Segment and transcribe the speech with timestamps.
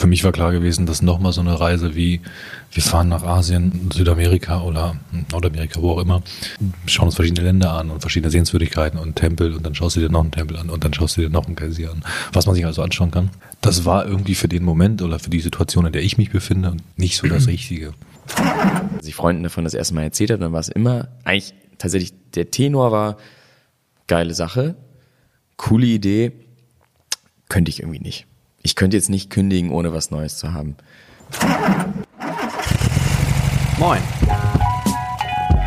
[0.00, 2.22] Für mich war klar gewesen, dass nochmal so eine Reise wie
[2.72, 4.96] wir fahren nach Asien, Südamerika oder
[5.30, 6.22] Nordamerika, wo auch immer,
[6.86, 10.08] schauen uns verschiedene Länder an und verschiedene Sehenswürdigkeiten und Tempel und dann schaust du dir
[10.08, 12.02] noch einen Tempel an und dann schaust du dir noch einen Geysir an,
[12.32, 13.28] was man sich also anschauen kann.
[13.60, 16.78] Das war irgendwie für den Moment oder für die Situation, in der ich mich befinde,
[16.96, 17.92] nicht so das Richtige.
[18.96, 22.14] Als ich Freunden davon das erste Mal erzählt habe, dann war es immer eigentlich tatsächlich
[22.34, 23.18] der Tenor war
[24.06, 24.76] geile Sache,
[25.58, 26.32] coole Idee,
[27.50, 28.26] könnte ich irgendwie nicht.
[28.62, 30.76] Ich könnte jetzt nicht kündigen, ohne was Neues zu haben.
[33.78, 34.02] Moin.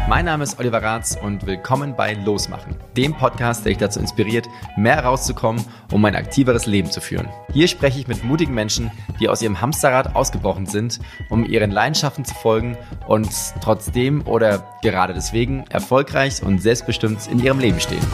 [0.08, 4.48] Mein Name ist Oliver Ratz und willkommen bei Losmachen, dem Podcast, der dich dazu inspiriert,
[4.78, 7.28] mehr rauszukommen, um ein aktiveres Leben zu führen.
[7.52, 12.26] Hier spreche ich mit mutigen Menschen, die aus ihrem Hamsterrad ausgebrochen sind, um ihren Leidenschaften
[12.26, 13.30] zu folgen und
[13.62, 18.06] trotzdem oder gerade deswegen erfolgreich und selbstbestimmt in ihrem Leben stehen.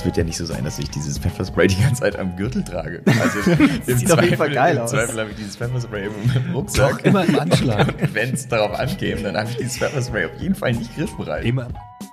[0.00, 2.64] Es wird ja nicht so sein, dass ich dieses Pfefferspray die ganze Zeit am Gürtel
[2.64, 3.02] trage.
[3.20, 4.90] Also im sieht Zweifel, auf jeden Fall geil im aus.
[4.92, 6.98] Zweifel habe ich dieses Pfefferspray im Rucksack.
[6.98, 7.88] Doch, immer im Anschlag.
[8.00, 11.44] Und wenn es darauf ankäme, dann habe ich dieses Pfefferspray auf jeden Fall nicht griffbereit.
[11.44, 11.68] Immer.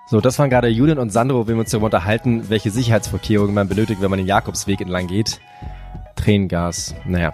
[0.08, 4.02] So, das waren gerade Julian und Sandro, wir uns darüber unterhalten, welche Sicherheitsvorkehrungen man benötigt,
[4.02, 5.40] wenn man den Jakobsweg entlang geht.
[6.18, 7.32] Tränengas, naja.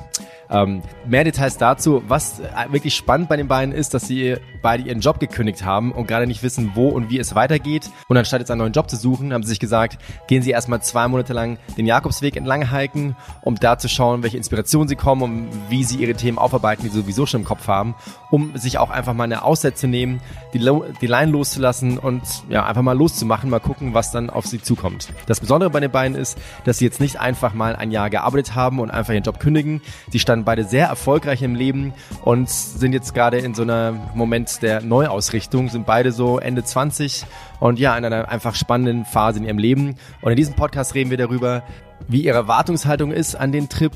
[0.54, 2.04] Ähm, mehr Details dazu.
[2.08, 5.92] Was äh, wirklich spannend bei den beiden ist, dass sie beide ihren Job gekündigt haben
[5.92, 7.90] und gerade nicht wissen, wo und wie es weitergeht.
[8.08, 10.82] Und anstatt jetzt einen neuen Job zu suchen, haben sie sich gesagt, gehen sie erstmal
[10.82, 15.24] zwei Monate lang den Jakobsweg entlang hiken, um da zu schauen, welche Inspiration sie kommen
[15.24, 17.96] und wie sie ihre Themen aufarbeiten, die sie sowieso schon im Kopf haben,
[18.30, 20.22] um sich auch einfach mal eine Auszeit zu nehmen,
[20.54, 20.60] die,
[21.02, 25.10] die Line loszulassen und ja, einfach mal loszumachen, mal gucken, was dann auf sie zukommt.
[25.26, 28.54] Das Besondere bei den beiden ist, dass sie jetzt nicht einfach mal ein Jahr gearbeitet
[28.54, 29.82] haben und einfach ihren Job kündigen.
[30.12, 34.62] Sie standen beide sehr erfolgreich im Leben und sind jetzt gerade in so einem Moment
[34.62, 37.26] der Neuausrichtung, sind beide so Ende 20
[37.60, 39.96] und ja, in einer einfach spannenden Phase in ihrem Leben.
[40.22, 41.64] Und in diesem Podcast reden wir darüber,
[42.08, 43.94] wie ihre Erwartungshaltung ist an den Trip,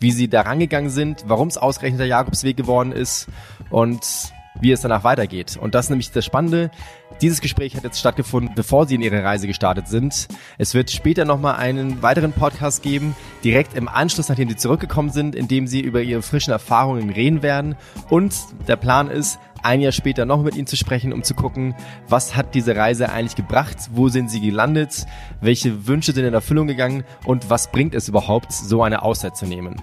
[0.00, 3.28] wie sie da rangegangen sind, warum es ausgerechnet der Jakobsweg geworden ist
[3.70, 5.56] und wie es danach weitergeht.
[5.60, 6.70] Und das ist nämlich das Spannende.
[7.20, 10.28] Dieses Gespräch hat jetzt stattgefunden, bevor Sie in Ihre Reise gestartet sind.
[10.58, 15.34] Es wird später nochmal einen weiteren Podcast geben, direkt im Anschluss, nachdem Sie zurückgekommen sind,
[15.34, 17.76] in dem Sie über Ihre frischen Erfahrungen reden werden.
[18.10, 18.34] Und
[18.66, 21.74] der Plan ist, ein Jahr später noch mit Ihnen zu sprechen, um zu gucken,
[22.08, 25.06] was hat diese Reise eigentlich gebracht, wo sind Sie gelandet,
[25.40, 29.46] welche Wünsche sind in Erfüllung gegangen und was bringt es überhaupt, so eine Auszeit zu
[29.46, 29.80] nehmen.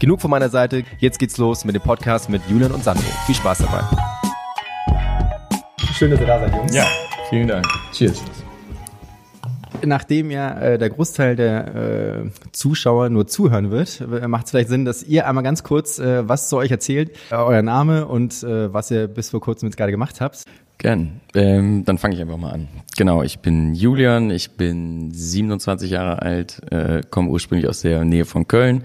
[0.00, 3.04] Genug von meiner Seite, jetzt geht's los mit dem Podcast mit Julian und Sandro.
[3.24, 4.11] Viel Spaß dabei.
[6.02, 6.74] Schön, dass ihr da seid, Jungs.
[6.74, 6.84] Ja,
[7.30, 7.64] vielen Dank.
[7.92, 8.24] Cheers.
[9.84, 14.84] Nachdem ja äh, der Großteil der äh, Zuschauer nur zuhören wird, macht es vielleicht Sinn,
[14.84, 18.74] dass ihr einmal ganz kurz äh, was zu euch erzählt, äh, euer Name und äh,
[18.74, 20.42] was ihr bis vor kurzem jetzt gerade gemacht habt.
[20.78, 21.20] Gern.
[21.36, 22.66] Ähm, dann fange ich einfach mal an.
[22.96, 28.24] Genau, ich bin Julian, ich bin 27 Jahre alt, äh, komme ursprünglich aus der Nähe
[28.24, 28.82] von Köln,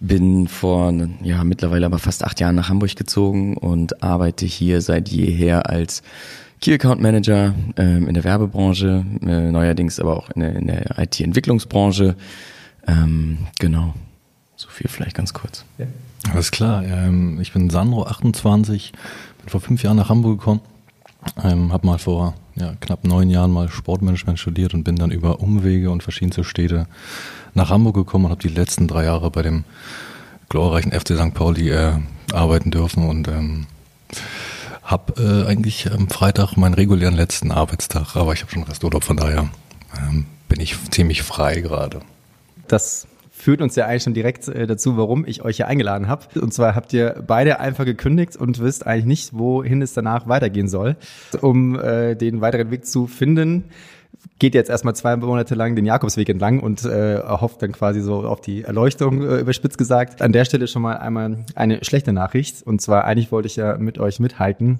[0.00, 0.92] bin vor
[1.22, 6.02] ja mittlerweile aber fast acht Jahren nach Hamburg gezogen und arbeite hier seit jeher als
[6.60, 10.98] Key Account Manager ähm, in der Werbebranche, äh, neuerdings aber auch in der, in der
[10.98, 12.16] IT-Entwicklungsbranche.
[12.86, 13.94] Ähm, genau,
[14.56, 15.64] so viel vielleicht ganz kurz.
[15.78, 15.86] Ja.
[16.32, 18.92] Alles klar, ähm, ich bin Sandro, 28,
[19.40, 20.60] bin vor fünf Jahren nach Hamburg gekommen,
[21.44, 25.40] ähm, habe mal vor ja, knapp neun Jahren mal Sportmanagement studiert und bin dann über
[25.40, 26.86] Umwege und verschiedenste Städte
[27.54, 29.64] nach Hamburg gekommen und habe die letzten drei Jahre bei dem
[30.48, 31.34] glorreichen FC St.
[31.34, 31.92] Pauli äh,
[32.32, 33.66] arbeiten dürfen und ähm,
[34.82, 39.18] habe äh, eigentlich am Freitag meinen regulären letzten Arbeitstag, aber ich habe schon Resturlaub, von
[39.18, 39.48] daher
[39.98, 42.00] ähm, bin ich ziemlich frei gerade.
[42.68, 46.40] Das führt uns ja eigentlich schon direkt äh, dazu, warum ich euch hier eingeladen habe.
[46.40, 50.68] Und zwar habt ihr beide einfach gekündigt und wisst eigentlich nicht, wohin es danach weitergehen
[50.68, 50.96] soll.
[51.40, 53.64] Um äh, den weiteren Weg zu finden,
[54.38, 58.24] geht jetzt erstmal zwei Monate lang den Jakobsweg entlang und äh, hofft dann quasi so
[58.26, 60.22] auf die Erleuchtung, äh, überspitzt gesagt.
[60.22, 62.62] An der Stelle schon mal einmal eine schlechte Nachricht.
[62.62, 64.78] Und zwar, eigentlich wollte ich ja mit euch mithalten,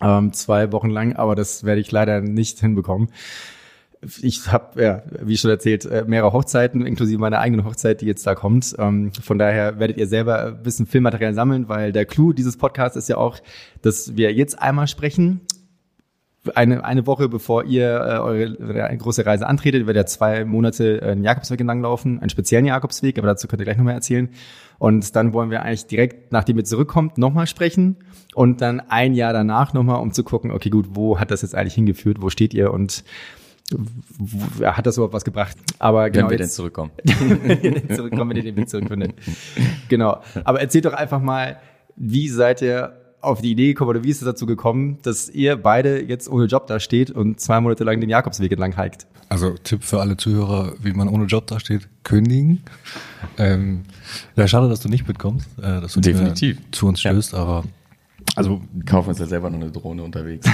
[0.00, 3.08] ähm, zwei Wochen lang, aber das werde ich leider nicht hinbekommen.
[4.22, 8.24] Ich habe, ja, wie schon erzählt, äh, mehrere Hochzeiten, inklusive meiner eigenen Hochzeit, die jetzt
[8.26, 8.76] da kommt.
[8.78, 12.96] Ähm, von daher werdet ihr selber ein bisschen Filmmaterial sammeln, weil der Clou dieses Podcasts
[12.96, 13.38] ist ja auch,
[13.82, 15.40] dass wir jetzt einmal sprechen
[16.54, 21.10] eine, eine Woche bevor ihr äh, eure große Reise antretet, werdet ihr zwei Monate äh,
[21.12, 24.28] einen Jakobsweg entlang laufen, einen speziellen Jakobsweg, aber dazu könnt ihr gleich nochmal erzählen.
[24.78, 27.96] Und dann wollen wir eigentlich direkt, nachdem ihr zurückkommt, nochmal sprechen
[28.34, 31.54] und dann ein Jahr danach nochmal, um zu gucken, okay, gut, wo hat das jetzt
[31.54, 33.04] eigentlich hingeführt, wo steht ihr und
[34.62, 35.56] hat das überhaupt was gebracht?
[35.78, 36.90] Aber genau, wenn wir jetzt, denn zurückkommen.
[37.94, 39.14] zurückkommen, wenn ihr den Weg zurückfindet.
[39.88, 40.22] Genau.
[40.44, 41.58] Aber erzählt doch einfach mal,
[41.96, 45.56] wie seid ihr auf die Idee gekommen oder wie ist es dazu gekommen, dass ihr
[45.56, 49.06] beide jetzt ohne Job da steht und zwei Monate lang den Jakobsweg entlang hiked?
[49.28, 52.62] Also Tipp für alle Zuhörer, wie man ohne Job dasteht, kündigen.
[53.36, 53.82] Ähm,
[54.36, 56.58] ja, schade, dass du nicht mitkommst, äh, dass du Definitiv.
[56.70, 57.38] zu uns stößt, ja.
[57.38, 57.64] aber
[58.34, 60.48] also kaufen uns ja selber noch eine Drohne unterwegs.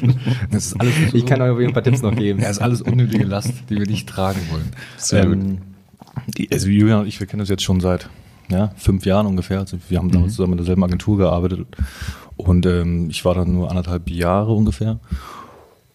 [0.50, 2.40] das ist alles ich kann euch ein paar Tipps noch geben.
[2.40, 4.70] Ja, ist alles unnötige Last, die wir nicht tragen wollen.
[5.12, 5.58] Ähm,
[6.36, 8.08] die, also Julian und ich, wir kennen uns jetzt schon seit
[8.52, 9.60] ja, fünf Jahren ungefähr.
[9.60, 10.36] Also wir haben damals mhm.
[10.36, 11.66] zusammen in derselben Agentur gearbeitet
[12.36, 14.98] und ähm, ich war dann nur anderthalb Jahre ungefähr.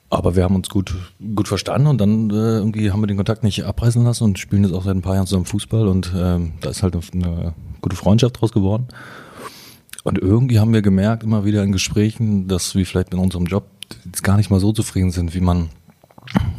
[0.09, 0.95] Aber wir haben uns gut,
[1.35, 4.63] gut verstanden und dann äh, irgendwie haben wir den Kontakt nicht abreißen lassen und spielen
[4.63, 7.97] jetzt auch seit ein paar Jahren zusammen Fußball und ähm, da ist halt eine gute
[7.97, 8.87] Freundschaft draus geworden.
[10.03, 13.65] Und irgendwie haben wir gemerkt, immer wieder in Gesprächen, dass wir vielleicht in unserem Job
[14.05, 15.67] jetzt gar nicht mal so zufrieden sind, wie man,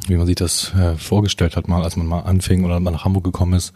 [0.07, 3.07] wie man sich das äh, vorgestellt hat, mal als man mal anfing oder mal nach
[3.07, 3.73] Hamburg gekommen ist,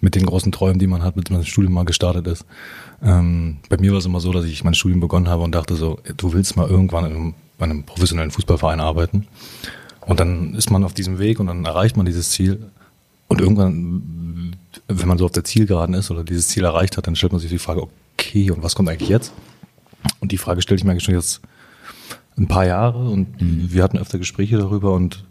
[0.00, 2.44] mit den großen Träumen, die man hat, mit das Studium mal gestartet ist.
[3.02, 5.74] Ähm, bei mir war es immer so, dass ich mein Studium begonnen habe und dachte
[5.74, 9.26] so, du willst mal irgendwann in einem, bei einem professionellen Fußballverein arbeiten.
[10.06, 12.70] Und dann ist man auf diesem Weg und dann erreicht man dieses Ziel.
[13.28, 14.56] Und irgendwann,
[14.88, 17.40] wenn man so auf der Zielgeraden ist oder dieses Ziel erreicht hat, dann stellt man
[17.40, 19.32] sich die Frage, okay, und was kommt eigentlich jetzt?
[20.20, 21.40] Und die Frage stelle ich mir eigentlich schon jetzt
[22.36, 23.72] ein paar Jahre und mhm.
[23.72, 25.24] wir hatten öfter Gespräche darüber und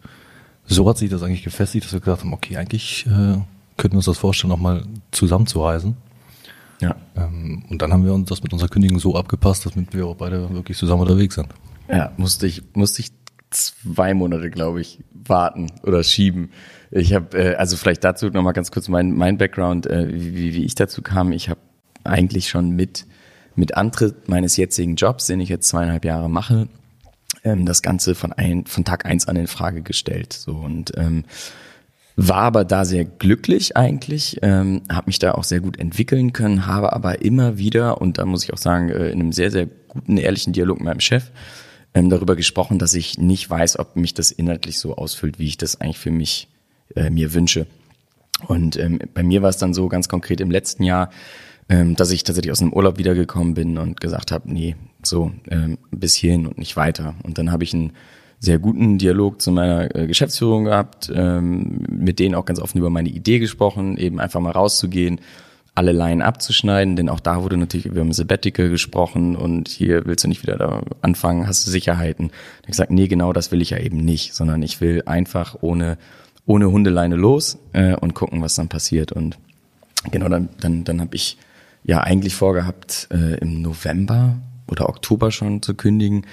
[0.65, 3.37] so hat sich das eigentlich gefestigt, dass wir gesagt haben, okay, eigentlich äh,
[3.79, 5.97] könnten wir uns das vorstellen, nochmal zusammenzureisen.
[6.81, 6.95] Ja.
[7.15, 10.15] Ähm, und dann haben wir uns das mit unserer Kündigung so abgepasst, dass wir auch
[10.15, 11.47] beide wirklich zusammen unterwegs sind.
[11.89, 13.11] Ja, musste ich, musste ich
[13.49, 16.51] zwei Monate, glaube ich, warten oder schieben.
[16.91, 20.63] Ich habe, äh, also vielleicht dazu nochmal ganz kurz mein, mein Background, äh, wie, wie
[20.63, 21.31] ich dazu kam.
[21.31, 21.59] Ich habe
[22.03, 23.05] eigentlich schon mit,
[23.55, 26.67] mit Antritt meines jetzigen Jobs, den ich jetzt zweieinhalb Jahre mache,
[27.43, 30.33] ähm, das Ganze von, ein, von Tag eins an in Frage gestellt.
[30.33, 31.23] So und ähm,
[32.21, 36.67] war aber da sehr glücklich eigentlich, ähm, habe mich da auch sehr gut entwickeln können,
[36.67, 39.67] habe aber immer wieder, und da muss ich auch sagen, äh, in einem sehr, sehr
[39.87, 41.31] guten, ehrlichen Dialog mit meinem Chef,
[41.93, 45.57] ähm, darüber gesprochen, dass ich nicht weiß, ob mich das inhaltlich so ausfüllt, wie ich
[45.57, 46.49] das eigentlich für mich
[46.93, 47.67] äh, mir wünsche.
[48.47, 51.11] Und ähm, bei mir war es dann so ganz konkret im letzten Jahr,
[51.69, 55.77] ähm, dass ich tatsächlich aus einem Urlaub wiedergekommen bin und gesagt habe, nee, so ähm,
[55.89, 57.15] bis hierhin und nicht weiter.
[57.23, 57.93] Und dann habe ich einen
[58.39, 62.89] sehr guten Dialog zu meiner äh, Geschäftsführung gehabt, ähm, mit denen auch ganz offen über
[62.89, 65.19] meine Idee gesprochen, eben einfach mal rauszugehen,
[65.75, 70.23] alle Laien abzuschneiden, denn auch da wurde natürlich über ein Sabbatical gesprochen und hier willst
[70.23, 72.31] du nicht wieder da anfangen, hast du Sicherheiten.
[72.63, 75.97] Ich gesagt, nee, genau das will ich ja eben nicht, sondern ich will einfach ohne
[76.45, 79.11] ohne Hundeleine los äh, und gucken, was dann passiert.
[79.11, 79.37] Und
[80.11, 81.37] genau dann dann dann habe ich
[81.83, 84.37] ja eigentlich vorgehabt, äh, im November
[84.67, 86.25] oder Oktober schon zu kündigen.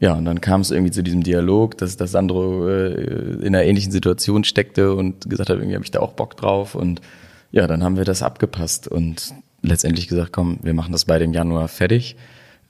[0.00, 2.94] Ja, und dann kam es irgendwie zu diesem Dialog, dass, dass Sandro äh,
[3.42, 6.74] in einer ähnlichen Situation steckte und gesagt hat, irgendwie habe ich da auch Bock drauf.
[6.74, 7.02] Und
[7.52, 11.34] ja, dann haben wir das abgepasst und letztendlich gesagt, komm, wir machen das beide im
[11.34, 12.16] Januar fertig,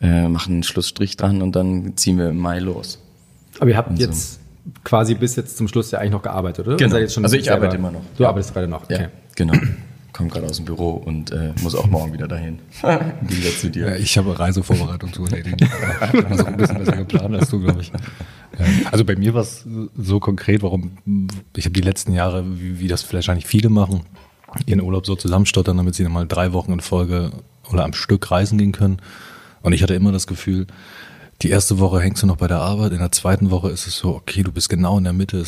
[0.01, 2.99] äh, machen einen Schlussstrich dran und dann ziehen wir im Mai los.
[3.61, 4.71] Aber ihr habt und jetzt so.
[4.83, 6.79] quasi bis jetzt zum Schluss ja eigentlich noch gearbeitet, oder?
[6.79, 6.97] Genau.
[6.97, 8.03] also ich arbeite immer noch.
[8.17, 8.31] Du ja.
[8.31, 9.03] arbeitest gerade noch, okay.
[9.03, 9.55] Ja, genau
[10.13, 12.59] komme gerade aus dem Büro und äh, muss auch morgen wieder dahin.
[12.83, 13.91] wieder zu dir.
[13.91, 15.69] Ja, ich habe Reisevorbereitung zu erledigen.
[16.29, 17.93] also ein bisschen besser geplant als du, glaube ich.
[18.91, 19.67] Also bei mir war es
[19.97, 20.99] so konkret, warum
[21.57, 24.03] ich habe die letzten Jahre, wie, wie das wahrscheinlich viele machen,
[24.67, 27.31] ihren Urlaub so zusammenstottern, damit sie dann mal drei Wochen in Folge
[27.71, 28.99] oder am Stück reisen gehen können.
[29.63, 30.67] Und ich hatte immer das Gefühl,
[31.43, 33.97] die erste Woche hängst du noch bei der Arbeit, in der zweiten Woche ist es
[33.97, 35.43] so, okay, du bist genau in der Mitte,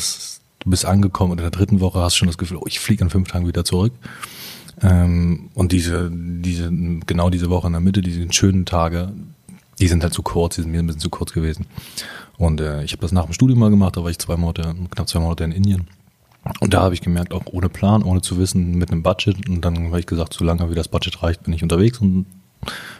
[0.59, 2.79] du bist angekommen und in der dritten Woche hast du schon das Gefühl, oh, ich
[2.79, 3.93] fliege in fünf Tagen wieder zurück.
[4.81, 6.71] Ähm, und diese, diese,
[7.05, 9.13] genau diese Woche in der Mitte, diese schönen Tage,
[9.79, 11.65] die sind halt zu kurz, die sind mir ein bisschen zu kurz gewesen.
[12.37, 14.75] Und äh, ich habe das nach dem Studium mal gemacht, da war ich zwei Monate,
[14.91, 15.87] knapp zwei Monate in Indien.
[16.59, 19.47] Und da habe ich gemerkt, auch ohne Plan, ohne zu wissen, mit einem Budget.
[19.47, 21.99] Und dann habe ich gesagt, solange wie das Budget reicht, bin ich unterwegs.
[21.99, 22.25] Und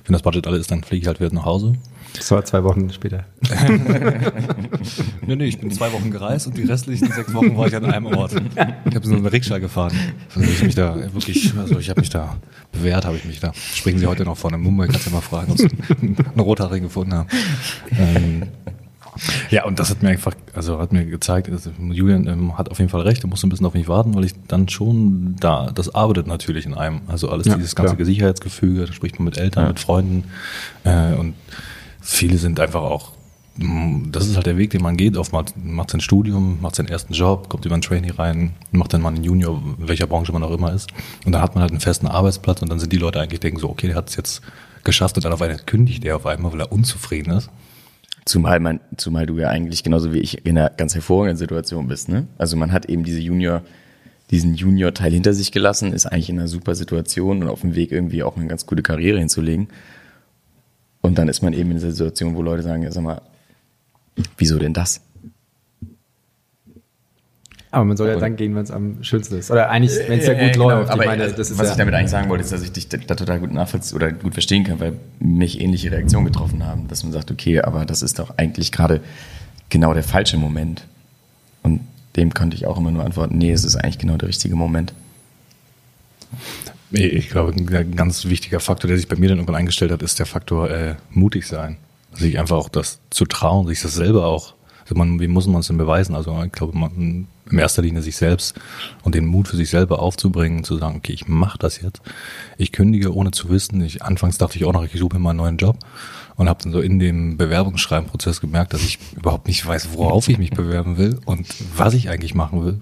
[0.06, 1.74] wenn das Budget alles ist, dann fliege ich halt wieder nach Hause.
[2.16, 3.26] Das war zwei Wochen später.
[5.26, 7.86] nee, nee, ich bin zwei Wochen gereist und die restlichen sechs Wochen war ich an
[7.86, 8.34] einem Ort.
[8.86, 9.94] Ich habe so eine Rikscha gefahren.
[10.36, 12.38] Also ich mich da wirklich, also ich habe mich da
[12.72, 13.52] bewährt, habe ich mich da.
[13.54, 15.70] Sprechen Sie heute noch vor einem Mumbai, kannst du mal fragen, ob Sie
[16.02, 17.30] einen Rothaarigen gefunden haben.
[17.98, 18.44] Ähm,
[19.50, 22.80] ja, und das hat mir einfach, also hat mir gezeigt, dass Julian ähm, hat auf
[22.80, 25.72] jeden Fall recht, er muss ein bisschen auf mich warten, weil ich dann schon da,
[25.72, 27.02] das arbeitet natürlich in einem.
[27.08, 28.06] Also alles ja, dieses ganze klar.
[28.06, 29.70] Sicherheitsgefüge, da spricht man mit Eltern, ja.
[29.70, 30.26] mit Freunden
[30.84, 31.36] äh, und
[32.02, 33.14] viele sind einfach auch,
[33.58, 35.18] mm, das ist halt der Weg, den man geht.
[35.18, 39.02] Oftmals macht sein Studium, macht seinen ersten Job, kommt über ein Trainee rein, macht dann
[39.02, 40.92] mal einen Junior, in welcher Branche man auch immer ist.
[41.26, 43.60] Und dann hat man halt einen festen Arbeitsplatz und dann sind die Leute eigentlich denken
[43.60, 44.42] so, okay, der hat es jetzt
[44.84, 47.50] geschafft und dann auf einmal kündigt er auf einmal, weil er unzufrieden ist.
[48.26, 52.10] Zumal man, zumal du ja eigentlich genauso wie ich in einer ganz hervorragenden Situation bist,
[52.10, 52.28] ne?
[52.38, 53.62] Also man hat eben diese Junior,
[54.32, 57.92] diesen Junior-Teil hinter sich gelassen, ist eigentlich in einer super Situation und auf dem Weg
[57.92, 59.68] irgendwie auch eine ganz gute Karriere hinzulegen.
[61.02, 63.22] Und dann ist man eben in dieser Situation, wo Leute sagen, ja, sag mal,
[64.38, 65.02] wieso denn das?
[67.74, 69.50] Aber man soll ja dann gehen, wenn es am schönsten ist.
[69.50, 70.70] Oder eigentlich, wenn es ja, ja gut genau.
[70.70, 70.92] läuft.
[70.92, 73.40] Aber meine, was ja ich damit eigentlich sagen wollte, ist, dass ich dich da total
[73.40, 77.32] gut nachvollziehen oder gut verstehen kann, weil mich ähnliche Reaktionen getroffen haben, dass man sagt,
[77.32, 79.02] okay, aber das ist doch eigentlich gerade
[79.70, 80.86] genau der falsche Moment.
[81.64, 81.82] Und
[82.16, 84.94] dem konnte ich auch immer nur antworten, nee, es ist eigentlich genau der richtige Moment.
[86.92, 90.20] Ich glaube, ein ganz wichtiger Faktor, der sich bei mir dann irgendwann eingestellt hat, ist
[90.20, 91.78] der Faktor äh, mutig sein.
[92.14, 94.54] Sich einfach auch das zu trauen, sich das selber auch
[94.84, 96.16] also man, wie muss man es denn beweisen?
[96.16, 98.60] Also ich glaube, man, in erster Linie sich selbst
[99.04, 102.02] und den Mut für sich selber aufzubringen, zu sagen, okay, ich mache das jetzt.
[102.58, 103.82] Ich kündige, ohne zu wissen.
[103.84, 105.78] Ich, anfangs dachte ich auch noch, ich suche mir mal einen neuen Job
[106.36, 110.38] und habe dann so in dem Bewerbungsschreibenprozess gemerkt, dass ich überhaupt nicht weiß, worauf ich
[110.38, 112.80] mich bewerben will und was ich eigentlich machen will,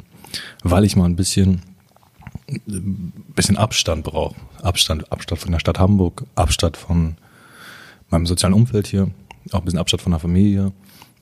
[0.64, 1.62] weil ich mal ein bisschen
[3.36, 4.36] bisschen Abstand brauche.
[4.62, 7.16] Abstand, Abstand von der Stadt Hamburg, Abstand von
[8.10, 9.10] meinem sozialen Umfeld hier,
[9.52, 10.74] auch ein bisschen Abstand von der Familie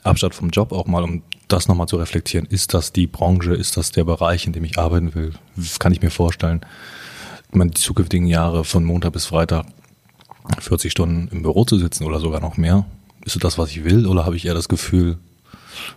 [0.03, 2.45] Abstand vom Job auch mal, um das nochmal zu reflektieren.
[2.45, 3.53] Ist das die Branche?
[3.53, 5.33] Ist das der Bereich, in dem ich arbeiten will?
[5.79, 6.61] Kann ich mir vorstellen,
[7.53, 9.65] die zukünftigen Jahre von Montag bis Freitag
[10.59, 12.85] 40 Stunden im Büro zu sitzen oder sogar noch mehr?
[13.25, 14.07] Ist das, was ich will?
[14.07, 15.17] Oder habe ich eher das Gefühl,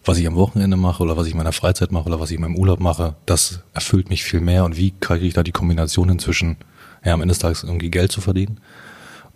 [0.04, 2.36] was ich am Wochenende mache oder was ich in meiner Freizeit mache oder was ich
[2.36, 4.64] in meinem Urlaub mache, das erfüllt mich viel mehr.
[4.64, 6.56] Und wie kriege ich da die Kombination inzwischen,
[7.04, 8.60] ja, am Ende des Tages irgendwie Geld zu verdienen,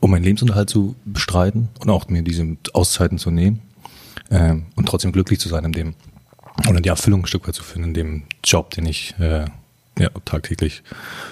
[0.00, 3.60] um meinen Lebensunterhalt zu bestreiten und auch mir diese Auszeiten zu nehmen?
[4.30, 5.94] Äh, und trotzdem glücklich zu sein in dem
[6.68, 9.44] oder die Erfüllung ein Stück weit zu finden in dem Job, den ich äh,
[9.98, 10.82] ja, tagtäglich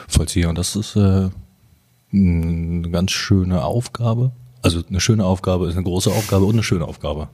[0.08, 0.48] vollziehe.
[0.48, 1.30] Und das ist äh,
[2.12, 4.32] eine ganz schöne Aufgabe.
[4.62, 7.28] Also eine schöne Aufgabe ist eine große Aufgabe und eine schöne Aufgabe.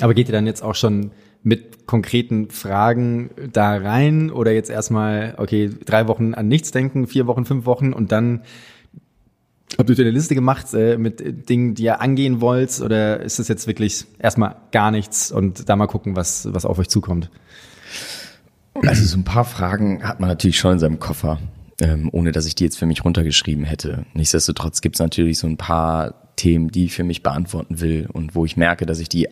[0.00, 1.10] Aber geht ihr dann jetzt auch schon
[1.42, 7.26] mit konkreten Fragen da rein oder jetzt erstmal, okay, drei Wochen an nichts denken, vier
[7.26, 8.42] Wochen, fünf Wochen und dann
[9.76, 13.48] Habt ihr eine Liste gemacht äh, mit Dingen, die ihr angehen wollt, oder ist das
[13.48, 17.30] jetzt wirklich erstmal gar nichts und da mal gucken, was, was auf euch zukommt?
[18.74, 21.38] Also so ein paar Fragen hat man natürlich schon in seinem Koffer,
[21.80, 24.06] ähm, ohne dass ich die jetzt für mich runtergeschrieben hätte.
[24.14, 28.34] Nichtsdestotrotz gibt es natürlich so ein paar Themen, die ich für mich beantworten will und
[28.34, 29.28] wo ich merke, dass ich die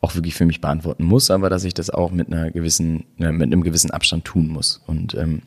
[0.00, 3.32] auch wirklich für mich beantworten muss, aber dass ich das auch mit einer gewissen, äh,
[3.32, 4.80] mit einem gewissen Abstand tun muss.
[4.86, 5.42] Und ähm,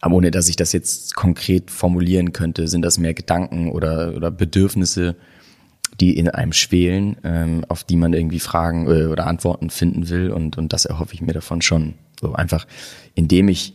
[0.00, 4.30] aber ohne dass ich das jetzt konkret formulieren könnte, sind das mehr Gedanken oder, oder
[4.30, 5.16] Bedürfnisse,
[6.00, 10.30] die in einem schwelen, ähm, auf die man irgendwie Fragen äh, oder Antworten finden will.
[10.30, 11.94] Und, und das erhoffe ich mir davon schon.
[12.18, 12.66] So einfach,
[13.14, 13.74] indem ich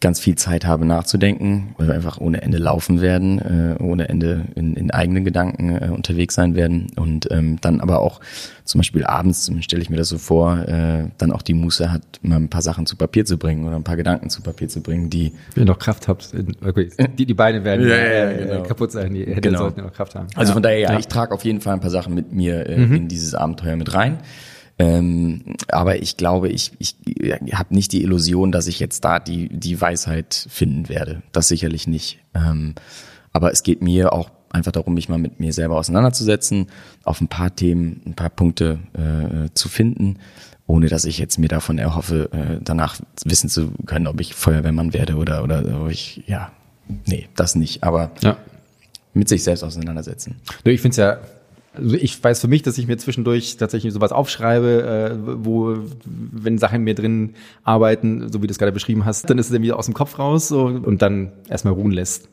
[0.00, 4.44] ganz viel Zeit habe nachzudenken, weil wir einfach ohne Ende laufen werden, äh, ohne Ende
[4.54, 8.20] in, in eigenen Gedanken äh, unterwegs sein werden und ähm, dann aber auch
[8.64, 12.02] zum Beispiel abends, stelle ich mir das so vor, äh, dann auch die Muße hat,
[12.20, 14.82] mal ein paar Sachen zu Papier zu bringen oder ein paar Gedanken zu Papier zu
[14.82, 15.32] bringen, die...
[15.54, 16.30] Wenn ihr noch Kraft habt,
[16.64, 18.62] okay, die, die Beine werden ja, ja, ja, genau.
[18.64, 19.58] kaputt sein, die Hände genau.
[19.60, 20.26] sollten noch Kraft haben.
[20.34, 22.76] Also von daher, ja, ich trage auf jeden Fall ein paar Sachen mit mir äh,
[22.76, 22.94] mhm.
[22.94, 24.18] in dieses Abenteuer mit rein.
[24.78, 26.96] Ähm, aber ich glaube, ich, ich
[27.52, 31.22] habe nicht die Illusion, dass ich jetzt da die, die Weisheit finden werde.
[31.32, 32.18] Das sicherlich nicht.
[32.34, 32.74] Ähm,
[33.32, 36.66] aber es geht mir auch einfach darum, mich mal mit mir selber auseinanderzusetzen,
[37.04, 40.18] auf ein paar Themen, ein paar Punkte äh, zu finden,
[40.66, 44.92] ohne dass ich jetzt mir davon erhoffe, äh, danach wissen zu können, ob ich Feuerwehrmann
[44.92, 46.50] werde oder, oder ob ich, ja,
[47.06, 47.82] nee, das nicht.
[47.82, 48.36] Aber ja.
[49.14, 50.36] mit sich selbst auseinandersetzen.
[50.64, 51.18] Ich finde es ja
[51.76, 56.58] also ich weiß für mich, dass ich mir zwischendurch tatsächlich sowas aufschreibe, äh, wo, wenn
[56.58, 59.62] Sachen mir drin arbeiten, so wie du es gerade beschrieben hast, dann ist es dann
[59.62, 62.28] wieder aus dem Kopf raus so, und dann erstmal ruhen lässt.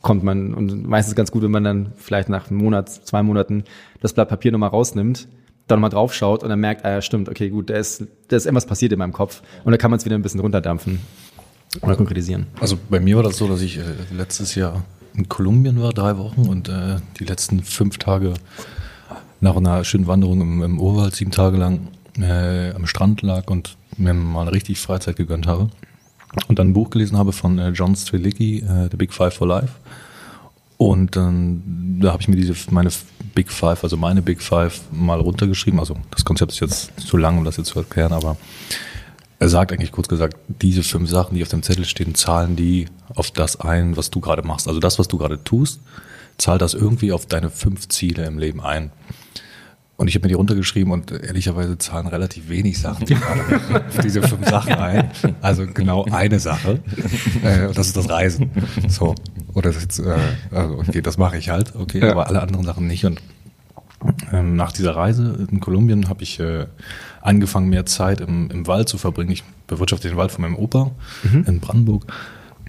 [0.00, 3.64] Kommt man, und meistens ganz gut, wenn man dann vielleicht nach einem Monat, zwei Monaten
[4.00, 5.28] das Blatt Papier nochmal rausnimmt,
[5.66, 8.46] dann nochmal draufschaut und dann merkt, ah ja, stimmt, okay, gut, da ist, da ist
[8.46, 9.42] irgendwas passiert in meinem Kopf.
[9.64, 11.00] Und dann kann man es wieder ein bisschen runterdampfen
[11.82, 12.46] oder konkretisieren.
[12.60, 13.82] Also bei mir war das so, dass ich äh,
[14.16, 18.34] letztes Jahr in Kolumbien war, drei Wochen und äh, die letzten fünf Tage
[19.40, 23.76] nach einer schönen Wanderung im, im Urwald sieben Tage lang äh, am Strand lag und
[23.96, 25.68] mir mal richtig Freizeit gegönnt habe.
[26.46, 29.46] Und dann ein Buch gelesen habe von äh, John Strelicki, äh, The Big Five for
[29.46, 29.72] Life.
[30.76, 32.90] Und dann da habe ich mir diese meine
[33.34, 35.80] Big Five, also meine Big Five mal runtergeschrieben.
[35.80, 38.36] Also das Konzept ist jetzt zu lang, um das jetzt zu erklären, aber
[39.40, 42.86] er sagt eigentlich kurz gesagt, diese fünf Sachen, die auf dem Zettel stehen, zahlen die
[43.14, 44.66] auf das ein, was du gerade machst.
[44.66, 45.80] Also das, was du gerade tust,
[46.38, 48.90] zahlt das irgendwie auf deine fünf Ziele im Leben ein.
[49.98, 54.48] Und ich habe mir die runtergeschrieben und ehrlicherweise zahlen relativ wenig Sachen auf diese fünf
[54.48, 55.10] Sachen ein.
[55.40, 56.78] Also genau eine Sache.
[57.42, 58.48] Äh, und das ist das Reisen.
[58.86, 59.16] So.
[59.54, 60.14] Oder das jetzt, äh,
[60.52, 62.12] also okay, das mache ich halt, okay, ja.
[62.12, 63.04] aber alle anderen Sachen nicht.
[63.06, 63.20] Und
[64.32, 66.66] ähm, nach dieser Reise in Kolumbien habe ich äh,
[67.20, 69.32] angefangen, mehr Zeit im, im Wald zu verbringen.
[69.32, 70.92] Ich bewirtschafte den Wald von meinem Opa
[71.24, 71.44] mhm.
[71.44, 72.06] in Brandenburg.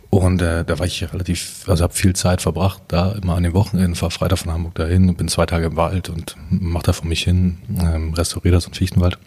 [0.10, 3.54] Und äh, da war ich relativ, also habe viel Zeit verbracht, da immer an den
[3.54, 6.94] Wochenenden, fahre Freitag von Hamburg dahin und bin zwei Tage im Wald und mache da
[6.94, 9.20] von mich hin, ähm, restauriere das und Fichtenwald.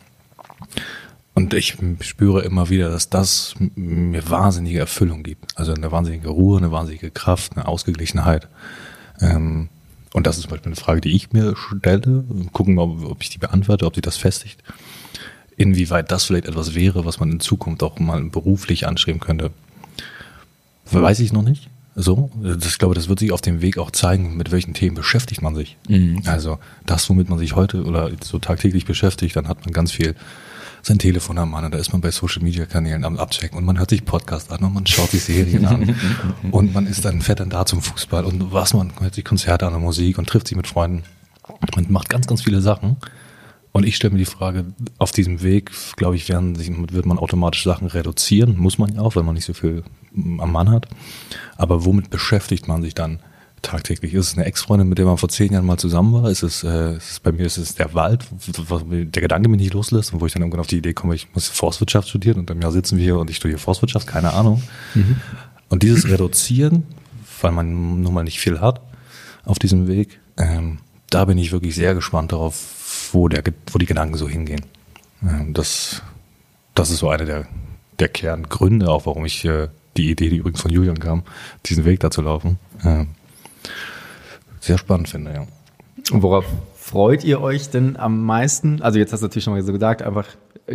[1.35, 5.57] und ich spüre immer wieder, dass das mir wahnsinnige Erfüllung gibt.
[5.57, 8.49] Also eine wahnsinnige Ruhe, eine wahnsinnige Kraft, eine Ausgeglichenheit.
[9.21, 9.69] Ähm,
[10.12, 12.25] und das ist zum Beispiel eine Frage, die ich mir stelle.
[12.53, 14.62] Gucken wir, ob ich die beantworte, ob sie das festigt.
[15.57, 19.53] Inwieweit das vielleicht etwas wäre, was man in Zukunft auch mal beruflich anstreben könnte.
[21.01, 21.71] Weiß ich noch nicht.
[21.95, 24.97] So, das, ich glaube, das wird sich auf dem Weg auch zeigen, mit welchen Themen
[24.97, 25.77] beschäftigt man sich.
[25.89, 26.23] Mhm.
[26.25, 30.15] Also das, womit man sich heute oder so tagtäglich beschäftigt, dann hat man ganz viel
[30.83, 33.65] sein Telefon am Mann und da ist man bei Social Media Kanälen am Abchecken und
[33.65, 35.95] man hört sich Podcast an und man schaut sich Serien an
[36.51, 39.67] und man ist dann fährt dann da zum Fußball und was man hört sich Konzerte
[39.67, 41.05] an der Musik und trifft sich mit Freunden.
[41.77, 42.97] Man macht ganz, ganz viele Sachen.
[43.73, 44.67] Und ich stelle mir die Frage,
[44.99, 49.00] auf diesem Weg, glaube ich, werden sich, wird man automatisch Sachen reduzieren, muss man ja
[49.00, 49.83] auch, weil man nicht so viel
[50.14, 50.88] am Mann hat.
[51.57, 53.21] Aber womit beschäftigt man sich dann
[53.62, 54.12] tagtäglich?
[54.12, 56.31] Ist es eine Ex-Freundin, mit der man vor zehn Jahren mal zusammen war?
[56.31, 58.26] Ist es, äh, ist es bei mir ist es der Wald,
[58.69, 61.14] was, der Gedanke mich nicht loslässt und wo ich dann irgendwann auf die Idee komme,
[61.14, 64.35] ich muss Forstwirtschaft studieren und im Jahr sitzen wir hier und ich studiere Forstwirtschaft, keine
[64.35, 64.62] Ahnung.
[64.95, 65.17] Mhm.
[65.71, 66.83] Und dieses Reduzieren,
[67.41, 68.83] weil man nun mal nicht viel hat
[69.45, 72.82] auf diesem Weg, ähm, da bin ich wirklich sehr gespannt darauf,
[73.12, 74.62] wo, der, wo die Gedanken so hingehen.
[75.23, 76.02] Ähm, das,
[76.75, 77.47] das ist so einer der,
[77.99, 81.23] der Kerngründe, auch warum ich äh, die Idee, die übrigens von Julian kam,
[81.66, 83.04] diesen Weg da zu laufen, äh,
[84.61, 85.47] sehr spannend finde, ja.
[86.11, 86.45] Und worauf
[86.76, 88.83] freut ihr euch denn am meisten?
[88.83, 90.26] Also jetzt hast du natürlich schon mal so gesagt, einfach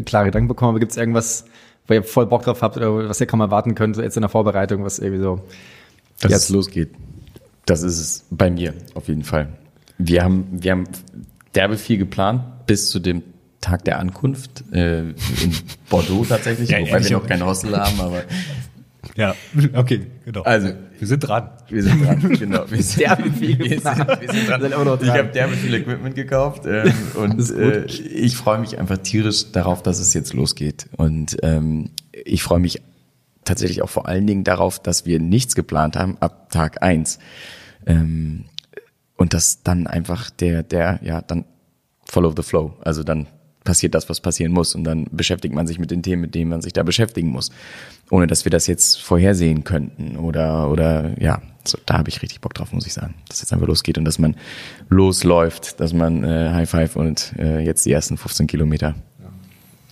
[0.05, 1.45] klare Gedanken bekommen, aber gibt es irgendwas,
[1.87, 4.29] wo ihr voll Bock drauf habt oder was ihr kaum erwarten könnt, jetzt in der
[4.29, 5.41] Vorbereitung, was irgendwie so
[6.21, 6.91] Dass jetzt es losgeht.
[7.65, 9.49] Das ist es bei mir auf jeden Fall.
[9.97, 10.85] Wir haben, wir haben
[11.57, 13.23] derbe viel geplant bis zu dem
[13.59, 15.15] Tag der Ankunft äh, in
[15.89, 18.23] Bordeaux tatsächlich, ja, wobei wir noch kein Hostel haben, aber
[19.15, 19.35] ja,
[19.73, 20.43] okay, genau.
[20.43, 21.49] Also, wir sind dran.
[21.67, 22.69] Wir sind dran, genau.
[22.69, 23.07] Wir sind,
[23.39, 24.61] viel wir sind, wir sind dran.
[24.61, 24.99] Sind dran.
[25.01, 29.81] Ich habe derbe viel Equipment gekauft ähm, und äh, ich freue mich einfach tierisch darauf,
[29.81, 30.87] dass es jetzt losgeht.
[30.97, 32.81] Und ähm, ich freue mich
[33.43, 37.17] tatsächlich auch vor allen Dingen darauf, dass wir nichts geplant haben ab Tag eins
[37.87, 38.45] ähm,
[39.17, 41.45] und dass dann einfach der, der, ja, dann
[42.05, 42.75] follow the flow.
[42.81, 43.27] Also dann
[43.67, 44.75] passiert das, was passieren muss.
[44.75, 47.51] Und dann beschäftigt man sich mit den Themen, mit denen man sich da beschäftigen muss.
[48.09, 50.15] Ohne dass wir das jetzt vorhersehen könnten.
[50.15, 53.15] Oder, oder ja, so, da habe ich richtig Bock drauf, muss ich sagen.
[53.27, 54.37] Dass jetzt einfach losgeht und dass man
[54.87, 58.95] losläuft, dass man äh, High Five und äh, jetzt die ersten 15 Kilometer.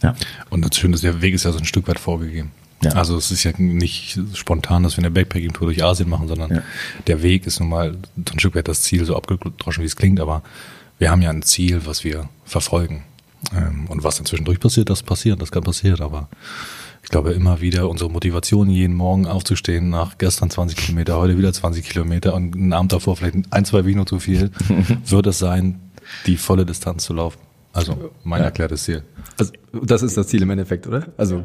[0.01, 0.15] Ja.
[0.49, 2.51] Und das Schöne ist, der Weg ist ja so ein Stück weit vorgegeben.
[2.86, 2.91] Ja.
[2.91, 6.62] Also es ist ja nicht spontan, dass wir eine Backpacking-Tour durch Asien machen, sondern ja.
[7.08, 9.95] der Weg ist nun mal so ein Stück weit das Ziel, so abgedroschen, wie es
[9.95, 10.43] klingt, aber
[11.00, 13.04] wir haben ja ein Ziel, was wir verfolgen.
[13.56, 16.30] Ähm, und was dann zwischendurch passiert, das passiert, das kann passieren, aber
[17.04, 21.54] ich glaube immer wieder unsere Motivation, jeden Morgen aufzustehen, nach gestern 20 Kilometer, heute wieder
[21.54, 24.52] 20 Kilometer und einen Abend davor vielleicht ein, zwei Vino zu viel,
[25.06, 25.80] wird es sein,
[26.26, 27.39] die volle Distanz zu laufen.
[27.74, 28.45] Also mein ja.
[28.45, 29.04] erklärtes Ziel.
[29.38, 29.52] Also
[29.84, 31.08] das ist das Ziel im Endeffekt, oder?
[31.17, 31.43] Also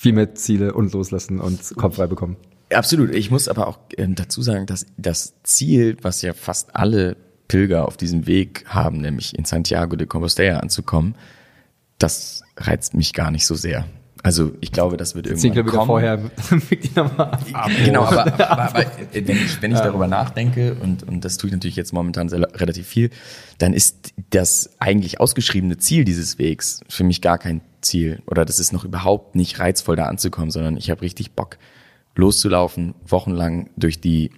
[0.00, 2.38] viel mehr Ziele und loslassen und Kopf frei bekommen.
[2.72, 3.14] Absolut.
[3.14, 7.86] Ich muss aber auch ähm, dazu sagen, dass das Ziel, was ja fast alle Pilger
[7.86, 11.16] auf diesem Weg haben, nämlich in Santiago de Compostela anzukommen,
[11.98, 13.84] das reizt mich gar nicht so sehr.
[14.22, 15.86] Also ich glaube, das wird irgendwann Zehn kommen.
[15.86, 16.16] vorher
[17.84, 21.52] Genau, aber, aber, aber, wenn ich, wenn ich darüber nachdenke, und, und das tue ich
[21.52, 23.10] natürlich jetzt momentan sehr, relativ viel,
[23.58, 28.22] dann ist das eigentlich ausgeschriebene Ziel dieses Wegs für mich gar kein Ziel.
[28.26, 31.58] Oder das ist noch überhaupt nicht reizvoll, da anzukommen, sondern ich habe richtig Bock,
[32.14, 34.30] loszulaufen, wochenlang durch die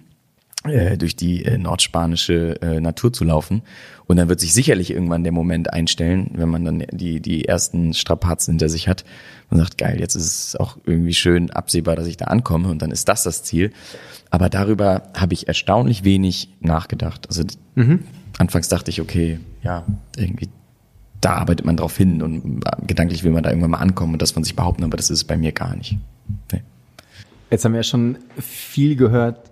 [0.65, 3.63] äh, durch die äh, nordspanische äh, Natur zu laufen.
[4.05, 7.93] Und dann wird sich sicherlich irgendwann der Moment einstellen, wenn man dann die, die ersten
[7.93, 9.03] Strapazen hinter sich hat.
[9.49, 12.81] Man sagt, geil, jetzt ist es auch irgendwie schön absehbar, dass ich da ankomme und
[12.81, 13.73] dann ist das das Ziel.
[14.29, 17.27] Aber darüber habe ich erstaunlich wenig nachgedacht.
[17.27, 17.43] Also
[17.75, 18.05] mhm.
[18.37, 20.47] anfangs dachte ich, okay, ja, irgendwie
[21.23, 24.31] da arbeitet man drauf hin und gedanklich will man da irgendwann mal ankommen und das
[24.31, 25.97] von sich behaupten, aber das ist bei mir gar nicht.
[26.51, 26.61] Nee.
[27.49, 29.51] Jetzt haben wir ja schon viel gehört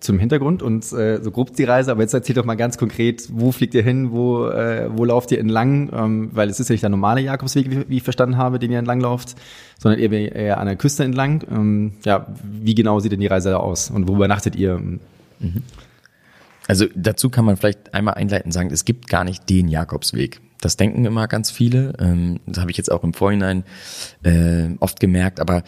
[0.00, 3.28] zum Hintergrund und äh, so grob die Reise, aber jetzt erzählt doch mal ganz konkret,
[3.32, 6.74] wo fliegt ihr hin, wo, äh, wo lauft ihr entlang, ähm, weil es ist ja
[6.74, 9.36] nicht der normale Jakobsweg, wie, wie ich verstanden habe, den ihr entlang lauft,
[9.78, 11.44] sondern eher, eher an der Küste entlang.
[11.50, 14.78] Ähm, ja, wie genau sieht denn die Reise da aus und wo übernachtet ihr?
[14.78, 15.00] Mhm.
[16.68, 20.40] Also dazu kann man vielleicht einmal einleitend sagen, es gibt gar nicht den Jakobsweg.
[20.60, 21.92] Das denken immer ganz viele.
[21.98, 23.64] Ähm, das habe ich jetzt auch im Vorhinein
[24.22, 25.40] äh, oft gemerkt.
[25.40, 25.62] Aber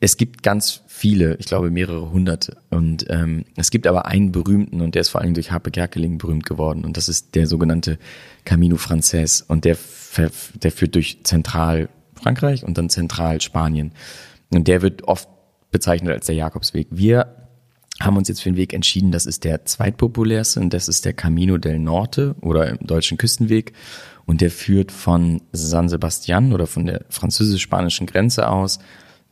[0.00, 2.56] es gibt ganz viele, ich glaube mehrere hunderte.
[2.70, 6.18] Und ähm, es gibt aber einen berühmten und der ist vor allem durch Harpe Kerkeling
[6.18, 6.84] berühmt geworden.
[6.84, 7.98] Und das ist der sogenannte
[8.44, 9.42] Camino Frances.
[9.42, 9.76] Und der,
[10.54, 13.92] der führt durch Zentralfrankreich und dann Zentralspanien.
[14.50, 15.28] Und der wird oft
[15.70, 16.88] bezeichnet als der Jakobsweg.
[16.90, 17.34] Wir
[18.00, 21.12] haben uns jetzt für den Weg entschieden, das ist der zweitpopulärste und das ist der
[21.12, 23.72] Camino del Norte oder im deutschen Küstenweg.
[24.24, 28.78] Und der führt von San Sebastian oder von der französisch-spanischen Grenze aus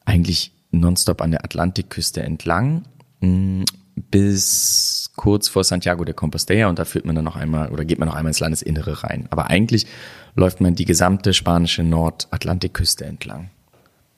[0.04, 2.84] eigentlich nonstop an der Atlantikküste entlang
[3.20, 3.64] mh,
[4.10, 7.98] bis kurz vor Santiago de Compostela und da führt man dann noch einmal oder geht
[7.98, 9.26] man noch einmal ins Landesinnere rein.
[9.30, 9.86] Aber eigentlich
[10.34, 13.50] läuft man die gesamte spanische Nordatlantikküste entlang.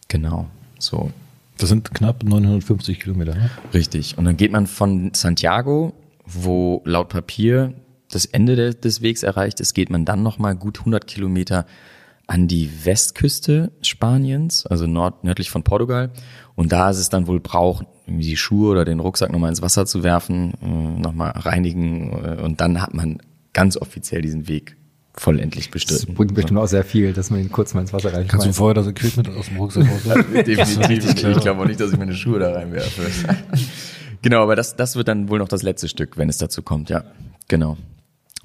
[0.08, 0.46] Genau,
[0.78, 1.10] so.
[1.58, 3.34] Das sind knapp 950 Kilometer.
[3.34, 3.50] Ne?
[3.72, 4.18] Richtig.
[4.18, 5.92] Und dann geht man von Santiago,
[6.24, 7.74] wo laut Papier
[8.12, 11.66] das Ende de, des Wegs erreicht ist, geht man dann nochmal gut 100 Kilometer
[12.26, 16.10] an die Westküste Spaniens, also nord nördlich von Portugal.
[16.54, 19.86] Und da ist es dann wohl Brauch, die Schuhe oder den Rucksack nochmal ins Wasser
[19.86, 22.12] zu werfen, äh, nochmal reinigen.
[22.12, 23.18] äh, Und dann hat man
[23.52, 24.76] ganz offiziell diesen Weg
[25.14, 26.14] vollendlich Das bestritten.
[26.14, 28.30] bringt bestimmt auch sehr viel, dass man ihn kurz mal ins Wasser reicht.
[28.30, 30.32] Kannst du vorher das Equipment aus dem Rucksack rausholen?
[30.44, 31.10] Definitiv.
[31.10, 33.02] Ich glaube auch nicht, dass ich meine Schuhe da reinwerfe.
[34.22, 36.88] genau, aber das, das wird dann wohl noch das letzte Stück, wenn es dazu kommt,
[36.88, 37.04] ja.
[37.48, 37.76] Genau.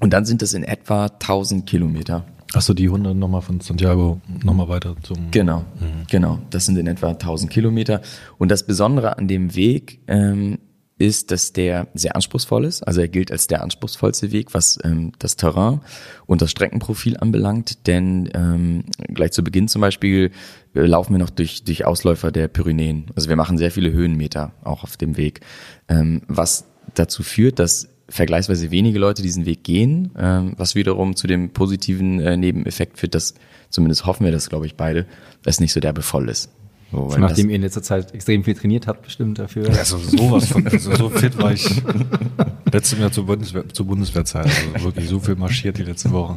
[0.00, 2.24] Und dann sind es in etwa 1000 Kilometer.
[2.54, 5.30] Achso, die 100 nochmal von Santiago nochmal weiter zum.
[5.30, 5.64] Genau,
[6.10, 6.38] genau.
[6.50, 8.00] Das sind in etwa 1000 Kilometer.
[8.38, 10.58] Und das Besondere an dem Weg ähm,
[10.98, 12.82] ist, dass der sehr anspruchsvoll ist.
[12.82, 15.80] Also er gilt als der anspruchsvollste Weg, was ähm, das Terrain
[16.26, 17.86] und das Streckenprofil anbelangt.
[17.86, 20.32] Denn ähm, gleich zu Beginn zum Beispiel
[20.74, 23.06] äh, laufen wir noch durch, durch Ausläufer der Pyrenäen.
[23.14, 25.40] Also wir machen sehr viele Höhenmeter auch auf dem Weg.
[25.88, 31.26] Ähm, was dazu führt, dass vergleichsweise wenige Leute diesen Weg gehen, ähm, was wiederum zu
[31.26, 33.34] dem positiven äh, Nebeneffekt führt, dass,
[33.68, 35.06] zumindest hoffen wir das, glaube ich, beide,
[35.42, 36.50] dass nicht so derbe voll ist.
[36.90, 39.68] So, weil Nachdem das, ihr in letzter Zeit extrem viel trainiert habt, bestimmt dafür.
[39.68, 41.82] Also sowas von, also so fit war ich
[42.72, 44.46] letztes Jahr zur, Bundeswehr, zur Bundeswehrzeit.
[44.72, 46.36] Also wirklich so viel marschiert die letzten Wochen.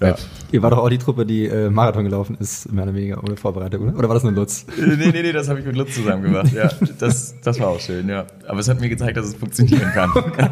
[0.00, 0.16] ja.
[0.50, 3.36] Ihr war doch auch die Truppe, die äh, Marathon gelaufen ist, mehr oder weniger ohne
[3.36, 3.98] Vorbereitung, oder?
[3.98, 4.64] Oder war das nur Lutz?
[4.78, 6.50] nee, nee, nee, das habe ich mit Lutz zusammen gemacht.
[6.54, 8.24] Ja, das, das war auch schön, ja.
[8.46, 10.10] Aber es hat mir gezeigt, dass es funktionieren kann.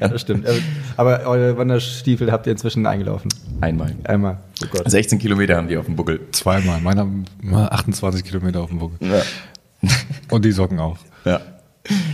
[0.00, 0.46] Ja, das stimmt.
[0.48, 0.58] Aber-
[0.96, 3.28] Aber eure Wanderstiefel habt ihr inzwischen eingelaufen.
[3.60, 3.94] Einmal.
[4.04, 4.38] Einmal.
[4.62, 4.90] Oh Gott.
[4.90, 6.20] 16 Kilometer haben die auf dem Buckel.
[6.32, 6.80] Zweimal.
[6.80, 7.06] Meiner
[7.42, 8.98] mal 28 Kilometer auf dem Buckel.
[9.08, 9.22] Ja.
[10.30, 10.98] Und die Socken auch.
[11.24, 11.40] Ja.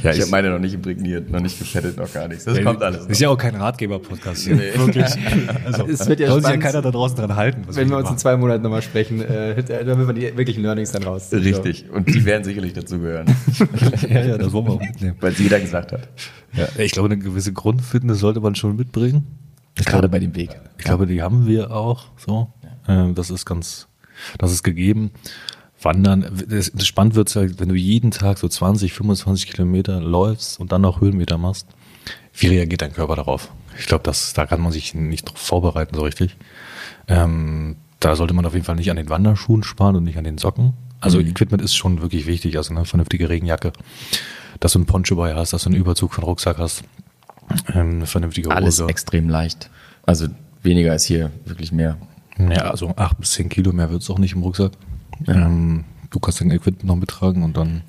[0.05, 2.45] Ja, ich ich- habe meine noch nicht imprägniert, noch nicht gefettet, noch gar nichts.
[2.45, 3.07] Das kommt alles.
[3.07, 3.19] Ist Noch.
[3.21, 4.57] ja auch kein Ratgeber-Podcast hier.
[4.59, 5.05] Wirklich.
[5.65, 7.63] Also, Es wird ja soll sich ja keiner da draußen dran halten.
[7.67, 8.19] was Wenn wir uns in machen.
[8.19, 11.31] zwei Monaten nochmal sprechen, äh, dann werden wir die wirklichen Learnings dann raus.
[11.33, 11.87] Richtig.
[11.91, 13.27] Und die werden sicherlich dazugehören,
[14.09, 15.17] ja, ja, das wollen wir auch mitnehmen.
[15.21, 16.07] weil es jeder gesagt hat.
[16.53, 19.27] Ja, ich glaube, eine gewisse Grundfitness sollte man schon mitbringen.
[19.77, 20.51] Ich Gerade glaube, bei dem Weg.
[20.79, 22.53] ich glaube, die haben wir auch so.
[22.87, 23.89] Ähm, Das ist ganz,
[24.39, 25.11] das ist gegeben.
[25.83, 30.73] Wandern, das, spannend wird's halt, wenn du jeden Tag so 20, 25 Kilometer läufst und
[30.73, 31.67] dann noch Höhenmeter machst.
[32.33, 33.51] Wie reagiert dein Körper darauf?
[33.79, 36.37] Ich glaube, da kann man sich nicht drauf vorbereiten so richtig.
[37.09, 40.25] Ähm, da sollte man auf jeden Fall nicht an den Wanderschuhen sparen und nicht an
[40.25, 40.75] den Socken.
[41.01, 43.73] Also Equipment ist schon wirklich wichtig, also eine vernünftige Regenjacke,
[44.61, 46.83] dass du einen Poncho bei hast, dass du einen Überzug von Rucksack hast,
[47.75, 48.89] ähm, eine vernünftige Alles Hose.
[48.89, 49.71] extrem leicht.
[50.05, 50.29] Also
[50.63, 51.97] weniger als hier, wirklich mehr.
[52.39, 54.73] Ja, also acht bis zehn Kilo mehr wird's auch nicht im Rucksack.
[55.27, 57.83] Ähm, du kannst dein Equipment noch mittragen und dann.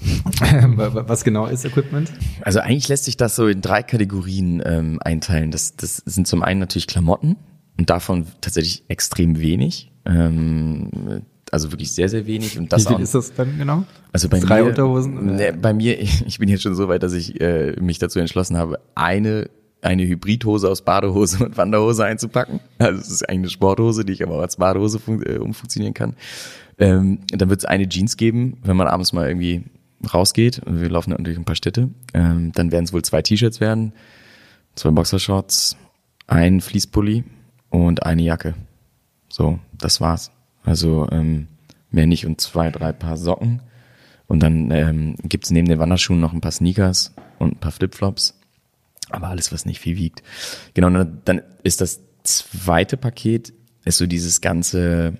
[0.76, 2.12] Was genau ist Equipment?
[2.42, 5.50] Also eigentlich lässt sich das so in drei Kategorien ähm, einteilen.
[5.50, 7.36] Das, das sind zum einen natürlich Klamotten
[7.78, 9.90] und davon tatsächlich extrem wenig.
[10.04, 12.58] Ähm, also wirklich sehr, sehr wenig.
[12.58, 13.84] Und Wie das viel auch, ist das dann genau?
[14.12, 15.36] Also bei Drei mir, Unterhosen?
[15.36, 18.56] Ne, bei mir, ich bin jetzt schon so weit, dass ich äh, mich dazu entschlossen
[18.56, 22.60] habe, eine eine Hybridhose aus Badehose und Wanderhose einzupacken.
[22.78, 26.16] Also es ist eigentlich eine Sporthose, die ich aber auch als Badehose äh, umfunktionieren kann.
[26.78, 29.64] Ähm, dann wird es eine Jeans geben, wenn man abends mal irgendwie
[30.12, 30.60] rausgeht.
[30.64, 31.90] Und wir laufen natürlich ein paar Städte.
[32.14, 33.92] Ähm, dann werden es wohl zwei T-Shirts werden,
[34.74, 35.76] zwei Boxershorts,
[36.26, 37.24] ein Fließpulli
[37.70, 38.54] und eine Jacke.
[39.28, 40.30] So, das war's.
[40.68, 41.48] Also ähm,
[41.90, 43.62] mehr nicht und zwei, drei Paar Socken.
[44.26, 48.38] Und dann ähm, gibt's neben den Wanderschuhen noch ein paar Sneakers und ein paar Flipflops.
[49.08, 50.22] Aber alles, was nicht viel wiegt.
[50.74, 53.54] Genau, dann, ist das zweite Paket,
[53.86, 55.16] ist so dieses ganze,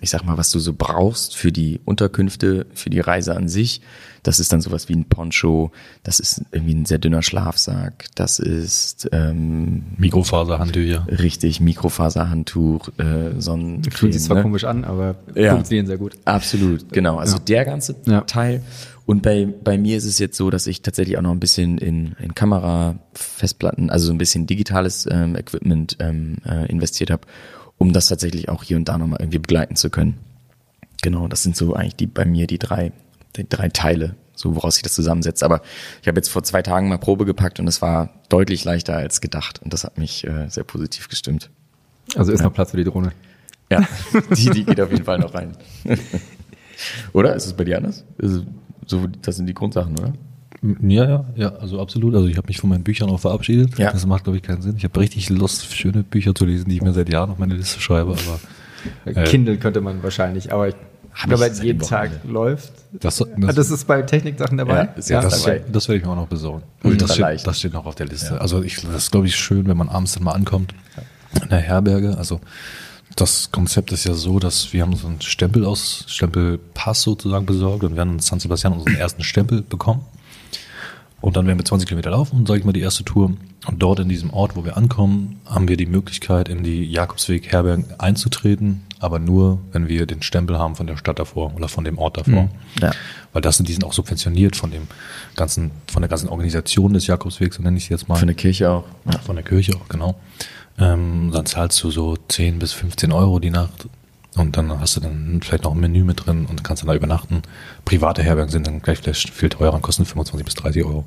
[0.00, 3.80] ich sag mal, was du so brauchst für die Unterkünfte, für die Reise an sich.
[4.22, 5.70] Das ist dann sowas wie ein Poncho,
[6.02, 11.06] das ist irgendwie ein sehr dünner Schlafsack, das ist ähm, Mikrofaserhandtücher.
[11.08, 13.92] richtig Mikrofaserhandtuch, äh, Sonnencreme.
[13.92, 14.42] Fühlt sich zwar ne?
[14.42, 15.52] komisch an, aber Ja.
[15.52, 16.14] funktionieren sehr gut.
[16.24, 17.16] Absolut, genau.
[17.16, 17.42] Also Ja.
[17.44, 18.22] der ganze Ja.
[18.22, 18.62] Teil.
[19.06, 21.78] Und bei, bei mir ist es jetzt so, dass ich tatsächlich auch noch ein bisschen
[21.78, 27.22] in, in Kamera, Festplatten, also so ein bisschen digitales ähm, Equipment ähm, äh, investiert habe,
[27.78, 30.18] um das tatsächlich auch hier und da nochmal irgendwie begleiten zu können.
[31.02, 32.92] Genau, das sind so eigentlich die bei mir die drei,
[33.36, 35.42] die drei Teile, so woraus sich das zusammensetzt.
[35.42, 35.62] Aber
[36.02, 39.20] ich habe jetzt vor zwei Tagen mal Probe gepackt und es war deutlich leichter als
[39.20, 39.62] gedacht.
[39.62, 41.50] Und das hat mich äh, sehr positiv gestimmt.
[42.16, 43.12] Also ist noch Platz für die Drohne.
[43.70, 43.86] Ja,
[44.36, 45.56] die, die geht auf jeden Fall noch rein.
[47.12, 47.34] oder?
[47.34, 48.04] Ist es bei dir anders?
[48.86, 50.14] So, das sind die Grundsachen, oder?
[50.62, 52.14] Ja, ja, ja, also absolut.
[52.14, 53.78] Also ich habe mich von meinen Büchern auch verabschiedet.
[53.78, 53.92] Ja.
[53.92, 54.74] Das macht, glaube ich, keinen Sinn.
[54.76, 57.54] Ich habe richtig Lust, schöne Bücher zu lesen, die ich mir seit Jahren auf meine
[57.54, 58.40] Liste schreibe, aber
[59.04, 60.74] Äh, Kindle könnte man wahrscheinlich, aber ich
[61.26, 61.80] glaube, jeden.
[61.80, 62.72] Tag läuft.
[62.92, 64.74] das, Ah, das, Das ist bei Techniksachen dabei?
[64.74, 65.64] Ja, ist jetzt das, dabei.
[65.70, 66.62] das werde ich mir auch noch besorgen.
[66.84, 68.40] Ultra das, steht, das steht noch auf der Liste.
[68.40, 70.74] Also ich, das ist, glaube ich, schön, wenn man abends dann mal ankommt
[71.42, 72.16] in der Herberge.
[72.16, 72.40] Also
[73.16, 77.82] das Konzept ist ja so, dass wir haben so einen Stempel aus, Stempelpass sozusagen besorgt
[77.84, 80.02] und wir haben in San Sebastian unseren ersten Stempel bekommen.
[81.20, 83.32] Und dann werden wir 20 Kilometer laufen, sage ich mal, die erste Tour.
[83.66, 87.86] Und dort in diesem Ort, wo wir ankommen, haben wir die Möglichkeit, in die Jakobsweg-Herbergen
[87.98, 91.98] einzutreten, aber nur, wenn wir den Stempel haben von der Stadt davor oder von dem
[91.98, 92.48] Ort davor.
[92.80, 92.92] Ja.
[93.32, 94.86] Weil das sind, die sind auch subventioniert von dem
[95.34, 98.16] ganzen, von der ganzen Organisation des Jakobswegs, so nenne ich es jetzt mal.
[98.16, 98.84] Von der Kirche auch.
[99.04, 100.14] Ja, von der Kirche auch, genau.
[100.78, 103.88] Ähm, dann zahlst du so 10 bis 15 Euro die Nacht
[104.36, 106.94] und dann hast du dann vielleicht noch ein Menü mit drin und kannst dann da
[106.94, 107.42] übernachten.
[107.84, 111.04] Private Herbergen sind dann gleich vielleicht viel teurer und kosten 25 bis 30 Euro.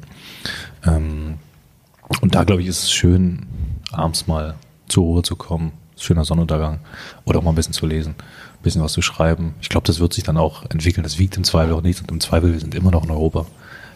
[0.86, 1.36] Ähm,
[2.22, 3.46] und da, glaube ich, ist es schön,
[3.92, 4.56] abends mal
[4.88, 6.80] zur Ruhe zu kommen, schöner Sonnenuntergang
[7.26, 9.54] oder auch mal ein bisschen zu lesen, ein bisschen was zu schreiben.
[9.62, 11.04] Ich glaube, das wird sich dann auch entwickeln.
[11.04, 13.46] Das wiegt im Zweifel auch nichts und im Zweifel, wir sind immer noch in Europa.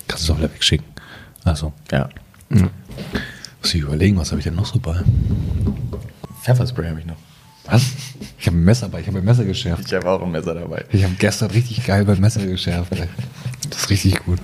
[0.08, 0.86] Kannst du es auch wieder wegschicken.
[1.44, 2.10] Also, Ja.
[2.50, 5.02] muss ich überlegen, was habe ich denn noch so bei?
[6.44, 7.16] Pfefferspray habe ich noch.
[7.68, 7.84] Was?
[8.40, 9.86] Ich habe ein Messer bei, ich habe ein Messer geschärft.
[9.88, 10.86] Ich habe auch ein Messer dabei.
[10.92, 12.92] Ich habe gestern richtig geil beim Messer geschärft.
[12.94, 13.08] Ey.
[13.70, 14.40] Das ist richtig gut.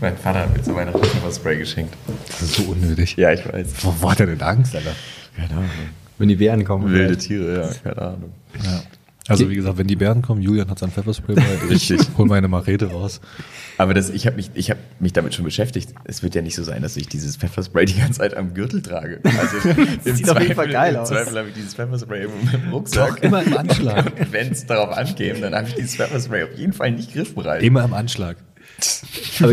[0.00, 1.94] Mein Vater hat mir zu Weihnachten Pfefferspray geschenkt.
[2.26, 3.16] Das ist so unnötig.
[3.16, 3.84] Ja, ich weiß.
[3.84, 4.94] Wovor hat er denn Angst, Alter?
[5.36, 5.70] Keine Ahnung.
[6.18, 6.92] Wenn die Bären kommen.
[6.92, 7.20] Wilde vielleicht.
[7.20, 8.32] Tiere, ja, keine Ahnung.
[8.64, 8.82] Ja.
[9.32, 11.42] Also wie gesagt, wenn die Bären kommen, Julian hat sein Pfefferspray bei.
[11.68, 12.00] Richtig.
[12.00, 13.20] Ich hol meine Machete raus.
[13.78, 15.94] Aber das, ich habe mich, ich hab mich damit schon beschäftigt.
[16.04, 18.82] Es wird ja nicht so sein, dass ich dieses Pfefferspray die ganze Zeit am Gürtel
[18.82, 19.20] trage.
[19.42, 19.68] Also
[20.04, 21.08] im sieht auf jeden Fall geil im aus.
[21.08, 23.16] Zweifel habe ich dieses Pfefferspray im, im Rucksack.
[23.16, 24.06] Doch, immer im Anschlag.
[24.20, 27.62] Und wenn es darauf ankäme, dann habe ich dieses Pfefferspray auf jeden Fall nicht griffbereit.
[27.62, 28.36] Immer im Anschlag.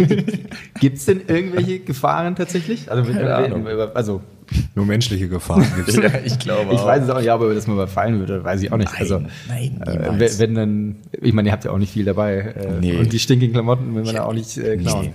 [0.80, 2.92] Gibt es denn irgendwelche Gefahren tatsächlich?
[2.92, 3.68] Also, Keine Ahnung.
[3.94, 4.22] also
[4.76, 5.96] Nur menschliche Gefahren gibt's.
[6.02, 6.86] Ja, ich glaube ich auch.
[6.86, 8.92] weiß es auch nicht, aber dass man überfallen würde, weiß ich auch nicht.
[8.92, 10.40] Nein, also, nein, äh, niemals.
[10.40, 12.38] wenn, dann, ich meine, ihr habt ja auch nicht viel dabei.
[12.38, 12.98] Äh, Nee.
[12.98, 15.08] Und die stinkigen Klamotten will man da auch nicht äh, klauen.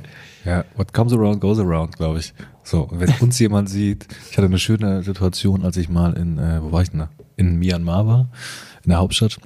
[0.44, 0.50] Nee.
[0.50, 2.34] Ja, what comes around goes around, glaube ich.
[2.62, 6.62] So, wenn uns jemand sieht, ich hatte eine schöne Situation, als ich mal in, äh,
[6.62, 7.08] wo war ich denn da?
[7.36, 8.28] In Myanmar war,
[8.84, 9.38] in der Hauptstadt.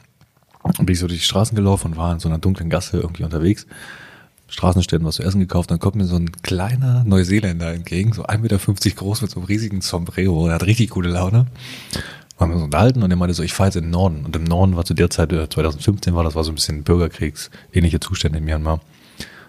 [0.63, 2.99] Und bin ich so durch die Straßen gelaufen und war in so einer dunklen Gasse
[2.99, 3.67] irgendwie unterwegs.
[4.49, 8.39] Straßenständen was zu essen gekauft, dann kommt mir so ein kleiner Neuseeländer entgegen, so 1,50
[8.39, 8.59] Meter
[8.97, 11.47] groß mit so einem riesigen Sombrero, der hat richtig gute Laune.
[12.39, 14.25] Haben wir uns unterhalten und er meinte so, ich fahre jetzt in den Norden.
[14.25, 16.85] Und im Norden war zu der Zeit, äh, 2015 war das, war so ein bisschen
[16.85, 18.81] Bürgerkriegs, ähnliche Zustände in Myanmar.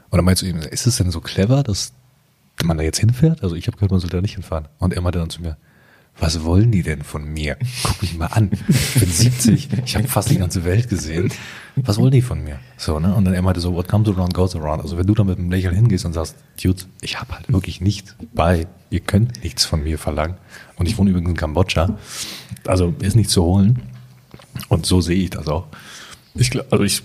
[0.09, 1.93] Und dann meinte zu ihm, ist es denn so clever, dass
[2.63, 3.43] man da jetzt hinfährt?
[3.43, 4.67] Also ich habe gehört, man soll da nicht hinfahren.
[4.79, 5.55] Und er meinte dann zu mir,
[6.17, 7.57] was wollen die denn von mir?
[7.83, 8.51] Guck mich mal an.
[8.67, 11.31] Ich bin 70, ich habe fast die ganze Welt gesehen.
[11.77, 12.59] Was wollen die von mir?
[12.77, 13.13] So, ne?
[13.15, 14.81] Und dann er meinte so, what comes around goes around.
[14.81, 17.79] Also wenn du da mit einem Lächeln hingehst und sagst, Dude, ich habe halt wirklich
[17.79, 18.67] nichts bei.
[18.89, 20.35] Ihr könnt nichts von mir verlangen.
[20.75, 21.97] Und ich wohne übrigens in Kambodscha.
[22.67, 23.79] Also ist nichts zu holen.
[24.67, 25.67] Und so sehe ich das auch.
[26.33, 27.01] Ich glaub, also ich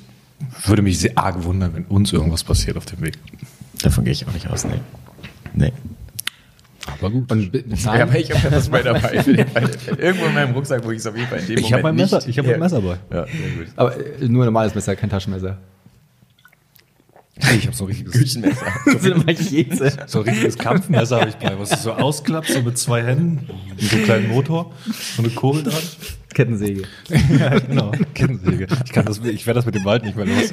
[0.67, 3.19] würde mich sehr arg wundern, wenn uns irgendwas passiert auf dem Weg.
[3.83, 4.81] Davon gehe ich auch nicht aus, nee.
[5.55, 5.73] Nee.
[6.87, 7.31] Aber gut.
[7.33, 7.99] Und be- bezahlen?
[8.01, 9.23] Ja, aber ich habe Pfefferspray dabei.
[9.23, 9.71] Für den Fall.
[9.99, 11.85] Irgendwo in meinem Rucksack, wo ich es auf jeden Fall in dem Ich hab Moment
[11.85, 12.99] mein Messer- nicht- ich hab mein Messer bei.
[13.11, 13.67] Ja, sehr gut.
[13.77, 15.57] aber äh, nur ein normales Messer, kein Taschenmesser.
[17.57, 18.67] ich habe so ein richtiges, Küchenmesser.
[18.87, 19.03] Das
[20.13, 23.49] so ein richtiges Kampfmesser habe ich bei, was du so ausklappt, so mit zwei Händen,
[23.71, 24.73] mit so einem kleinen Motor,
[25.17, 25.83] so eine Kurbel dran.
[26.35, 26.83] Kettensäge.
[27.39, 27.93] Ja, genau.
[28.13, 28.67] Kettensäge.
[28.85, 30.51] Ich kann das, ich werde das mit dem Wald nicht mehr los.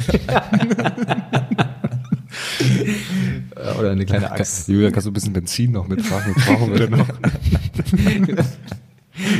[3.80, 4.67] Oder eine kleine Axt.
[4.67, 6.36] Julia, kannst du ein bisschen Benzin noch mittragen?
[6.36, 7.08] Wir brauchen wir noch.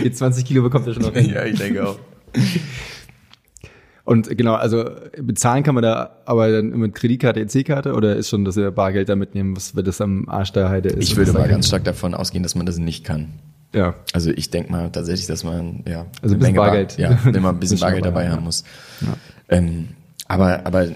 [0.03, 1.29] Die 20 Kilo bekommt er schon noch hin.
[1.34, 1.97] ja, ich denke auch.
[4.03, 4.89] Und genau, also
[5.21, 9.10] bezahlen kann man da aber dann mit Kreditkarte, EC-Karte oder ist schon, dass ihr Bargeld
[9.10, 11.10] da mitnehmen, was wenn das am Arsch der Heide ist?
[11.12, 13.29] Ich würde mal ganz stark davon ausgehen, dass man das nicht kann.
[13.73, 13.95] Ja.
[14.12, 16.97] Also ich denke mal tatsächlich, dass man ja Also ein bisschen Bar- Bargeld.
[16.97, 18.63] ja, immer ein bisschen Bargeld dabei haben, muss.
[19.47, 19.89] Ähm,
[20.27, 20.88] aber aber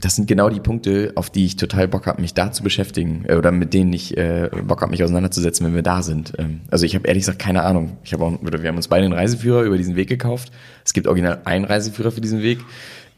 [0.00, 3.24] das sind genau die Punkte, auf die ich total Bock habe, mich da zu beschäftigen
[3.28, 6.32] äh, oder mit denen ich äh, Bock habe, mich auseinanderzusetzen, wenn wir da sind.
[6.38, 7.96] Ähm, also ich habe ehrlich gesagt keine Ahnung.
[8.04, 10.52] Ich habe auch, oder wir haben uns beide einen Reiseführer über diesen Weg gekauft.
[10.84, 12.60] Es gibt original einen Reiseführer für diesen Weg.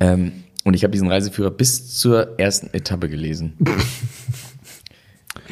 [0.01, 0.33] Ähm,
[0.65, 3.55] und ich habe diesen Reiseführer bis zur ersten Etappe gelesen.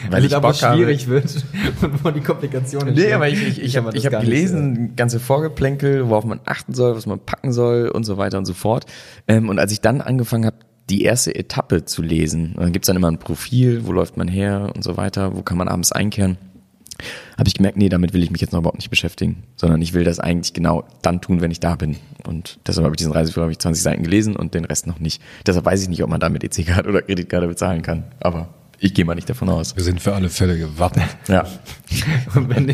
[0.09, 1.45] Weil also ich da, Bock es habe, schwierig wird
[1.83, 5.21] und wo die Komplikationen Nee, aber ich, ich, ich habe hab gar nicht, gelesen, ganze
[5.21, 8.87] Vorgeplänkel, worauf man achten soll, was man packen soll und so weiter und so fort.
[9.29, 10.57] Ähm, und als ich dann angefangen habe,
[10.91, 14.71] die erste Etappe zu lesen, dann gibt's dann immer ein Profil, wo läuft man her
[14.75, 16.37] und so weiter, wo kann man abends einkehren,
[17.37, 19.95] habe ich gemerkt, nee, damit will ich mich jetzt noch überhaupt nicht beschäftigen, sondern ich
[19.95, 21.97] will das eigentlich genau dann tun, wenn ich da bin.
[22.27, 25.01] Und deshalb habe ich diesen Reiseführer, habe ich 20 Seiten gelesen und den Rest noch
[25.01, 25.21] nicht.
[25.47, 28.05] Deshalb weiß ich nicht, ob man damit EC-Karte oder Kreditkarte bezahlen kann.
[28.21, 29.75] Aber Ich gehe mal nicht davon aus.
[29.77, 31.09] Wir sind für alle Fälle gewappnet.
[31.29, 31.47] Ja.
[32.35, 32.73] Und wenn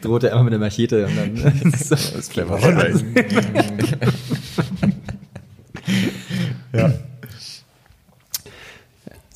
[0.00, 2.58] droht er immer mit der Machete und dann das clever.
[6.72, 6.92] ja.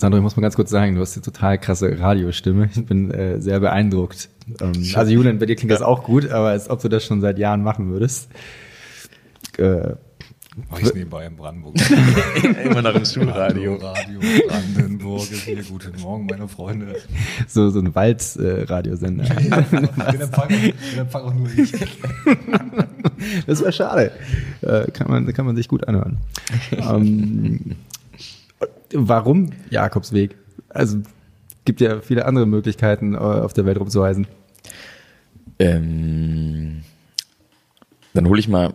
[0.06, 2.70] Sandro, ich muss mal ganz kurz sagen, du hast eine total krasse Radiostimme.
[2.72, 4.28] Ich bin äh, sehr beeindruckt.
[4.60, 5.78] Ähm, also Julian, bei dir klingt ja.
[5.78, 8.30] das auch gut, aber als ob du das schon seit Jahren machen würdest.
[9.58, 9.94] Äh,
[10.70, 11.74] Mach ich nebenbei in Brandenburg.
[12.64, 13.74] Immer nach dem Schulradio.
[13.74, 15.64] Radio, Brandenburg ist hier.
[15.64, 16.94] Guten Morgen, meine Freunde.
[17.48, 19.24] So, so ein Waldradiosender.
[19.24, 19.60] Äh, ja,
[20.12, 21.72] den auch nur ich.
[23.44, 24.12] das wäre schade.
[24.62, 26.18] Äh, kann, man, kann man sich gut anhören.
[26.70, 27.74] ähm,
[28.92, 30.36] warum Jakobsweg?
[30.68, 30.98] Also
[31.64, 34.26] gibt ja viele andere Möglichkeiten, äh, auf der Welt rumzureisen.
[35.58, 36.82] Ähm,
[38.14, 38.74] dann hole ich mal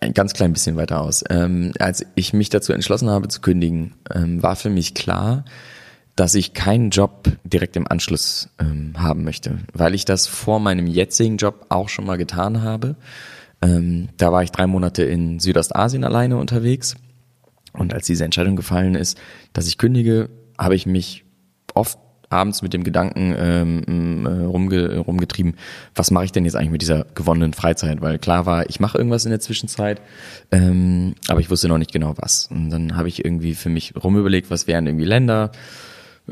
[0.00, 1.24] ein ganz klein bisschen weiter aus.
[1.30, 5.44] Ähm, als ich mich dazu entschlossen habe zu kündigen, ähm, war für mich klar,
[6.16, 10.86] dass ich keinen Job direkt im Anschluss ähm, haben möchte, weil ich das vor meinem
[10.86, 12.96] jetzigen Job auch schon mal getan habe.
[13.62, 16.96] Ähm, da war ich drei Monate in Südostasien alleine unterwegs
[17.72, 19.18] und als diese Entscheidung gefallen ist,
[19.52, 21.24] dass ich kündige, habe ich mich
[21.74, 21.98] oft
[22.32, 25.54] abends mit dem Gedanken ähm, äh, rumge rumgetrieben,
[25.94, 28.00] was mache ich denn jetzt eigentlich mit dieser gewonnenen Freizeit?
[28.00, 30.00] Weil klar war, ich mache irgendwas in der Zwischenzeit,
[30.50, 32.48] ähm, aber ich wusste noch nicht genau was.
[32.50, 35.52] Und dann habe ich irgendwie für mich rumüberlegt, was wären irgendwie Länder,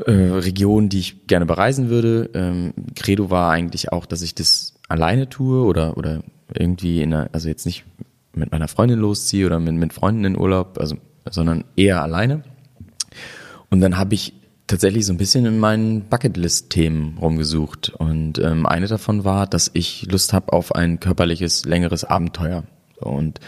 [0.05, 2.29] äh, Regionen, die ich gerne bereisen würde.
[2.33, 6.23] Ähm, Credo war eigentlich auch, dass ich das alleine tue oder oder
[6.53, 7.85] irgendwie in einer, also jetzt nicht
[8.33, 10.97] mit meiner Freundin losziehe oder mit, mit Freunden in Urlaub, also
[11.29, 12.43] sondern eher alleine.
[13.69, 14.33] Und dann habe ich
[14.67, 17.89] tatsächlich so ein bisschen in meinen Bucketlist-Themen rumgesucht.
[17.89, 22.63] Und ähm, eine davon war, dass ich Lust habe auf ein körperliches, längeres Abenteuer.
[22.97, 23.39] Und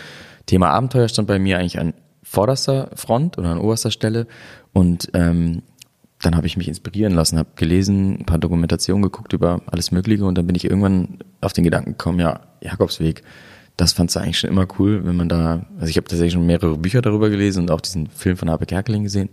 [0.46, 4.28] Thema Abenteuer stand bei mir eigentlich an vorderster Front oder an oberster Stelle.
[4.74, 5.62] Und ähm,
[6.22, 10.26] dann habe ich mich inspirieren lassen, habe gelesen, ein paar Dokumentationen geguckt über alles Mögliche
[10.26, 13.24] und dann bin ich irgendwann auf den Gedanken gekommen, ja, Jakobsweg,
[13.78, 16.46] das fandst du eigentlich schon immer cool, wenn man da, also ich habe tatsächlich schon
[16.46, 19.30] mehrere Bücher darüber gelesen und auch diesen Film von Habe Kerkeling gesehen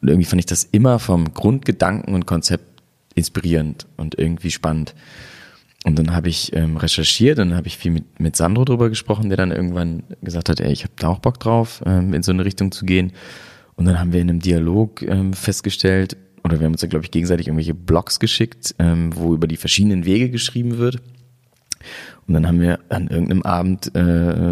[0.00, 2.82] und irgendwie fand ich das immer vom Grundgedanken und Konzept
[3.14, 4.94] inspirierend und irgendwie spannend.
[5.84, 9.28] Und dann habe ich ähm, recherchiert, dann habe ich viel mit, mit Sandro drüber gesprochen,
[9.28, 12.32] der dann irgendwann gesagt hat, ey, ich habe da auch Bock drauf, ähm, in so
[12.32, 13.12] eine Richtung zu gehen.
[13.76, 17.04] Und dann haben wir in einem Dialog ähm, festgestellt, oder wir haben uns da, glaube
[17.04, 21.00] ich, gegenseitig irgendwelche Blogs geschickt, ähm, wo über die verschiedenen Wege geschrieben wird.
[22.26, 24.00] Und dann haben wir an irgendeinem Abend äh,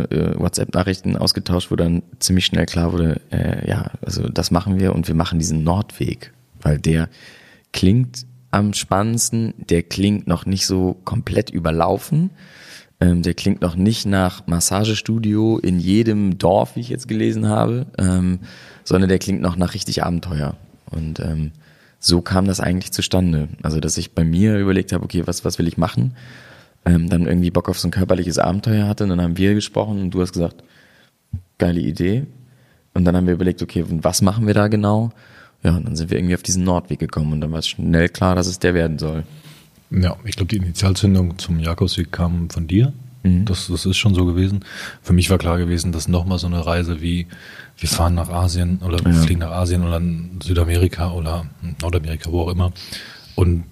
[0.03, 4.95] äh, WhatsApp-Nachrichten ausgetauscht, wo dann ziemlich schnell klar wurde, äh, ja, also das machen wir
[4.95, 7.09] und wir machen diesen Nordweg, weil der
[7.73, 12.31] klingt am spannendsten, der klingt noch nicht so komplett überlaufen,
[13.01, 17.87] ähm, der klingt noch nicht nach Massagestudio in jedem Dorf, wie ich jetzt gelesen habe,
[17.99, 18.41] ähm,
[18.85, 20.57] sondern der klingt noch nach richtig Abenteuer.
[20.91, 21.53] Und ähm,
[21.99, 23.49] so kam das eigentlich zustande.
[23.63, 26.15] Also, dass ich bei mir überlegt habe, okay, was, was will ich machen?
[26.85, 29.05] Ähm, dann irgendwie Bock auf so ein körperliches Abenteuer hatte.
[29.05, 30.63] Und dann haben wir gesprochen und du hast gesagt,
[31.59, 32.27] geile Idee.
[32.95, 35.11] Und dann haben wir überlegt, okay, was machen wir da genau?
[35.63, 38.09] Ja, und dann sind wir irgendwie auf diesen Nordweg gekommen und dann war es schnell
[38.09, 39.23] klar, dass es der werden soll.
[39.91, 42.93] Ja, ich glaube, die Initialzündung zum Jakobsweg kam von dir.
[43.23, 43.45] Mhm.
[43.45, 44.65] Das, das ist schon so gewesen.
[45.03, 47.27] Für mich war klar gewesen, dass nochmal so eine Reise wie
[47.79, 49.13] wir fahren nach Asien oder ja.
[49.13, 50.01] fliegen nach Asien oder
[50.43, 51.47] Südamerika oder
[51.81, 52.73] Nordamerika, wo auch immer
[53.35, 53.65] und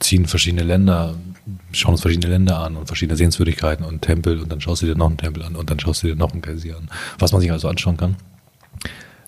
[0.00, 1.14] ziehen verschiedene Länder,
[1.72, 4.96] schauen uns verschiedene Länder an und verschiedene Sehenswürdigkeiten und Tempel und dann schaust du dir
[4.96, 7.40] noch einen Tempel an und dann schaust du dir noch einen Geysir an, was man
[7.40, 8.16] sich also anschauen kann.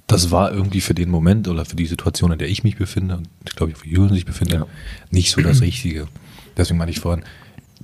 [0.07, 3.19] Das war irgendwie für den Moment oder für die Situation, in der ich mich befinde
[3.19, 4.67] und ich glaube, für Julian sich befinde, ja.
[5.11, 6.09] nicht so das Richtige.
[6.57, 7.25] Deswegen meine ich vorhin,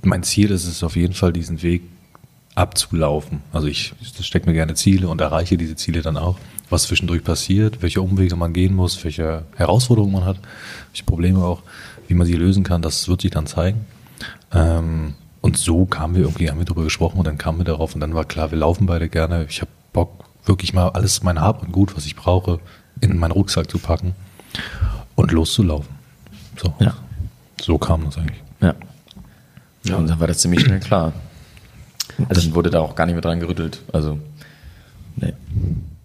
[0.01, 1.83] mein Ziel ist es auf jeden Fall, diesen Weg
[2.55, 3.41] abzulaufen.
[3.51, 6.37] Also ich stecke mir gerne Ziele und erreiche diese Ziele dann auch.
[6.69, 10.37] Was zwischendurch passiert, welche Umwege man gehen muss, welche Herausforderungen man hat,
[10.91, 11.61] welche Probleme auch,
[12.07, 13.85] wie man sie lösen kann, das wird sich dann zeigen.
[14.53, 17.93] Ähm, und so kamen wir irgendwie, haben wir darüber gesprochen und dann kamen wir darauf
[17.93, 19.45] und dann war klar, wir laufen beide gerne.
[19.49, 22.59] Ich habe Bock, wirklich mal alles mein Hab und Gut, was ich brauche,
[23.01, 24.15] in meinen Rucksack zu packen
[25.15, 25.93] und loszulaufen.
[26.57, 26.73] So.
[26.79, 26.95] Ja.
[27.61, 28.41] So kam das eigentlich.
[28.61, 28.73] Ja.
[29.83, 31.13] Ja, und dann war das ziemlich schnell klar.
[32.27, 33.81] Also dann wurde da auch gar nicht mehr dran gerüttelt.
[33.93, 34.19] Also,
[35.15, 35.33] nee.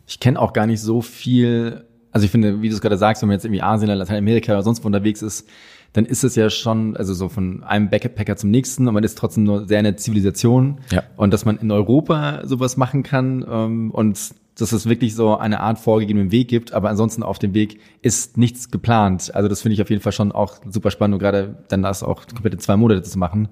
[0.07, 3.23] Ich kenne auch gar nicht so viel, also ich finde, wie du es gerade sagst,
[3.23, 5.49] wenn man jetzt irgendwie Asien, Lateinamerika oder sonst wo unterwegs ist,
[5.93, 9.19] dann ist es ja schon, also so von einem Backpacker zum nächsten und man ist
[9.19, 10.79] trotzdem nur sehr eine Zivilisation.
[10.93, 11.03] Ja.
[11.17, 14.19] Und dass man in Europa sowas machen kann ähm, und
[14.57, 18.37] dass es wirklich so eine Art vorgegebenen Weg gibt, aber ansonsten auf dem Weg ist
[18.37, 19.35] nichts geplant.
[19.35, 22.03] Also das finde ich auf jeden Fall schon auch super spannend und gerade dann das
[22.03, 23.49] auch komplette zwei Monate zu machen.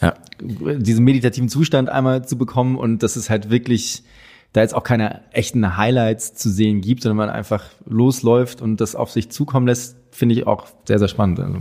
[0.00, 0.14] Ja.
[0.40, 4.04] Diesen meditativen Zustand einmal zu bekommen und das ist halt wirklich
[4.52, 8.94] da jetzt auch keine echten Highlights zu sehen gibt, sondern man einfach losläuft und das
[8.94, 11.40] auf sich zukommen lässt, finde ich auch sehr, sehr spannend.
[11.40, 11.58] Also,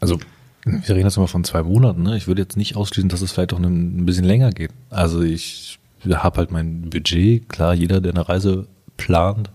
[0.00, 0.18] Also,
[0.64, 2.02] wir reden jetzt immer von zwei Monaten.
[2.02, 2.16] Ne?
[2.16, 4.70] Ich würde jetzt nicht ausschließen, dass es vielleicht auch ein bisschen länger geht.
[4.90, 5.78] Also ich
[6.08, 7.48] habe halt mein Budget.
[7.48, 8.66] Klar, jeder, der eine Reise
[8.96, 9.50] plant,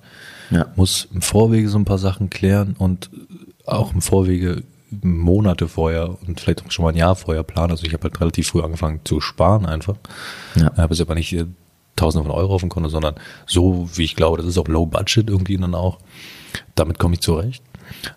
[0.52, 0.66] Ja.
[0.76, 3.10] muss im Vorwege so ein paar Sachen klären und
[3.66, 4.64] auch im Vorwege
[5.02, 7.72] Monate vorher und vielleicht auch schon mal ein Jahr vorher planen.
[7.72, 9.96] Also ich habe halt relativ früh angefangen zu sparen einfach.
[10.56, 10.76] Ja.
[10.78, 11.46] Habe jetzt aber nicht äh,
[11.96, 13.16] Tausende von Euro auf dem Konto, sondern
[13.46, 15.98] so, wie ich glaube, das ist auch Low Budget irgendwie dann auch.
[16.76, 17.64] Damit komme ich zurecht.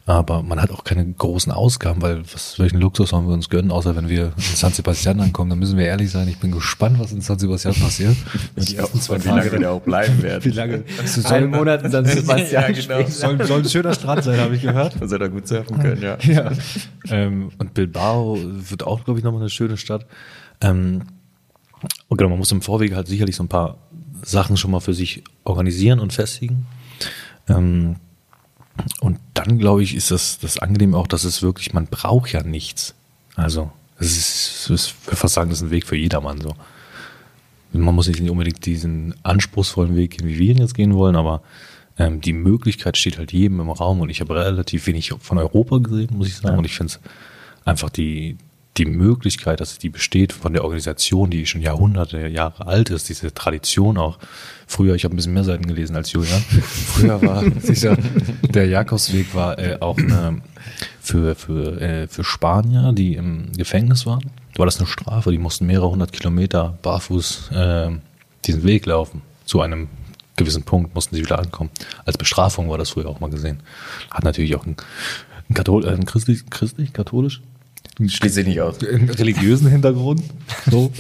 [0.07, 3.71] Aber man hat auch keine großen Ausgaben, weil was, welchen Luxus sollen wir uns gönnen,
[3.71, 6.99] außer wenn wir in San Sebastian ankommen, dann müssen wir ehrlich sein, ich bin gespannt,
[6.99, 8.17] was in San Sebastian passiert.
[8.57, 10.45] Die ersten zwei Tage wir auch bleiben werden.
[10.45, 10.85] wie lange?
[11.05, 12.63] Es einen Monat in San Sebastian.
[12.63, 13.09] Ja, genau.
[13.09, 14.99] soll, soll ein schöner Strand sein, habe ich gehört.
[14.99, 16.19] Man soll da gut surfen können, ja.
[16.23, 16.53] Ja.
[17.11, 20.07] ähm, und Bilbao wird auch, glaube ich, nochmal eine schöne Stadt.
[20.61, 21.03] Ähm,
[22.09, 23.79] und genau, man muss im Vorwege halt sicherlich so ein paar
[24.23, 26.67] Sachen schon mal für sich organisieren und festigen.
[27.49, 27.97] Ähm,
[29.01, 32.43] und dann, glaube ich, ist das, das angenehm auch, dass es wirklich, man braucht ja
[32.43, 32.95] nichts.
[33.37, 36.55] Also, es ist, ist, ich würde fast sagen, das ist ein Weg für jedermann so.
[37.73, 41.43] Man muss nicht unbedingt diesen anspruchsvollen Weg gehen, wie wir ihn jetzt gehen wollen, aber
[41.99, 45.79] ähm, die Möglichkeit steht halt jedem im Raum und ich habe relativ wenig von Europa
[45.79, 46.59] gesehen, muss ich sagen.
[46.59, 47.01] Und ich finde es
[47.65, 48.39] einfach die,
[48.79, 53.35] die Möglichkeit, dass die besteht von der Organisation, die schon Jahrhunderte, Jahre alt ist, diese
[53.35, 54.19] Tradition auch.
[54.67, 56.41] Früher, ich habe ein bisschen mehr Seiten gelesen als Julian.
[56.63, 57.97] Früher war dieser,
[58.43, 60.43] der Jakobsweg war äh, auch eine,
[61.01, 65.31] für, für, äh, für Spanier, die im Gefängnis waren, war das eine Strafe.
[65.31, 67.91] Die mussten mehrere hundert Kilometer barfuß äh,
[68.45, 69.23] diesen Weg laufen.
[69.45, 69.89] Zu einem
[70.37, 71.71] gewissen Punkt mussten sie wieder ankommen.
[72.05, 73.61] Als Bestrafung war das früher auch mal gesehen.
[74.11, 74.77] Hat natürlich auch einen,
[75.49, 77.43] einen, Kathol äh, einen christlich, christlich, katholisch,
[78.07, 78.79] Schließt sich nicht aus.
[78.85, 80.23] einen religiösen Hintergrund.
[80.71, 80.93] So.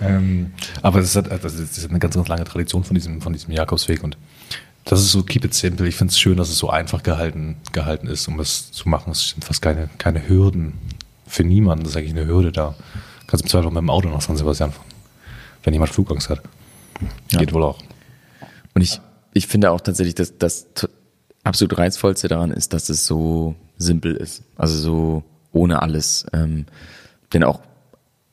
[0.00, 3.52] ähm, aber das ist, das ist eine ganz, ganz lange Tradition von diesem, von diesem
[3.52, 4.16] Jakobsweg und
[4.84, 5.86] das ist so keep it simple.
[5.86, 9.12] Ich finde es schön, dass es so einfach gehalten, gehalten ist, um das zu machen.
[9.12, 10.74] Es sind fast keine, keine Hürden
[11.26, 11.84] für niemanden.
[11.84, 12.74] Das ist eigentlich eine Hürde da.
[13.26, 14.86] Kannst im Zweifel mit dem Auto nach San Sebastian fahren.
[15.62, 16.42] Wenn jemand Flugangst hat.
[17.28, 17.78] Geht wohl auch.
[18.74, 19.00] Und ich,
[19.34, 20.66] ich finde auch tatsächlich, dass das
[21.44, 24.42] absolut reizvollste daran ist, dass es so simpel ist.
[24.56, 26.26] Also so ohne alles.
[26.32, 26.66] Ähm,
[27.32, 27.60] denn auch,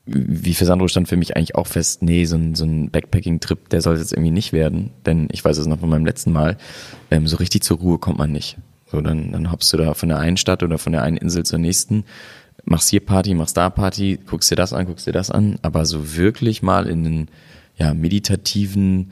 [0.05, 3.69] wie für Sandro stand für mich eigentlich auch fest, nee, so ein, so ein Backpacking-Trip,
[3.69, 4.91] der soll es jetzt irgendwie nicht werden.
[5.05, 6.57] Denn ich weiß es noch von meinem letzten Mal,
[7.11, 8.57] ähm, so richtig zur Ruhe kommt man nicht.
[8.91, 11.45] So, dann, dann hoppst du da von der einen Stadt oder von der einen Insel
[11.45, 12.05] zur nächsten,
[12.65, 15.85] machst hier Party, machst da Party, guckst dir das an, guckst dir das an, aber
[15.85, 17.27] so wirklich mal in den
[17.77, 19.11] ja, meditativen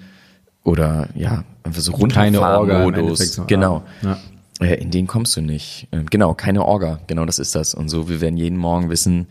[0.64, 3.44] oder ja, einfach so Runterfahren-Modus.
[3.48, 3.84] Genau.
[4.02, 4.18] Ja.
[4.60, 5.88] Äh, In den kommst du nicht.
[5.92, 7.00] Ähm, Genau, keine Orga.
[7.08, 7.74] Genau, das ist das.
[7.74, 9.28] Und so, wir werden jeden Morgen wissen,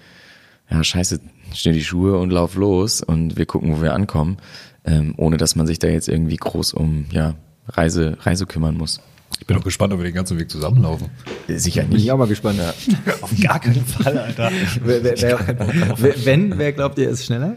[0.71, 1.21] ja, scheiße,
[1.55, 4.39] schnell die Schuhe und lauf los und wir gucken, wo wir ankommen,
[4.85, 7.35] ähm, ohne dass man sich da jetzt irgendwie groß um, ja,
[7.69, 9.01] Reise, Reise kümmern muss.
[9.41, 11.09] Ich bin auch gespannt, ob wir den ganzen Weg zusammenlaufen.
[11.49, 12.61] Sicher Bin ich auch mal gespannt.
[13.21, 14.51] Auf gar keinen Fall, Alter.
[14.83, 17.57] Wer, wer, wer, wer, wenn, wer glaubt ihr ist schneller?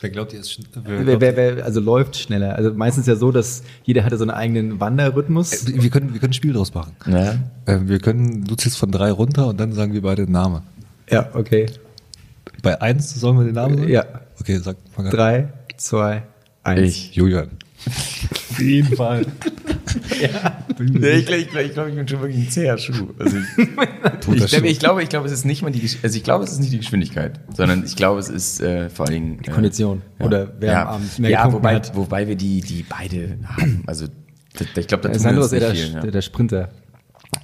[0.00, 2.54] Wer glaubt, ihr ist Wer, wer, wer, also läuft schneller.
[2.54, 5.66] Also meistens ja so, dass jeder hatte so einen eigenen Wanderrhythmus.
[5.66, 6.92] Wir können, wir können ein Spiel draus machen.
[7.06, 7.34] Ja.
[7.66, 10.62] Äh, Wir können, du ziehst von drei runter und dann sagen wir beide den Namen.
[11.10, 11.66] Ja, okay.
[12.62, 13.88] Bei eins sollen wir den Namen sagen?
[13.88, 14.04] Ja.
[14.40, 15.10] Okay, sag fang an.
[15.10, 16.22] Drei, zwei,
[16.62, 16.80] eins.
[16.88, 17.14] Ich.
[17.16, 17.50] Julian.
[17.86, 19.26] Auf jeden Fall.
[20.80, 23.08] Nee, ich glaube, ich, glaub, ich, glaub, ich bin schon wirklich ein zäher Schuh.
[23.18, 23.58] Also ich,
[24.34, 26.44] ich, das ich, glaube, ich glaube, es ist nicht mal die, Gesch- also ich glaube,
[26.44, 29.50] es ist nicht die Geschwindigkeit, sondern ich glaube, es ist äh, vor allen Dingen die
[29.50, 30.02] Kondition.
[30.18, 31.96] Oder wer ja, am Abend mehr ja, wobei, hat.
[31.96, 33.82] wobei wir die, die beide haben.
[33.86, 34.06] Also
[34.76, 35.94] ich glaube, da tun wir Sandro uns ist nicht der, viel.
[35.94, 36.00] Ja.
[36.00, 36.68] der, der Sprinter.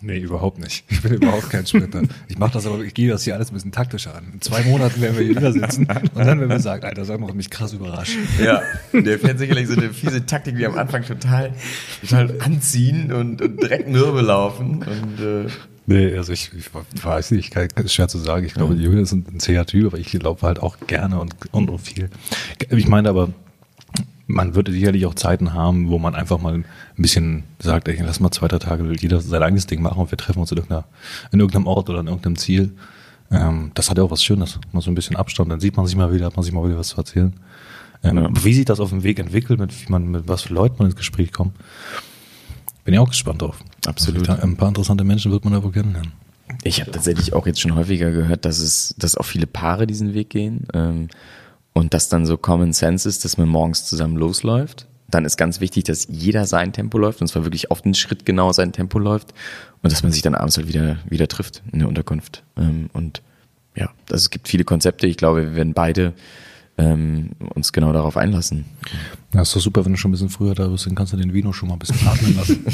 [0.00, 0.84] Nee, überhaupt nicht.
[0.88, 2.02] Ich bin überhaupt kein Sprinter.
[2.28, 4.24] Ich mache das aber, ich gehe das hier alles ein bisschen taktischer an.
[4.34, 7.28] In zwei Monaten werden wir hier wieder sitzen und dann werden wir sagen, Alter, mal,
[7.28, 8.16] hat mich krass überrascht.
[8.42, 8.62] Ja,
[8.92, 11.52] der fährt sicherlich so eine fiese Taktik wie am Anfang total,
[12.00, 14.82] total anziehen und, und direkt Mürbe laufen.
[14.82, 15.50] Und äh,
[15.86, 16.70] Nee, also ich, ich
[17.04, 18.46] weiß nicht, kann, ist schwer zu sagen.
[18.46, 21.34] Ich glaube, Julian ist ein, ein zäher Typ, aber ich laufe halt auch gerne und,
[21.52, 22.08] und, und viel.
[22.70, 23.34] Ich meine aber,
[24.26, 26.64] man würde sicherlich auch Zeiten haben, wo man einfach mal ein
[26.96, 30.18] bisschen sagt, ey, lass mal zwei, drei Tage jeder sein eigenes Ding machen und wir
[30.18, 32.72] treffen uns in, irgendeinem Ort oder in irgendeinem Ziel.
[33.30, 34.58] Ähm, das hat ja auch was Schönes.
[34.72, 36.66] Mal so ein bisschen Abstand, dann sieht man sich mal wieder, hat man sich mal
[36.66, 37.34] wieder was zu erzählen.
[38.02, 38.30] Ähm, Ja.
[38.44, 40.86] Wie sich das auf dem Weg entwickelt, mit, wie man, mit was für Leuten man
[40.86, 41.54] ins Gespräch kommt,
[42.84, 43.58] bin ich auch gespannt drauf.
[43.86, 44.28] Absolut.
[44.28, 46.12] Also, ein paar interessante Menschen wird man da wohl kennenlernen.
[46.62, 50.14] ich habe tatsächlich auch jetzt schon häufiger gehört, dass es, dass auch viele Paare diesen
[50.14, 51.08] Weg gehen ähm,
[51.74, 54.86] und dass dann so Common Sense ist, dass man morgens zusammen losläuft.
[55.08, 58.24] Dann ist ganz wichtig, dass jeder sein Tempo läuft und zwar wirklich auf den Schritt
[58.24, 59.34] genau sein Tempo läuft
[59.82, 62.42] und dass man sich dann abends halt wieder wieder trifft in der Unterkunft.
[62.56, 63.22] Ähm, und
[63.76, 65.06] ja, also es gibt viele Konzepte.
[65.06, 66.14] Ich glaube, wir werden beide
[66.76, 68.64] ähm, uns genau darauf einlassen.
[69.32, 71.16] Ja, ist doch super, wenn du schon ein bisschen früher da bist, dann kannst du
[71.16, 72.64] den Vino schon mal ein bisschen atmen lassen.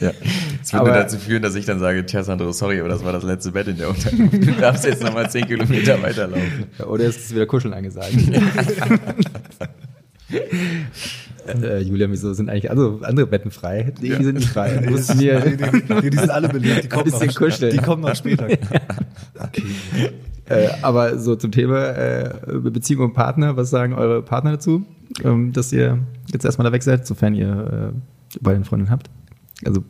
[0.00, 0.12] ja.
[0.60, 3.12] Das würde aber, dazu führen, dass ich dann sage, tja Sandro, sorry, aber das war
[3.12, 4.34] das letzte Bett in der Unterkunft.
[4.34, 6.66] Du darfst jetzt nochmal zehn Kilometer weiterlaufen.
[6.78, 8.12] Ja, oder ist es wieder Kuscheln angesagt?
[11.62, 13.92] äh, Julian, wieso sind eigentlich andere, andere Betten frei?
[14.00, 14.78] Nee, die sind nicht frei.
[14.78, 17.72] Du musst mir, die, die, sind alle belegt, die kommen, noch, kuscheln.
[17.72, 18.46] die kommen noch später.
[19.38, 19.62] okay.
[20.48, 22.34] Äh, aber so zum Thema äh,
[22.70, 24.84] Beziehung und Partner, was sagen eure Partner dazu,
[25.24, 25.98] ähm, dass ihr
[26.32, 29.10] jetzt erstmal da weg seid, sofern ihr äh, beide eine Freundin habt?
[29.64, 29.84] Also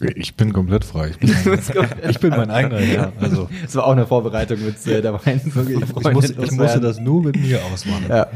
[0.00, 1.10] ich bin komplett frei.
[1.10, 1.30] Ich bin,
[2.10, 3.12] ich bin mein eigener Herr.
[3.20, 3.48] Also.
[3.62, 5.40] Das war auch eine Vorbereitung mit äh, der Wein.
[5.44, 8.06] Ich, ich, muss, ich musste das nur mit mir ausmachen.
[8.08, 8.26] Ja.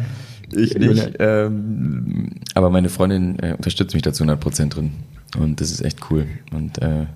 [0.52, 1.16] Ich nicht.
[1.18, 4.92] Ähm, aber meine Freundin äh, unterstützt mich dazu 100% drin.
[5.38, 6.26] Und das ist echt cool.
[6.52, 7.06] Und äh,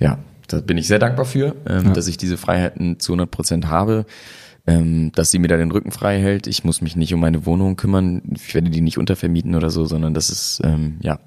[0.00, 0.18] ja,
[0.48, 1.92] da bin ich sehr dankbar für, ähm, ja.
[1.92, 4.06] dass ich diese Freiheiten zu 100% habe.
[4.66, 6.46] Ähm, dass sie mir da den Rücken frei hält.
[6.46, 8.22] Ich muss mich nicht um meine Wohnung kümmern.
[8.34, 11.18] Ich werde die nicht untervermieten oder so, sondern das ist, ähm, ja,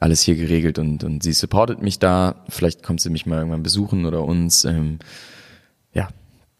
[0.00, 2.44] alles hier geregelt und, und sie supportet mich da.
[2.50, 4.66] Vielleicht kommt sie mich mal irgendwann besuchen oder uns.
[4.66, 4.98] Ähm,
[5.94, 6.08] ja,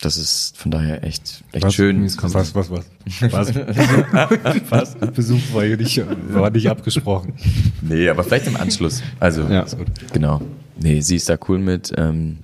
[0.01, 2.05] das ist von daher echt, echt was, schön.
[2.05, 2.71] Was, was, was?
[2.71, 3.55] Was?
[4.71, 4.95] was?
[5.13, 7.35] Besuch war hier nicht, war nicht abgesprochen.
[7.83, 9.03] Nee, aber vielleicht im Anschluss.
[9.21, 9.67] Also, ja.
[10.13, 10.41] genau.
[10.79, 11.93] Nee, sie ist da cool mit.
[11.97, 12.39] Ähm,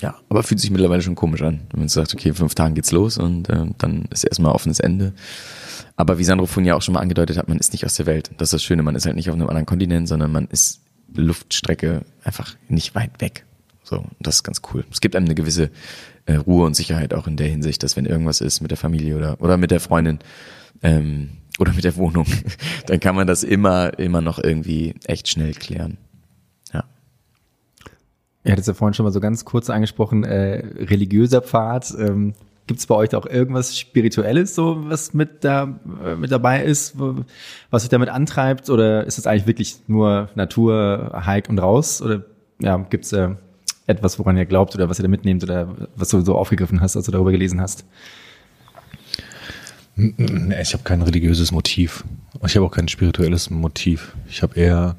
[0.00, 1.60] ja, aber fühlt sich mittlerweile schon komisch an.
[1.70, 5.12] Wenn man sagt, okay, fünf Tagen geht's los und äh, dann ist erstmal offenes Ende.
[5.96, 8.06] Aber wie Sandro vorhin ja auch schon mal angedeutet hat, man ist nicht aus der
[8.06, 8.30] Welt.
[8.38, 10.80] Das ist das Schöne, man ist halt nicht auf einem anderen Kontinent, sondern man ist
[11.14, 13.44] Luftstrecke einfach nicht weit weg.
[13.84, 14.84] So, das ist ganz cool.
[14.90, 15.70] Es gibt einem eine gewisse
[16.26, 19.16] äh, Ruhe und Sicherheit auch in der Hinsicht, dass wenn irgendwas ist mit der Familie
[19.16, 20.18] oder, oder mit der Freundin
[20.82, 22.26] ähm, oder mit der Wohnung,
[22.86, 25.98] dann kann man das immer, immer noch irgendwie echt schnell klären.
[28.44, 31.94] Ihr hattet es ja vorhin schon mal so ganz kurz angesprochen, äh, religiöser Pfad.
[31.98, 32.34] Ähm,
[32.66, 36.62] Gibt es bei euch da auch irgendwas Spirituelles, so was mit da äh, mit dabei
[36.62, 36.94] ist,
[37.70, 38.70] was euch damit antreibt?
[38.70, 42.00] Oder ist es eigentlich wirklich nur Natur, Hike und raus?
[42.00, 42.24] Oder
[42.60, 43.30] ja, gibt es äh,
[43.86, 46.96] etwas, woran ihr glaubt oder was ihr da mitnehmt oder was du so aufgegriffen hast,
[46.96, 47.84] als du darüber gelesen hast?
[49.96, 52.04] Ich habe kein religiöses Motiv.
[52.44, 54.14] Ich habe auch kein spirituelles Motiv.
[54.28, 54.96] Ich habe eher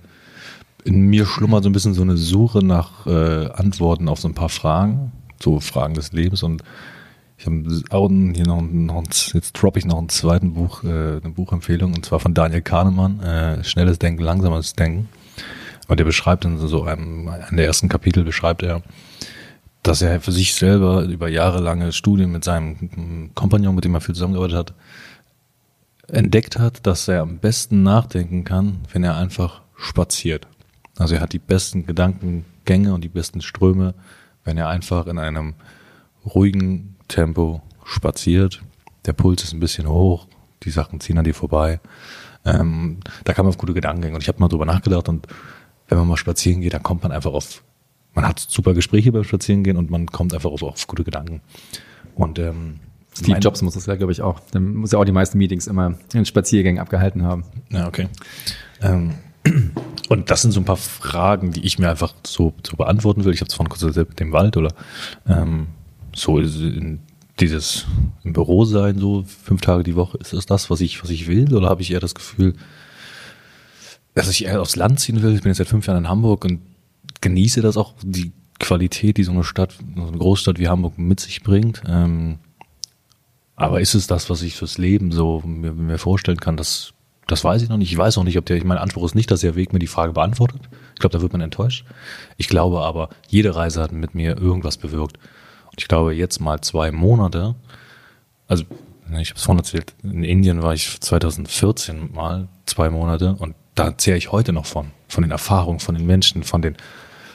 [0.85, 4.35] in mir schlummert so ein bisschen so eine Suche nach äh, Antworten auf so ein
[4.35, 5.11] paar Fragen,
[5.41, 6.63] so Fragen des Lebens und
[7.37, 11.93] ich habe hier noch, noch jetzt droppe ich noch ein zweiten Buch, äh, eine Buchempfehlung,
[11.93, 15.09] und zwar von Daniel Kahnemann, äh, Schnelles Denken, Langsames Denken.
[15.87, 18.81] Und der beschreibt in so einem, in der ersten Kapitel beschreibt er,
[19.83, 24.15] dass er für sich selber über jahrelange Studien mit seinem Kompagnon, mit dem er viel
[24.15, 24.73] zusammengearbeitet hat,
[26.07, 30.47] entdeckt hat, dass er am besten nachdenken kann, wenn er einfach spaziert.
[30.97, 33.93] Also er hat die besten Gedankengänge und die besten Ströme,
[34.43, 35.55] wenn er einfach in einem
[36.25, 38.61] ruhigen Tempo spaziert.
[39.05, 40.27] Der Puls ist ein bisschen hoch,
[40.63, 41.79] die Sachen ziehen an dir vorbei.
[42.45, 44.13] Ähm, da kann man auf gute Gedanken gehen.
[44.13, 45.27] Und ich habe mal drüber nachgedacht und
[45.87, 47.63] wenn man mal spazieren geht, dann kommt man einfach auf,
[48.13, 51.41] man hat super Gespräche beim Spazierengehen und man kommt einfach auf, auf gute Gedanken.
[52.15, 52.79] Und ähm,
[53.17, 54.39] Steve Jobs muss das ja, glaube ich, auch.
[54.53, 57.43] Der muss ja auch die meisten Meetings immer in Spaziergängen abgehalten haben.
[57.69, 58.07] Ja, okay.
[58.81, 59.15] Ähm,
[60.09, 63.33] und das sind so ein paar Fragen, die ich mir einfach so, so beantworten will.
[63.33, 64.73] Ich habe es vorhin kurz erzählt mit dem Wald oder
[65.27, 65.67] ähm,
[66.15, 66.99] so in
[67.39, 67.85] dieses
[68.23, 71.27] im Büro sein, so fünf Tage die Woche, ist das das, was ich, was ich
[71.27, 71.53] will?
[71.53, 72.53] Oder habe ich eher das Gefühl,
[74.13, 75.35] dass ich eher aufs Land ziehen will?
[75.35, 76.61] Ich bin jetzt seit fünf Jahren in Hamburg und
[77.21, 81.19] genieße das auch, die Qualität, die so eine Stadt, so eine Großstadt wie Hamburg mit
[81.19, 81.81] sich bringt.
[81.87, 82.39] Ähm,
[83.57, 86.57] aber ist es das, was ich fürs Leben so mir, mir vorstellen kann?
[86.57, 86.93] Das,
[87.27, 87.91] das weiß ich noch nicht.
[87.91, 89.79] Ich weiß auch nicht, ob der, ich mein Anspruch ist nicht, dass der Weg mir
[89.79, 90.61] die Frage beantwortet.
[90.93, 91.85] Ich glaube, da wird man enttäuscht.
[92.37, 95.17] Ich glaube aber, jede Reise hat mit mir irgendwas bewirkt
[95.77, 97.55] ich glaube, jetzt mal zwei Monate,
[98.47, 98.63] also
[99.19, 103.97] ich habe es vorhin erzählt, in Indien war ich 2014 mal zwei Monate und da
[103.97, 106.75] zähre ich heute noch von, von den Erfahrungen, von den Menschen, von den,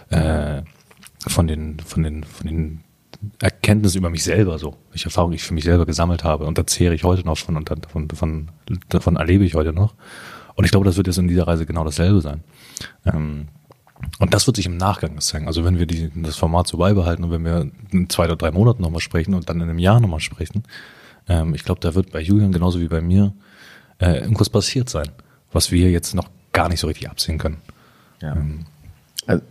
[0.09, 0.63] äh,
[1.27, 2.81] von den, von den, von den
[3.41, 6.67] Erkenntnissen über mich selber so, welche Erfahrungen ich für mich selber gesammelt habe und da
[6.67, 8.51] zehre ich heute noch von und davon, davon,
[8.89, 9.95] davon erlebe ich heute noch.
[10.55, 12.43] Und ich glaube, das wird jetzt in dieser Reise genau dasselbe sein.
[13.07, 13.49] Ähm,
[14.19, 15.47] und das wird sich im Nachgang zeigen.
[15.47, 18.51] Also wenn wir die, das Format so beibehalten und wenn wir in zwei oder drei
[18.51, 20.63] Monaten nochmal sprechen und dann in einem Jahr nochmal sprechen,
[21.29, 23.33] ähm, ich glaube, da wird bei Julian genauso wie bei mir
[23.99, 25.09] äh, irgendwas passiert sein,
[25.53, 27.59] was wir jetzt noch gar nicht so richtig absehen können.
[28.21, 28.35] Ja.
[28.35, 28.67] Ähm,
[29.27, 29.43] also,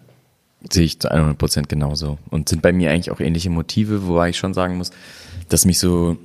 [0.70, 2.18] sehe ich zu 100 Prozent genauso.
[2.30, 4.91] Und sind bei mir eigentlich auch ähnliche Motive, wobei ich schon sagen muss,
[5.47, 6.18] dass mich so,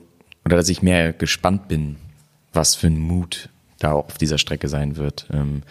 [0.45, 1.97] oder dass ich mehr gespannt bin,
[2.53, 5.26] was für ein Mut da auch auf dieser Strecke sein wird.
[5.32, 5.62] Ähm,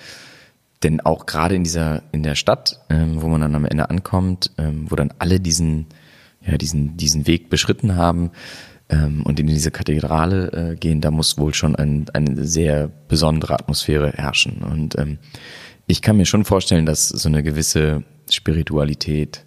[0.83, 4.51] denn auch gerade in dieser, in der Stadt, ähm, wo man dann am Ende ankommt,
[4.57, 5.87] ähm, wo dann alle diesen,
[6.45, 8.31] ja, diesen, diesen Weg beschritten haben,
[8.89, 13.53] ähm, und in diese Kathedrale äh, gehen, da muss wohl schon ein, eine sehr besondere
[13.53, 14.61] Atmosphäre herrschen.
[14.61, 15.19] Und ähm,
[15.87, 19.45] ich kann mir schon vorstellen, dass so eine gewisse Spiritualität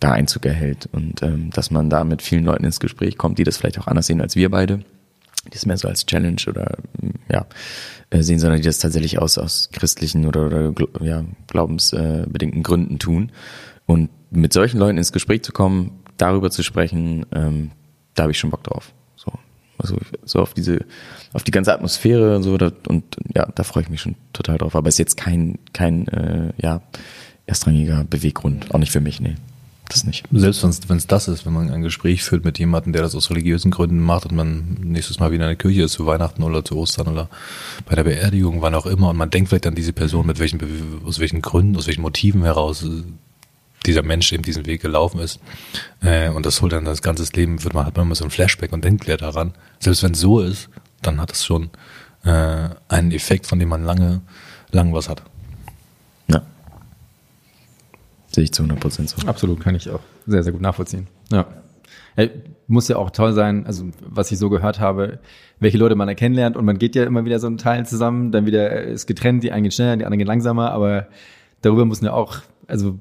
[0.00, 3.44] da Einzug erhält und ähm, dass man da mit vielen Leuten ins Gespräch kommt, die
[3.44, 4.78] das vielleicht auch anders sehen als wir beide,
[5.52, 6.78] die es mehr so als Challenge oder
[7.30, 7.46] ja
[8.10, 13.32] äh, sehen, sondern die das tatsächlich aus aus christlichen oder, oder ja, glaubensbedingten Gründen tun.
[13.86, 17.70] Und mit solchen Leuten ins Gespräch zu kommen, darüber zu sprechen, ähm,
[18.14, 18.92] da habe ich schon Bock drauf.
[19.16, 19.32] So,
[19.78, 20.84] also so auf diese,
[21.32, 22.56] auf die ganze Atmosphäre und so
[22.88, 24.76] und ja, da freue ich mich schon total drauf.
[24.76, 26.82] Aber es ist jetzt kein kein äh, ja
[27.48, 29.34] erstrangiger Beweggrund, auch nicht für mich, nee
[29.88, 30.24] das nicht.
[30.30, 33.30] Selbst wenn es das ist, wenn man ein Gespräch führt mit jemandem, der das aus
[33.30, 36.64] religiösen Gründen macht und man nächstes Mal wieder in der Kirche ist zu Weihnachten oder
[36.64, 37.28] zu Ostern oder
[37.86, 40.60] bei der Beerdigung, wann auch immer, und man denkt vielleicht an diese Person, mit welchen,
[41.04, 42.84] aus welchen Gründen, aus welchen Motiven heraus
[43.86, 45.40] dieser Mensch eben diesen Weg gelaufen ist.
[46.02, 48.30] Äh, und das holt dann das ganze Leben, wird man, hat man immer so ein
[48.30, 49.54] Flashback und denkt leer daran.
[49.78, 50.68] Selbst wenn es so ist,
[51.00, 51.70] dann hat es schon
[52.24, 54.20] äh, einen Effekt, von dem man lange,
[54.70, 55.22] lange was hat.
[58.30, 59.26] Sehe ich zu 100 Prozent so.
[59.26, 61.06] Absolut, kann ich auch sehr, sehr gut nachvollziehen.
[61.30, 61.46] Ja.
[62.16, 62.26] ja.
[62.66, 65.20] Muss ja auch toll sein, also was ich so gehört habe,
[65.58, 68.30] welche Leute man da kennenlernt und man geht ja immer wieder so einen Teil zusammen,
[68.30, 71.08] dann wieder ist getrennt, die einen gehen schneller, die anderen gehen langsamer, aber
[71.62, 72.98] darüber muss man ja auch, also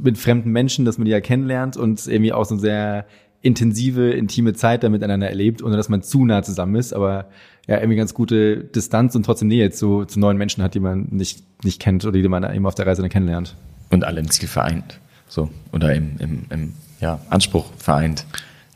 [0.00, 3.06] mit fremden Menschen, dass man die ja kennenlernt und irgendwie auch so eine sehr
[3.42, 7.26] intensive, intime Zeit da miteinander erlebt, ohne dass man zu nah zusammen ist, aber
[7.66, 11.08] ja, irgendwie ganz gute Distanz und trotzdem Nähe zu, zu neuen Menschen hat, die man
[11.10, 13.56] nicht, nicht kennt oder die man eben auf der Reise dann kennenlernt
[13.90, 15.00] und alle im Ziel vereint.
[15.28, 15.50] So.
[15.72, 18.24] Oder im, im, im ja, Anspruch vereint.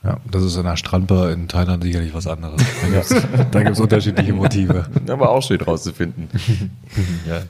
[0.03, 2.63] Ja, das ist in der Strandbar in Thailand sicherlich was anderes.
[3.51, 4.87] Da gibt es unterschiedliche Motive.
[5.09, 6.29] Aber auch schön rauszufinden.
[7.29, 7.43] ja.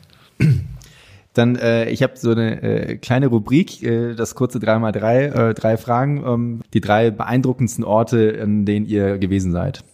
[1.34, 5.76] Dann, äh, ich habe so eine äh, kleine Rubrik, äh, das kurze 3x3, äh, drei
[5.76, 9.84] Fragen, ähm, die drei beeindruckendsten Orte, an denen ihr gewesen seid.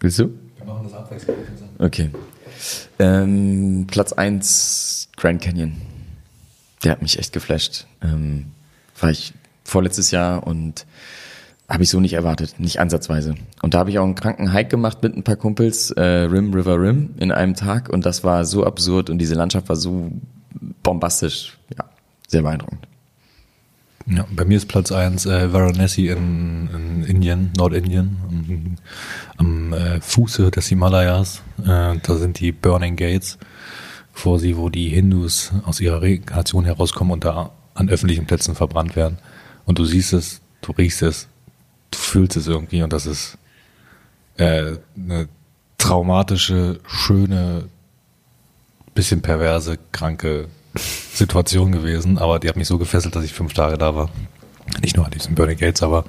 [0.00, 0.30] Willst du?
[0.58, 1.38] Wir machen das abwechselnd.
[1.78, 2.10] Okay.
[2.98, 5.76] Ähm, Platz eins Grand Canyon
[6.84, 7.86] der hat mich echt geflasht.
[8.02, 8.46] Ähm,
[9.00, 9.32] war ich
[9.64, 10.86] vorletztes Jahr und
[11.68, 13.34] habe ich so nicht erwartet, nicht ansatzweise.
[13.62, 16.54] Und da habe ich auch einen kranken Hike gemacht mit ein paar Kumpels, äh, Rim
[16.54, 20.12] River Rim, in einem Tag und das war so absurd und diese Landschaft war so
[20.82, 21.84] bombastisch, ja,
[22.28, 22.86] sehr beeindruckend.
[24.08, 28.76] Ja, bei mir ist Platz eins äh, Varanasi in, in Indien, Nordindien, am,
[29.36, 31.42] am äh, Fuße des Himalayas.
[31.64, 33.36] Äh, da sind die Burning Gates
[34.16, 38.96] vor sie, wo die Hindus aus ihrer Reinkarnation herauskommen und da an öffentlichen Plätzen verbrannt
[38.96, 39.18] werden.
[39.66, 41.28] Und du siehst es, du riechst es,
[41.90, 43.36] du fühlst es irgendwie und das ist
[44.38, 45.28] äh, eine
[45.76, 47.68] traumatische, schöne,
[48.94, 50.48] bisschen perverse, kranke
[51.12, 54.08] Situation gewesen, aber die hat mich so gefesselt, dass ich fünf Tage da war.
[54.80, 56.06] Nicht nur an diesen Burning Gates, aber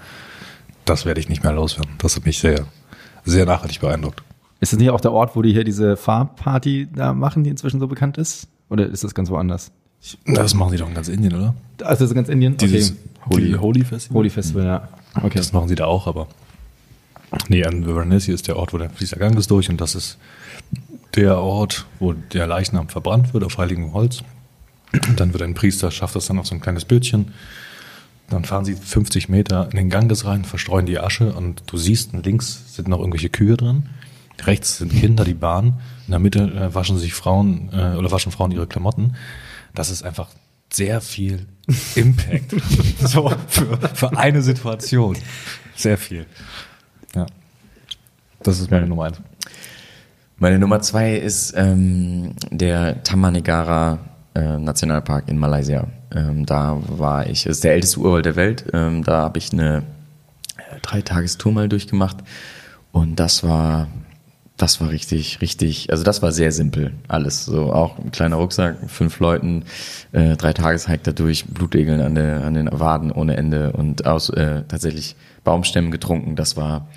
[0.85, 1.91] das werde ich nicht mehr loswerden.
[1.97, 2.65] Das hat mich sehr,
[3.25, 4.23] sehr nachhaltig beeindruckt.
[4.59, 7.79] Ist das nicht auch der Ort, wo die hier diese Farbparty da machen, die inzwischen
[7.79, 8.47] so bekannt ist?
[8.69, 9.71] Oder ist das ganz woanders?
[10.25, 11.55] Das machen sie doch in ganz Indien, oder?
[11.81, 12.57] Also das ist ganz Indien?
[12.57, 12.97] Dieses okay.
[13.29, 14.17] Holy, Holy Festival?
[14.17, 14.87] Holy Festival, ja.
[15.15, 15.37] Okay.
[15.37, 16.27] Das machen sie da auch, aber
[17.49, 20.17] nee, an Varanasi ist der Ort, wo der fließt Gang ist durch und das ist
[21.15, 24.23] der Ort, wo der Leichnam verbrannt wird auf heiligem Holz.
[24.93, 27.33] Und dann wird ein Priester, schafft das dann auf so ein kleines Bötchen.
[28.29, 32.13] Dann fahren sie 50 Meter in den Ganges rein, verstreuen die Asche und du siehst,
[32.13, 33.89] links sind noch irgendwelche Kühe drin.
[34.45, 35.79] Rechts sind Kinder, die Bahn.
[36.05, 39.15] In der Mitte äh, waschen sich Frauen äh, oder waschen Frauen ihre Klamotten.
[39.73, 40.29] Das ist einfach
[40.71, 41.45] sehr viel
[41.95, 42.55] Impact.
[42.99, 45.17] so für, für eine Situation.
[45.75, 46.25] Sehr viel.
[47.15, 47.25] Ja.
[48.43, 49.21] Das ist meine Nummer eins.
[50.37, 53.99] Meine Nummer zwei ist ähm, der Tamanegara
[54.35, 55.87] äh, Nationalpark in Malaysia.
[56.15, 58.65] Ähm, da war ich, das ist der älteste Urwald der Welt.
[58.71, 59.83] Ähm, da habe ich eine
[60.57, 62.17] äh, Dreitagestour mal durchgemacht.
[62.91, 63.87] Und das war
[64.57, 67.45] das war richtig, richtig, also das war sehr simpel, alles.
[67.45, 69.63] So auch ein kleiner Rucksack, fünf Leuten,
[70.11, 74.63] äh, drei Tageshike dadurch, Blutegeln an, der, an den Waden ohne Ende und aus äh,
[74.67, 76.35] tatsächlich Baumstämmen getrunken.
[76.35, 76.87] Das war,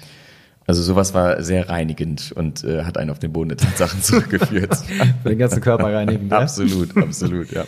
[0.66, 4.78] also sowas war sehr reinigend und äh, hat einen auf den Boden der Tatsachen zurückgeführt.
[5.26, 6.30] Den ganzen Körper reinigen.
[6.30, 6.38] Ja?
[6.38, 7.64] Absolut, absolut, ja.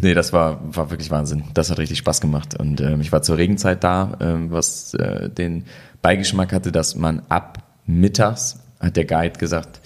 [0.00, 1.44] Nee, das war, war wirklich Wahnsinn.
[1.52, 2.58] Das hat richtig Spaß gemacht.
[2.58, 5.64] Und ähm, ich war zur Regenzeit da, ähm, was äh, den
[6.00, 9.80] Beigeschmack hatte, dass man ab mittags hat der Guide gesagt,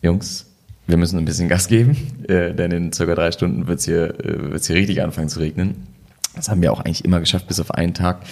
[0.00, 0.46] Jungs,
[0.86, 1.96] wir müssen ein bisschen Gas geben,
[2.28, 5.40] äh, denn in circa drei Stunden wird es hier, äh, wird's hier richtig anfangen zu
[5.40, 5.86] regnen.
[6.34, 8.22] Das haben wir auch eigentlich immer geschafft, bis auf einen Tag.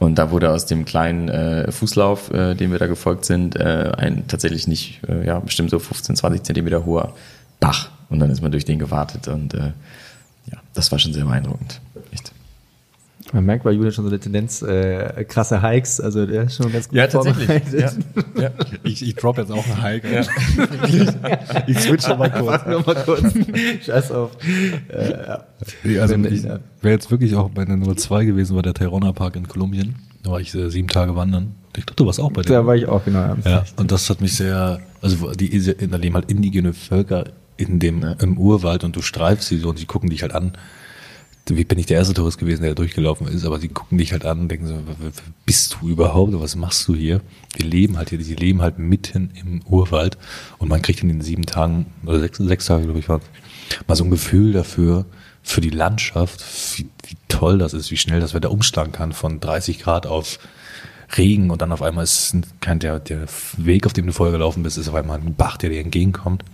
[0.00, 3.92] Und da wurde aus dem kleinen äh, Fußlauf, äh, dem wir da gefolgt sind, äh,
[3.96, 7.14] ein tatsächlich nicht, äh, ja, bestimmt so 15, 20 Zentimeter hoher
[7.60, 7.90] Bach.
[8.10, 9.72] Und dann ist man durch den gewartet und äh,
[10.52, 11.80] ja, das war schon sehr beeindruckend.
[13.34, 16.70] Man merkt bei Julian schon so eine Tendenz, äh, krasse Hikes, also der ist schon
[16.70, 17.48] ganz gut Ja, tatsächlich.
[17.72, 17.90] Ja,
[18.40, 18.50] ja.
[18.84, 20.14] Ich, ich drop jetzt auch einen Hike.
[20.14, 20.22] Ja.
[21.66, 22.64] Ich switch noch mal kurz.
[22.64, 23.22] Noch mal kurz.
[23.84, 24.30] Scheiß auf.
[24.88, 26.00] Äh, ja.
[26.00, 26.60] Also ich ja.
[26.80, 29.96] wäre jetzt wirklich auch bei der Nummer 2 gewesen, war der Tayrona Park in Kolumbien.
[30.22, 31.56] Da war ich äh, sieben Tage wandern.
[31.76, 32.52] Ich glaube, du warst auch bei dem.
[32.52, 33.36] Da war ich auch, genau.
[33.44, 37.24] Ja, und das hat mich sehr, also die, da leben halt indigene Völker
[37.56, 40.52] in dem, im Urwald und du streifst sie so und sie gucken dich halt an.
[41.46, 44.12] Wie bin ich der erste Tourist gewesen, der da durchgelaufen ist, aber sie gucken dich
[44.12, 44.78] halt an und denken so,
[45.44, 46.32] bist du überhaupt?
[46.40, 47.20] Was machst du hier?
[47.54, 50.16] Wir leben halt hier, sie leben halt mitten im Urwald
[50.58, 53.20] und man kriegt in den sieben Tagen, oder sechs, sechs Tage, glaube ich, war
[53.86, 55.04] mal so ein Gefühl dafür,
[55.42, 56.42] für die Landschaft,
[56.76, 60.38] wie, wie toll das ist, wie schnell das Wetter umschlagen kann von 30 Grad auf
[61.16, 63.26] Regen und dann auf einmal ist kein der, der
[63.58, 66.44] Weg, auf dem du vorher gelaufen bist, ist auf einmal ein Bach, der dir entgegenkommt.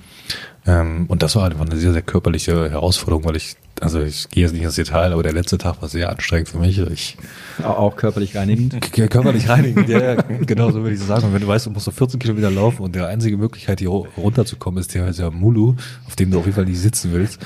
[0.67, 4.43] Ähm, und das war einfach eine sehr, sehr körperliche Herausforderung, weil ich, also ich gehe
[4.45, 6.79] jetzt nicht ins Detail, aber der letzte Tag war sehr anstrengend für mich.
[6.79, 7.17] Ich
[7.65, 8.79] Auch, körperlich reinigend.
[8.93, 11.25] Körperlich reinigen, ja, ja, genau so würde ich sagen.
[11.27, 13.89] Und wenn du weißt, du musst so 14 Kilometer laufen und die einzige Möglichkeit, hier
[13.89, 17.39] ru- runterzukommen, ist der, Mulu, auf dem du auf jeden Fall nicht sitzen willst,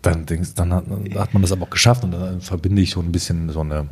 [0.00, 2.92] dann denkst, dann hat, dann hat man das aber auch geschafft und dann verbinde ich
[2.92, 3.88] so ein bisschen so eine,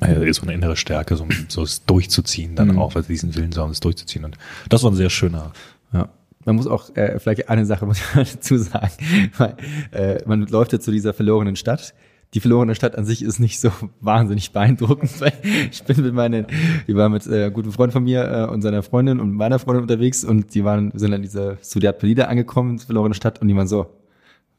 [0.00, 3.60] äh, so eine innere Stärke, so, so es durchzuziehen, dann auch, weil diesen Willen zu
[3.60, 4.24] haben, es durchzuziehen.
[4.24, 4.36] Und
[4.68, 5.52] das war ein sehr schöner,
[5.92, 6.08] Ja.
[6.44, 8.90] Man muss auch, äh, vielleicht eine Sache muss ich dazu sagen,
[9.38, 9.56] weil
[9.92, 11.94] äh, man läuft jetzt zu dieser verlorenen Stadt.
[12.34, 13.70] Die verlorene Stadt an sich ist nicht so
[14.00, 15.32] wahnsinnig beeindruckend, weil
[15.70, 16.46] ich bin mit meinen,
[16.86, 19.82] die war mit äh, guten Freund von mir äh, und seiner Freundin und meiner Freundin
[19.82, 23.68] unterwegs und die waren, sind an dieser Sudiat Pelida angekommen, verlorene Stadt und die waren
[23.68, 23.86] so,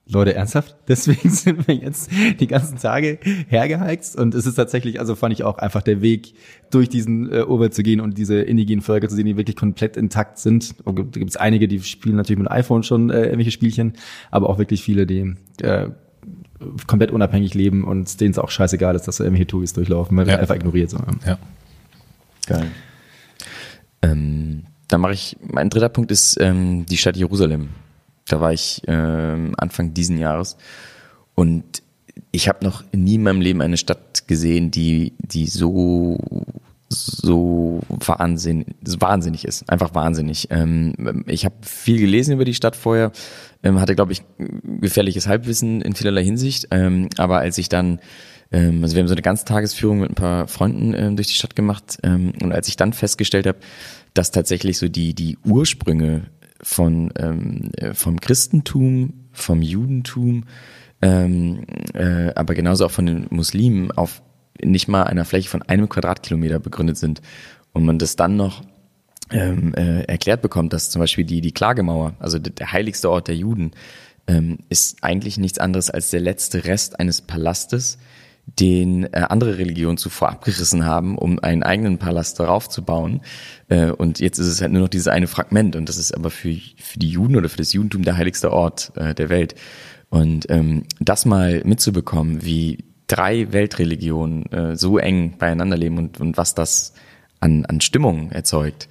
[0.05, 0.75] Leute, ernsthaft?
[0.87, 5.43] Deswegen sind wir jetzt die ganzen Tage hergeheizt und es ist tatsächlich, also fand ich
[5.43, 6.33] auch einfach der Weg,
[6.71, 9.95] durch diesen äh, Urwald zu gehen und diese indigenen Völker zu sehen, die wirklich komplett
[9.95, 10.75] intakt sind.
[10.83, 13.93] Und Da gibt es einige, die spielen natürlich mit dem iPhone schon äh, irgendwelche Spielchen,
[14.31, 15.89] aber auch wirklich viele, die äh,
[16.87, 20.27] komplett unabhängig leben und denen es auch scheißegal ist, dass da irgendwelche Touris durchlaufen, weil
[20.27, 20.33] Ja.
[20.33, 20.39] ja.
[20.39, 20.89] einfach ignoriert.
[20.89, 20.97] So.
[21.25, 21.37] ja.
[22.47, 22.67] Geil.
[24.01, 27.69] Ähm, dann mache ich, mein dritter Punkt ist ähm, die Stadt Jerusalem.
[28.27, 30.57] Da war ich ähm, Anfang diesen Jahres.
[31.35, 31.83] Und
[32.31, 36.17] ich habe noch nie in meinem Leben eine Stadt gesehen, die, die so
[36.95, 40.47] so wahnsinn, so wahnsinnig ist, einfach wahnsinnig.
[40.51, 43.11] Ähm, ich habe viel gelesen über die Stadt vorher,
[43.63, 44.21] ähm, hatte glaube ich
[44.79, 47.99] gefährliches Halbwissen in vielerlei Hinsicht, ähm, aber als ich dann
[48.51, 52.51] also wir haben so eine Ganztagesführung mit ein paar Freunden durch die Stadt gemacht und
[52.51, 53.57] als ich dann festgestellt habe,
[54.13, 56.27] dass tatsächlich so die die Ursprünge
[56.63, 60.45] von ähm, äh, vom Christentum, vom Judentum,
[61.01, 64.21] ähm, äh, aber genauso auch von den Muslimen auf
[64.61, 67.21] nicht mal einer Fläche von einem Quadratkilometer begründet sind
[67.73, 68.63] und man das dann noch
[69.31, 73.35] ähm, äh, erklärt bekommt, dass zum Beispiel die, die Klagemauer, also der, heiligste Ort der
[73.35, 73.71] Juden,
[74.27, 77.97] ähm, ist eigentlich nichts anderes als der letzte Rest eines Palastes,
[78.45, 83.21] den äh, andere Religionen zuvor abgerissen haben, um einen eigenen Palast darauf zu bauen.
[83.69, 86.29] Äh, und jetzt ist es halt nur noch dieses eine Fragment und das ist aber
[86.29, 89.55] für, für die Juden oder für das Judentum der heiligste Ort äh, der Welt.
[90.09, 96.37] Und ähm, das mal mitzubekommen, wie drei Weltreligionen äh, so eng beieinander leben und, und
[96.37, 96.93] was das
[97.39, 98.87] an, an Stimmung erzeugt,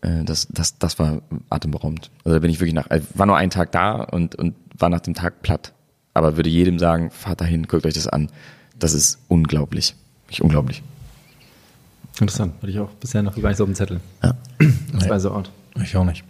[0.00, 2.10] äh, das, das, das war atemberaubend.
[2.24, 4.88] Also da bin ich wirklich nach, äh, war nur einen Tag da und, und war
[4.88, 5.72] nach dem Tag platt.
[6.14, 8.30] Aber würde jedem sagen, fahrt dahin, guckt euch das an.
[8.78, 9.94] Das ist unglaublich.
[10.26, 10.82] Wirklich unglaublich.
[12.20, 14.00] Interessant, hatte ich auch bisher noch gar nicht so auf dem Zettel.
[14.22, 14.34] Ja.
[14.92, 15.50] Das war so Ort.
[15.82, 16.24] Ich auch nicht.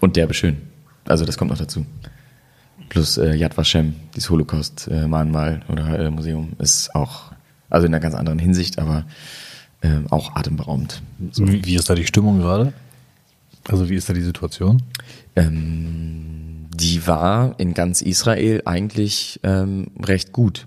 [0.00, 0.56] Und derbe schön.
[1.06, 1.84] Also das kommt noch dazu.
[2.88, 7.32] Plus äh, Yad Vashem, dieses Holocaust-Mahnmal oder äh, Museum, ist auch,
[7.68, 9.04] also in einer ganz anderen Hinsicht, aber
[9.82, 11.02] ähm, auch atemberaubend.
[11.32, 11.46] So.
[11.46, 12.72] Wie, wie ist da die Stimmung gerade?
[13.68, 14.82] Also wie ist da die Situation?
[15.36, 20.66] Ähm, die war in ganz Israel eigentlich ähm, recht gut.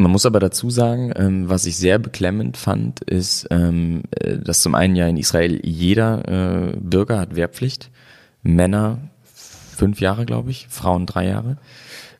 [0.00, 4.62] Man muss aber dazu sagen, ähm, was ich sehr beklemmend fand, ist, ähm, äh, dass
[4.62, 7.90] zum einen ja in Israel jeder äh, Bürger hat Wehrpflicht.
[8.44, 11.58] Männer fünf Jahre, glaube ich, Frauen drei Jahre.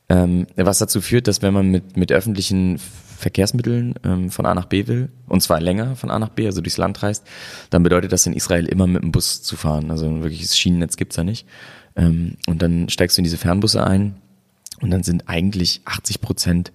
[0.09, 2.81] Ähm, was dazu führt, dass wenn man mit, mit öffentlichen
[3.17, 6.61] Verkehrsmitteln ähm, von A nach B will, und zwar länger von A nach B, also
[6.61, 7.25] durchs Land reist,
[7.71, 9.93] dann bedeutet das in Israel immer mit dem Bus zu fahren.
[9.93, 11.47] Also ein wirkliches Schienennetz gibt's da nicht.
[11.95, 14.17] Ähm, und dann steigst du in diese Fernbusse ein
[14.81, 16.73] und dann sind eigentlich 80 Prozent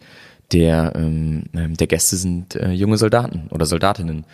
[0.54, 4.26] der, ähm, ähm, der Gäste sind äh, junge Soldaten oder Soldatinnen.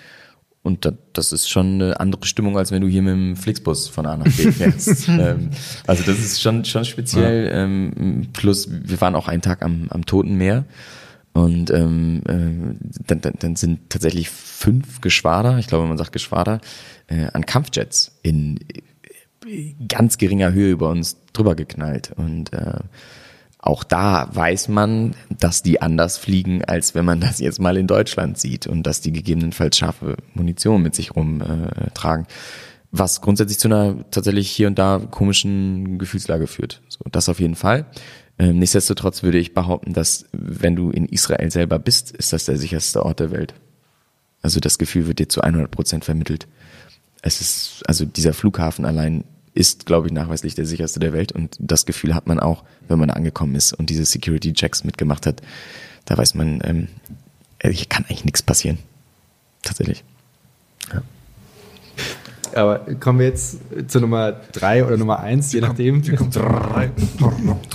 [0.61, 3.87] Und da, das ist schon eine andere Stimmung, als wenn du hier mit dem Flixbus
[3.87, 5.07] von A nach B fährst.
[5.07, 5.51] ähm,
[5.87, 7.49] also das ist schon, schon speziell.
[7.53, 10.65] Ähm, plus, wir waren auch einen Tag am, am Toten Meer.
[11.31, 12.75] Und ähm, äh,
[13.07, 16.59] dann, dann, dann sind tatsächlich fünf Geschwader, ich glaube, man sagt Geschwader,
[17.07, 18.59] äh, an Kampfjets in
[19.45, 22.11] äh, ganz geringer Höhe über uns drüber geknallt.
[22.17, 22.79] Und äh,
[23.61, 27.87] auch da weiß man, dass die anders fliegen, als wenn man das jetzt mal in
[27.87, 32.25] Deutschland sieht und dass die gegebenenfalls scharfe Munition mit sich rumtragen.
[32.25, 32.29] Äh,
[32.91, 36.81] was grundsätzlich zu einer tatsächlich hier und da komischen Gefühlslage führt.
[36.87, 37.85] So, das auf jeden Fall.
[38.39, 42.57] Ähm, nichtsdestotrotz würde ich behaupten, dass wenn du in Israel selber bist, ist das der
[42.57, 43.53] sicherste Ort der Welt.
[44.41, 46.47] Also das Gefühl wird dir zu 100 Prozent vermittelt.
[47.21, 49.25] Es ist, also dieser Flughafen allein
[49.59, 52.97] ist, glaube ich, nachweislich der sicherste der Welt und das Gefühl hat man auch, wenn
[52.97, 55.41] man angekommen ist und diese Security-Checks mitgemacht hat.
[56.05, 56.87] Da weiß man, ähm,
[57.61, 58.79] hier kann eigentlich nichts passieren.
[59.61, 60.05] Tatsächlich.
[60.93, 61.01] Ja.
[62.55, 63.57] Aber kommen wir jetzt
[63.87, 66.01] zu Nummer drei oder Nummer eins, je nachdem.
[66.01, 66.89] Hier kommt drei.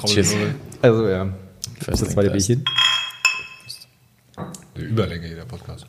[0.06, 0.34] Cheers.
[0.80, 1.28] Also ja.
[1.80, 2.64] First das zweite Bierchen.
[4.76, 5.86] Die Überlänge jeder Podcast.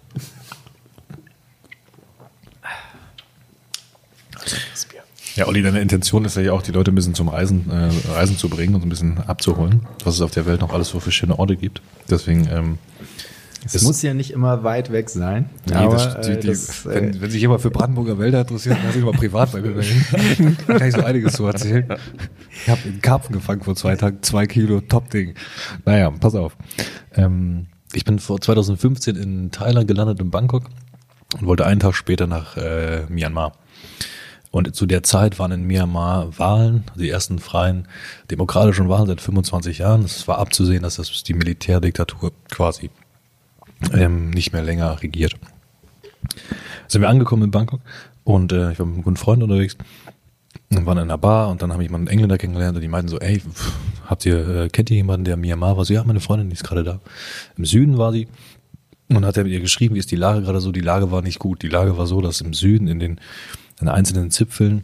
[5.36, 8.38] Ja, Olli, deine Intention ist ja auch, die Leute ein bisschen zum Reisen, äh, Reisen
[8.38, 11.12] zu bringen und ein bisschen abzuholen, was es auf der Welt noch alles so für
[11.12, 11.82] schöne Orte gibt.
[12.10, 12.78] Deswegen ähm,
[13.66, 15.50] es, muss ja nicht immer weit weg sein.
[15.68, 18.78] Nee, aber, das, die, die, das, wenn, äh, wenn, sich jemand für Brandenburger Wälder interessiert,
[18.82, 20.58] dann sich mal privat bei mir hin.
[20.68, 21.86] Da kann ich so einiges zu erzählen.
[22.52, 25.34] Ich habe einen Karpfen gefangen vor zwei Tagen, zwei Kilo, Top-Ding.
[25.84, 26.56] Naja, pass auf.
[27.14, 30.70] Ähm, ich bin vor 2015 in Thailand gelandet, in Bangkok
[31.40, 33.54] und wollte einen Tag später nach äh, Myanmar.
[34.56, 37.90] Und zu der Zeit waren in Myanmar Wahlen, die ersten freien
[38.32, 40.06] demokratischen Wahlen seit 25 Jahren.
[40.06, 42.90] Es war abzusehen, dass das die Militärdiktatur quasi
[43.92, 45.36] ähm, nicht mehr länger regiert.
[46.88, 47.82] Sind wir angekommen in Bangkok
[48.24, 49.76] und äh, ich war mit einem guten Freund unterwegs
[50.72, 52.88] und waren in einer Bar und dann habe ich mal einen Engländer kennengelernt und die
[52.88, 53.42] meinten so, ey,
[54.06, 55.84] habt ihr, äh, kennt ihr jemanden, der Myanmar war?
[55.84, 57.02] So, ja, meine Freundin, die ist gerade da.
[57.58, 58.30] Im Süden war sie
[59.10, 60.72] und hat er mit ihr geschrieben, wie ist die Lage gerade so?
[60.72, 61.62] Die Lage war nicht gut.
[61.62, 63.20] Die Lage war so, dass im Süden in den,
[63.82, 64.84] in einzelnen Zipfeln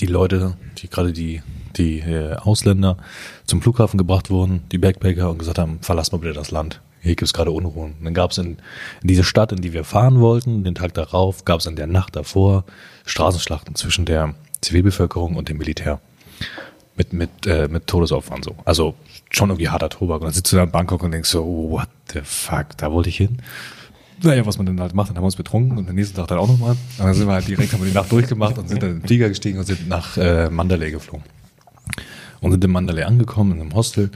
[0.00, 1.42] die Leute, die gerade die,
[1.76, 2.96] die äh, Ausländer
[3.46, 7.14] zum Flughafen gebracht wurden, die Backpacker und gesagt haben, verlass mal bitte das Land hier
[7.14, 7.94] gibt es gerade Unruhen.
[8.02, 8.58] dann gab es in,
[9.02, 11.86] in diese Stadt, in die wir fahren wollten, den Tag darauf, gab es in der
[11.86, 12.64] Nacht davor
[13.06, 16.00] Straßenschlachten zwischen der Zivilbevölkerung und dem Militär.
[16.96, 18.56] Mit, mit, äh, mit Todesopfern so.
[18.64, 18.94] Also
[19.30, 20.22] schon irgendwie harter Tobak.
[20.22, 23.10] Und dann sitzt du da in Bangkok und denkst so, what the fuck, da wollte
[23.10, 23.36] ich hin.
[24.22, 26.28] Naja, was man dann halt macht, dann haben wir uns betrunken und am nächsten Tag
[26.28, 26.70] dann auch nochmal.
[26.70, 29.00] Und dann sind wir halt direkt, haben wir die Nacht durchgemacht und sind dann in
[29.00, 31.24] den Flieger gestiegen und sind nach äh, Mandalay geflogen.
[32.40, 34.10] Und sind in Mandalay angekommen, in einem Hostel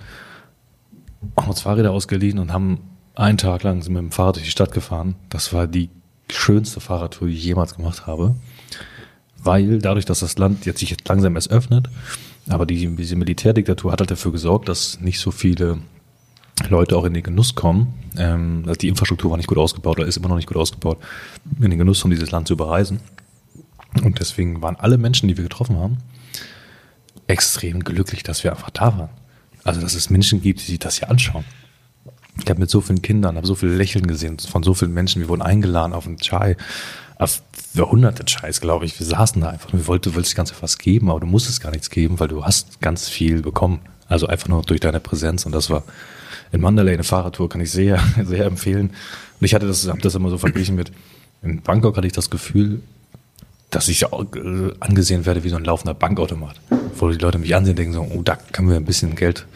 [1.36, 2.80] haben uns Fahrräder ausgeliehen und haben
[3.14, 5.16] einen Tag lang sind mit dem Fahrrad durch die Stadt gefahren.
[5.28, 5.90] Das war die
[6.30, 8.34] schönste Fahrradtour, die ich jemals gemacht habe.
[9.42, 11.88] Weil dadurch, dass das Land jetzt sich langsam erst öffnet,
[12.48, 15.78] aber die, diese Militärdiktatur hat halt dafür gesorgt, dass nicht so viele
[16.68, 17.94] Leute auch in den Genuss kommen.
[18.16, 20.98] Ähm, also die Infrastruktur war nicht gut ausgebaut oder ist immer noch nicht gut ausgebaut,
[21.60, 23.00] in den Genuss, um dieses Land zu überreisen.
[24.02, 25.98] Und deswegen waren alle Menschen, die wir getroffen haben,
[27.26, 29.10] extrem glücklich, dass wir einfach da waren.
[29.64, 31.44] Also, dass es Menschen gibt, die sich das hier anschauen.
[32.42, 35.20] Ich habe mit so vielen Kindern, habe so viele Lächeln gesehen von so vielen Menschen.
[35.20, 36.56] Wir wurden eingeladen auf einen Chai,
[37.18, 37.42] auf
[37.76, 38.98] hunderte Chais, glaube ich.
[38.98, 39.72] Wir saßen da einfach.
[39.72, 42.80] Wir wollten, wolltest Ganze was geben, aber du musstest gar nichts geben, weil du hast
[42.80, 43.80] ganz viel bekommen.
[44.08, 45.44] Also einfach nur durch deine Präsenz.
[45.44, 45.82] Und das war
[46.52, 48.90] in Mandalay eine Fahrradtour, kann ich sehr, sehr empfehlen.
[49.40, 50.92] Und ich hatte das, habe das immer so verglichen mit,
[51.42, 52.82] in Bangkok hatte ich das Gefühl,
[53.70, 54.06] dass ich äh,
[54.80, 56.60] angesehen werde wie so ein laufender Bankautomat,
[56.96, 59.46] wo die Leute mich ansehen denken so, oh, da können wir ein bisschen Geld,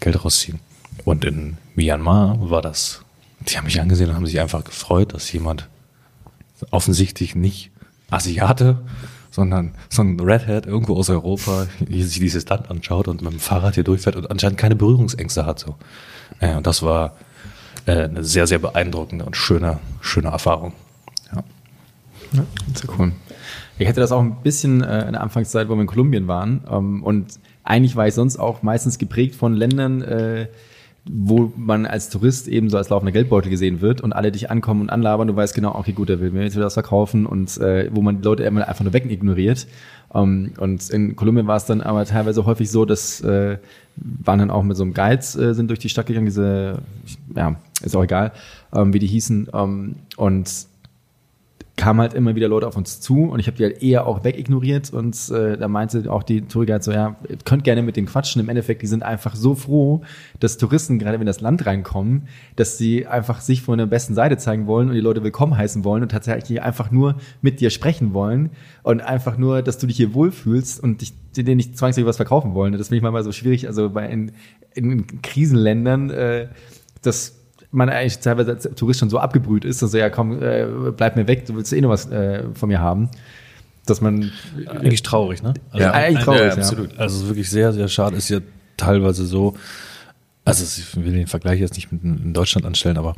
[0.00, 0.60] Geld rausziehen.
[1.04, 3.00] Und in Myanmar war das,
[3.40, 5.68] die haben mich angesehen und haben sich einfach gefreut, dass jemand
[6.70, 7.70] offensichtlich nicht
[8.10, 8.78] Asiate,
[9.32, 13.40] sondern so ein Redhead irgendwo aus Europa hier sich dieses Land anschaut und mit dem
[13.40, 15.58] Fahrrad hier durchfährt und anscheinend keine Berührungsängste hat.
[15.58, 15.74] So.
[16.40, 17.16] Ja, und das war
[17.86, 20.72] äh, eine sehr, sehr beeindruckende und schöne, schöne Erfahrung.
[21.34, 21.42] Ja.
[22.32, 23.12] ja sehr cool.
[23.78, 26.62] Ich hatte das auch ein bisschen äh, in der Anfangszeit, wo wir in Kolumbien waren.
[26.70, 30.46] Ähm, und eigentlich war ich sonst auch meistens geprägt von Ländern, äh,
[31.04, 34.82] wo man als Tourist eben so als laufender Geldbeutel gesehen wird und alle dich ankommen
[34.82, 35.26] und anlabern.
[35.26, 38.02] Du weißt genau, okay, gut, der will mir jetzt wieder was verkaufen und äh, wo
[38.02, 39.66] man die Leute immer einfach nur wegignoriert.
[40.10, 43.56] Um, ähm, und in Kolumbien war es dann aber teilweise häufig so, dass äh,
[43.96, 46.78] waren dann auch mit so einem Guides äh, sind durch die Stadt gegangen, diese,
[47.34, 48.32] ja, ist auch egal,
[48.74, 49.48] ähm, wie die hießen.
[49.52, 50.66] Ähm, und
[51.76, 54.24] kamen halt immer wieder Leute auf uns zu und ich habe die halt eher auch
[54.24, 58.06] wegignoriert und äh, da meinte auch die Tourguide so, ja, ihr könnt gerne mit denen
[58.06, 58.40] quatschen.
[58.40, 60.02] Im Endeffekt, die sind einfach so froh,
[60.38, 64.36] dass Touristen, gerade wenn das Land reinkommen, dass sie einfach sich von der besten Seite
[64.36, 68.12] zeigen wollen und die Leute willkommen heißen wollen und tatsächlich einfach nur mit dir sprechen
[68.12, 68.50] wollen
[68.82, 72.54] und einfach nur, dass du dich hier wohlfühlst und dich denen nicht zwangsläufig was verkaufen
[72.54, 72.74] wollen.
[72.74, 74.32] Das finde ich manchmal so schwierig, also bei in,
[74.74, 76.48] in Krisenländern, äh,
[77.00, 77.41] das
[77.72, 80.66] man eigentlich teilweise als Tourist schon so abgebrüht ist, also ja komm, äh,
[80.96, 83.10] bleib mir weg, du willst eh noch was äh, von mir haben.
[83.84, 84.30] Dass man
[84.68, 85.54] eigentlich traurig, ne?
[85.72, 86.92] Also, ja, eigentlich traurig, ja, absolut.
[86.92, 86.98] Ja.
[86.98, 88.38] Also wirklich sehr, sehr schade ist ja
[88.76, 89.54] teilweise so,
[90.44, 93.16] also ich will den Vergleich jetzt nicht mit in Deutschland anstellen, aber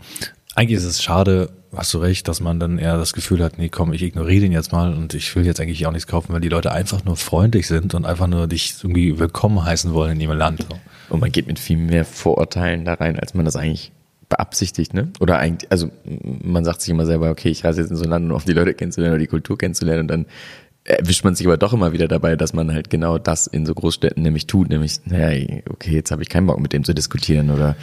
[0.55, 3.69] eigentlich ist es schade, hast du recht, dass man dann eher das Gefühl hat, nee,
[3.69, 6.41] komm, ich ignoriere den jetzt mal und ich will jetzt eigentlich auch nichts kaufen, weil
[6.41, 10.21] die Leute einfach nur freundlich sind und einfach nur dich irgendwie willkommen heißen wollen in
[10.21, 10.67] ihrem Land.
[11.11, 13.93] Und man geht mit viel mehr Vorurteilen da rein, als man das eigentlich
[14.35, 15.09] beabsichtigt, ne?
[15.20, 18.11] Oder eigentlich, also man sagt sich immer selber, okay, ich reise jetzt in so ein
[18.11, 20.26] Land, um auf die Leute kennenzulernen oder die Kultur kennenzulernen und dann
[20.85, 23.74] erwischt man sich aber doch immer wieder dabei, dass man halt genau das in so
[23.74, 27.51] Großstädten nämlich tut, nämlich, naja, okay, jetzt habe ich keinen Bock mit dem zu diskutieren
[27.51, 27.76] oder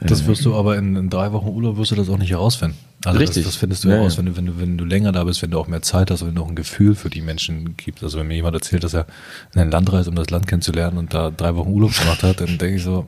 [0.00, 2.76] das wirst du aber in, in, drei Wochen Urlaub wirst du das auch nicht herausfinden.
[3.04, 3.44] Also Richtig.
[3.44, 5.42] Das, das findest du ja, raus, wenn du, wenn du, wenn du länger da bist,
[5.42, 8.02] wenn du auch mehr Zeit hast, wenn du auch ein Gefühl für die Menschen gibst.
[8.02, 9.06] Also wenn mir jemand erzählt, dass er
[9.54, 12.40] in ein Land reist, um das Land kennenzulernen und da drei Wochen Urlaub gemacht hat,
[12.40, 13.06] dann denke ich so,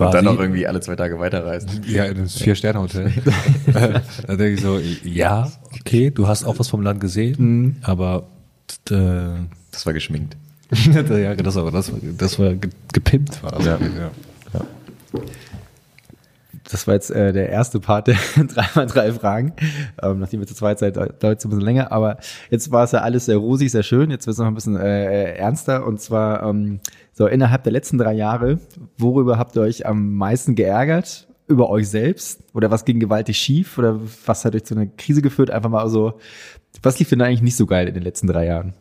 [0.00, 1.82] war und dann auch irgendwie alle zwei Tage weiterreisen.
[1.86, 3.12] Ja, in einem Vier-Sterne-Hotel.
[3.72, 7.76] da denke ich so, ja, okay, du hast auch was vom Land gesehen, mhm.
[7.82, 8.26] aber
[8.90, 10.36] äh, das war geschminkt.
[10.94, 12.54] ja, das war, das war, das war
[12.92, 13.42] gepimpt.
[13.42, 13.78] War das ja.
[13.78, 15.20] ja.
[16.70, 19.52] Das war jetzt äh, der erste Part der 3x3 Fragen.
[20.02, 21.90] Ähm, nachdem wir zu zweit seid, dauert es ein bisschen länger.
[21.92, 22.18] Aber
[22.50, 24.10] jetzt war es ja alles sehr rosig, sehr schön.
[24.10, 25.84] Jetzt wird es noch ein bisschen äh, ernster.
[25.86, 26.80] Und zwar ähm,
[27.12, 28.60] so innerhalb der letzten drei Jahre,
[28.96, 31.26] worüber habt ihr euch am meisten geärgert?
[31.48, 32.44] Über euch selbst?
[32.54, 33.76] Oder was ging gewaltig schief?
[33.76, 35.50] Oder was hat euch zu einer Krise geführt?
[35.50, 36.20] Einfach mal so,
[36.82, 38.74] was lief denn eigentlich nicht so geil in den letzten drei Jahren?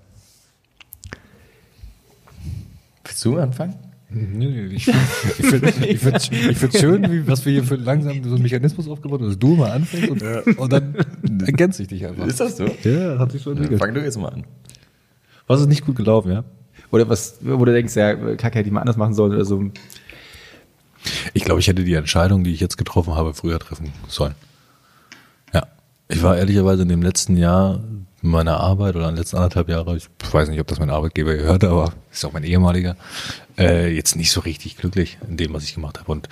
[3.04, 3.89] Willst du anfangen?
[4.12, 8.34] Nee, ich finde ich find, ich find, schön, wie, was wir hier für langsam so
[8.34, 10.42] einen Mechanismus aufgebaut haben, dass du mal anfängst und, ja.
[10.58, 10.96] und dann
[11.46, 12.26] ergänzt sich dich einfach.
[12.26, 12.66] Ist das so?
[12.84, 13.80] Ja, hat sich schon entwickelt.
[13.80, 14.46] Ja, fang du jetzt mal an.
[15.46, 16.44] Was ist nicht gut gelaufen, ja?
[16.92, 19.64] Oder was, wo du denkst, ja, Kacke hätte ich mal anders machen sollen oder so.
[21.34, 24.34] Ich glaube, ich hätte die Entscheidung, die ich jetzt getroffen habe, früher treffen sollen.
[25.54, 25.68] Ja.
[26.08, 27.80] Ich war ehrlicherweise in dem letzten Jahr
[28.22, 31.36] meiner Arbeit oder in den letzten anderthalb Jahren, ich weiß nicht, ob das mein Arbeitgeber
[31.36, 32.96] gehört, aber ist auch mein ehemaliger,
[33.60, 36.12] äh, jetzt nicht so richtig glücklich in dem, was ich gemacht habe.
[36.12, 36.30] Und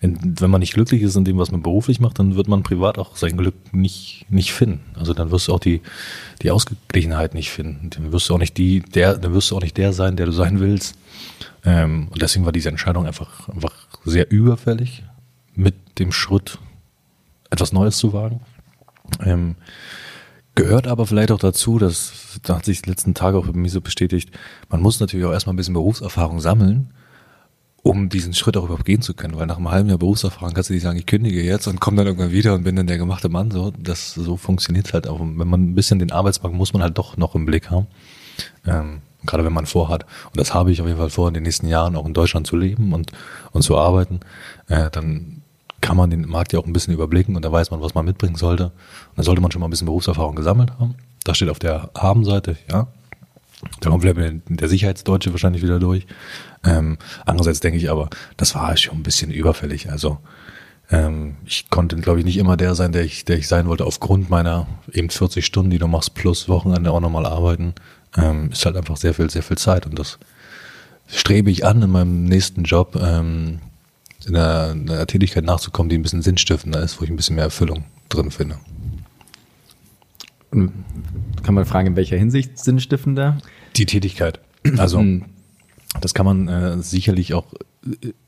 [0.00, 2.62] in, wenn man nicht glücklich ist in dem, was man beruflich macht, dann wird man
[2.62, 4.80] privat auch sein Glück nicht, nicht finden.
[4.94, 5.82] Also dann wirst du auch die,
[6.42, 7.90] die Ausgeglichenheit nicht finden.
[7.90, 10.26] Dann wirst du auch nicht die, der, dann wirst du auch nicht der sein, der
[10.26, 10.96] du sein willst.
[11.64, 13.74] Ähm, und deswegen war diese Entscheidung einfach, einfach
[14.04, 15.04] sehr überfällig,
[15.54, 16.58] mit dem Schritt
[17.50, 18.40] etwas Neues zu wagen.
[19.24, 19.56] Ähm,
[20.60, 23.70] Gehört aber vielleicht auch dazu, dass, da hat sich die letzten Tage auch bei mir
[23.70, 24.30] so bestätigt,
[24.68, 26.92] man muss natürlich auch erstmal ein bisschen Berufserfahrung sammeln,
[27.82, 29.36] um diesen Schritt auch überhaupt gehen zu können.
[29.36, 31.96] Weil nach einem halben Jahr Berufserfahrung kannst du nicht sagen, ich kündige jetzt und komme
[31.98, 33.50] dann irgendwann wieder und bin dann der gemachte Mann.
[33.50, 35.20] So, das, so funktioniert halt auch.
[35.20, 37.86] Wenn man ein bisschen den Arbeitsmarkt muss man halt doch noch im Blick haben.
[38.66, 41.42] Ähm, gerade wenn man vorhat, und das habe ich auf jeden Fall vor, in den
[41.42, 43.12] nächsten Jahren auch in Deutschland zu leben und,
[43.52, 44.20] und zu arbeiten,
[44.68, 45.42] äh, dann
[45.80, 48.04] kann man den Markt ja auch ein bisschen überblicken und da weiß man, was man
[48.04, 48.64] mitbringen sollte.
[48.66, 50.94] Und da sollte man schon mal ein bisschen Berufserfahrung gesammelt haben.
[51.24, 52.88] Das steht auf der Haben-Seite, ja.
[53.80, 56.06] Da kommt vielleicht der Sicherheitsdeutsche wahrscheinlich wieder durch.
[56.64, 56.96] Ähm,
[57.26, 59.90] andererseits denke ich aber, das war schon ein bisschen überfällig.
[59.90, 60.18] Also
[60.90, 63.84] ähm, ich konnte, glaube ich, nicht immer der sein, der ich, der ich sein wollte,
[63.84, 67.74] aufgrund meiner eben 40 Stunden, die du machst, plus Wochenende auch nochmal arbeiten.
[68.16, 70.18] Ähm, ist halt einfach sehr viel, sehr viel Zeit und das
[71.06, 73.60] strebe ich an in meinem nächsten Job, ähm,
[74.26, 77.44] in einer, einer Tätigkeit nachzukommen, die ein bisschen sinnstiftender ist, wo ich ein bisschen mehr
[77.44, 78.58] Erfüllung drin finde.
[80.50, 83.38] Kann man fragen, in welcher Hinsicht sinnstiftender?
[83.76, 84.40] Die Tätigkeit.
[84.76, 85.24] Also hm.
[86.00, 87.46] das kann man äh, sicherlich auch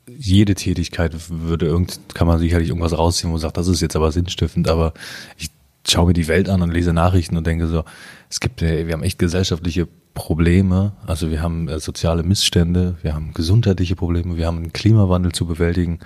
[0.07, 3.95] jede Tätigkeit würde irgend kann man sicherlich irgendwas rausziehen, wo man sagt, das ist jetzt
[3.95, 4.93] aber sinnstiftend, aber
[5.37, 5.49] ich
[5.87, 7.83] schaue mir die Welt an und lese Nachrichten und denke so,
[8.29, 10.93] es gibt, wir haben echt gesellschaftliche Probleme.
[11.05, 15.45] Also wir haben äh, soziale Missstände, wir haben gesundheitliche Probleme, wir haben einen Klimawandel zu
[15.45, 15.99] bewältigen.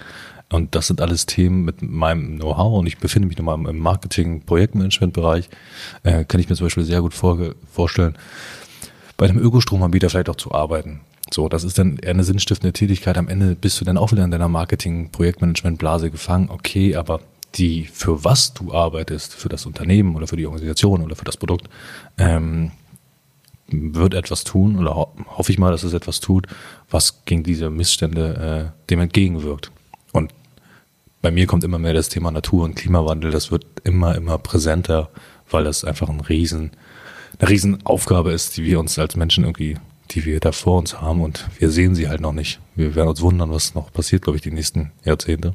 [0.50, 4.42] Und das sind alles Themen mit meinem Know-how und ich befinde mich nochmal im Marketing,
[4.46, 5.50] Projektmanagement-Bereich.
[6.04, 7.38] Äh, kann ich mir zum Beispiel sehr gut vor,
[7.70, 8.16] vorstellen,
[9.18, 11.02] bei einem Ökostromanbieter vielleicht auch zu arbeiten.
[11.34, 13.18] So, das ist dann eher eine sinnstiftende Tätigkeit.
[13.18, 16.50] Am Ende bist du dann auch wieder in deiner Marketing, Projektmanagement-Blase gefangen.
[16.50, 17.20] Okay, aber
[17.56, 21.36] die, für was du arbeitest, für das Unternehmen oder für die Organisation oder für das
[21.36, 21.68] Produkt,
[22.18, 22.72] ähm,
[23.70, 26.48] wird etwas tun oder ho hoffe ich mal, dass es etwas tut,
[26.90, 29.72] was gegen diese Missstände äh, dem entgegenwirkt.
[31.28, 35.10] Bei mir kommt immer mehr das Thema Natur und Klimawandel, das wird immer, immer präsenter,
[35.50, 36.72] weil das einfach ein riesen,
[37.38, 39.76] eine riesen Aufgabe ist, die wir uns als Menschen irgendwie,
[40.12, 42.62] die wir da vor uns haben und wir sehen sie halt noch nicht.
[42.78, 45.54] Wir werden uns wundern, was noch passiert, glaube ich, die nächsten Jahrzehnte.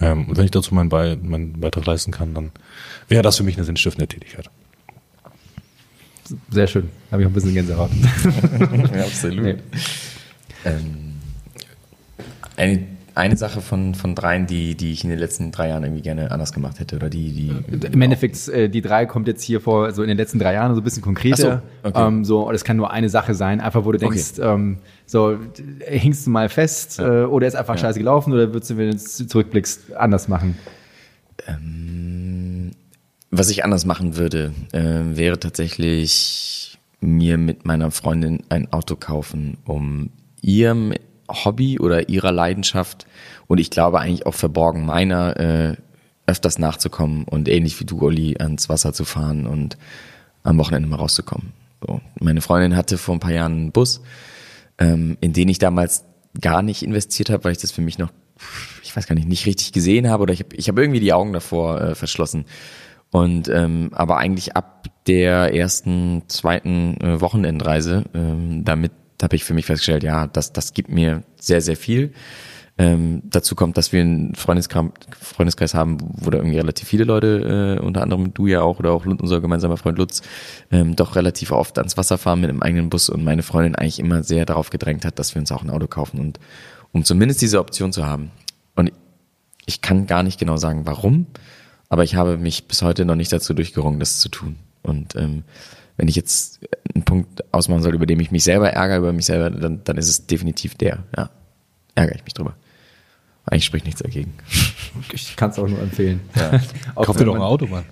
[0.00, 2.50] Ähm, und wenn ich dazu meinen, Be meinen Beitrag leisten kann, dann
[3.08, 4.48] wäre das für mich eine sinnstiftende Tätigkeit.
[6.48, 6.88] Sehr schön.
[7.10, 7.90] Habe ich auch ein bisschen Gänsehaut.
[8.94, 9.44] ja, absolut.
[9.44, 9.56] Nee.
[10.64, 11.16] Ähm,
[12.56, 16.02] eine, eine Sache von, von dreien, die, die ich in den letzten drei Jahren irgendwie
[16.02, 17.86] gerne anders gemacht hätte oder die, die.
[17.86, 20.74] Im Endeffekt, äh, die drei kommt jetzt hier vor, so in den letzten drei Jahren,
[20.74, 21.62] so ein bisschen konkreter.
[21.82, 22.08] Ach so, okay.
[22.08, 25.38] ähm, so, das kann nur eine Sache sein, einfach wo du denkst, ähm, so,
[25.80, 28.96] hängst du mal fest äh, oder ist einfach scheiße gelaufen oder würdest du, wenn du
[28.96, 30.56] zurückblickst, anders machen?
[33.30, 39.58] Was ich anders machen würde, äh, wäre tatsächlich mir mit meiner Freundin ein Auto kaufen,
[39.64, 40.10] um
[40.40, 40.92] ihrem
[41.32, 43.06] Hobby oder ihrer Leidenschaft
[43.46, 45.76] und ich glaube eigentlich auch verborgen meiner äh,
[46.26, 49.76] öfters nachzukommen und ähnlich wie du, Olli, ans Wasser zu fahren und
[50.42, 51.52] am Wochenende mal rauszukommen.
[51.86, 52.00] So.
[52.20, 54.02] Meine Freundin hatte vor ein paar Jahren einen Bus,
[54.78, 56.04] ähm, in den ich damals
[56.40, 58.10] gar nicht investiert habe, weil ich das für mich noch,
[58.82, 61.12] ich weiß gar nicht, nicht richtig gesehen habe oder ich habe ich hab irgendwie die
[61.12, 62.46] Augen davor äh, verschlossen.
[63.10, 68.92] Und ähm, aber eigentlich ab der ersten, zweiten äh, Wochenendreise, ähm, damit
[69.22, 72.12] habe ich für mich festgestellt, ja, das, das gibt mir sehr, sehr viel.
[72.78, 74.86] Ähm, dazu kommt, dass wir einen Freundeskreis,
[75.20, 78.92] Freundeskreis haben, wo da irgendwie relativ viele Leute, äh, unter anderem du ja auch oder
[78.92, 80.22] auch unser gemeinsamer Freund Lutz,
[80.70, 83.98] ähm, doch relativ oft ans Wasser fahren mit einem eigenen Bus und meine Freundin eigentlich
[83.98, 86.40] immer sehr darauf gedrängt hat, dass wir uns auch ein Auto kaufen und
[86.92, 88.30] um zumindest diese Option zu haben.
[88.74, 88.90] Und
[89.66, 91.26] ich kann gar nicht genau sagen, warum,
[91.90, 94.56] aber ich habe mich bis heute noch nicht dazu durchgerungen, das zu tun.
[94.82, 95.44] Und ähm,
[95.96, 96.60] wenn ich jetzt
[96.94, 99.96] einen Punkt ausmachen soll, über den ich mich selber ärgere, über mich selber, dann, dann
[99.98, 101.00] ist es definitiv der.
[101.16, 101.30] Ja,
[101.94, 102.54] ärgere ich mich drüber.
[103.44, 104.34] Eigentlich spricht nichts dagegen.
[105.14, 106.20] Ich kann es auch nur empfehlen.
[106.36, 106.60] Ja.
[106.94, 107.84] Auch Kauf dir doch ein Auto, Mann.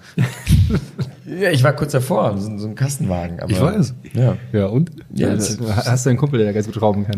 [1.24, 3.40] ja, ich war kurz davor, so, so ein Kastenwagen.
[3.40, 3.94] Aber, Ich weiß.
[4.12, 4.90] Ja, Ja, und?
[5.14, 7.16] ja, Ja, das, hast du einen Kumpel, der ganz gut schrauben kann?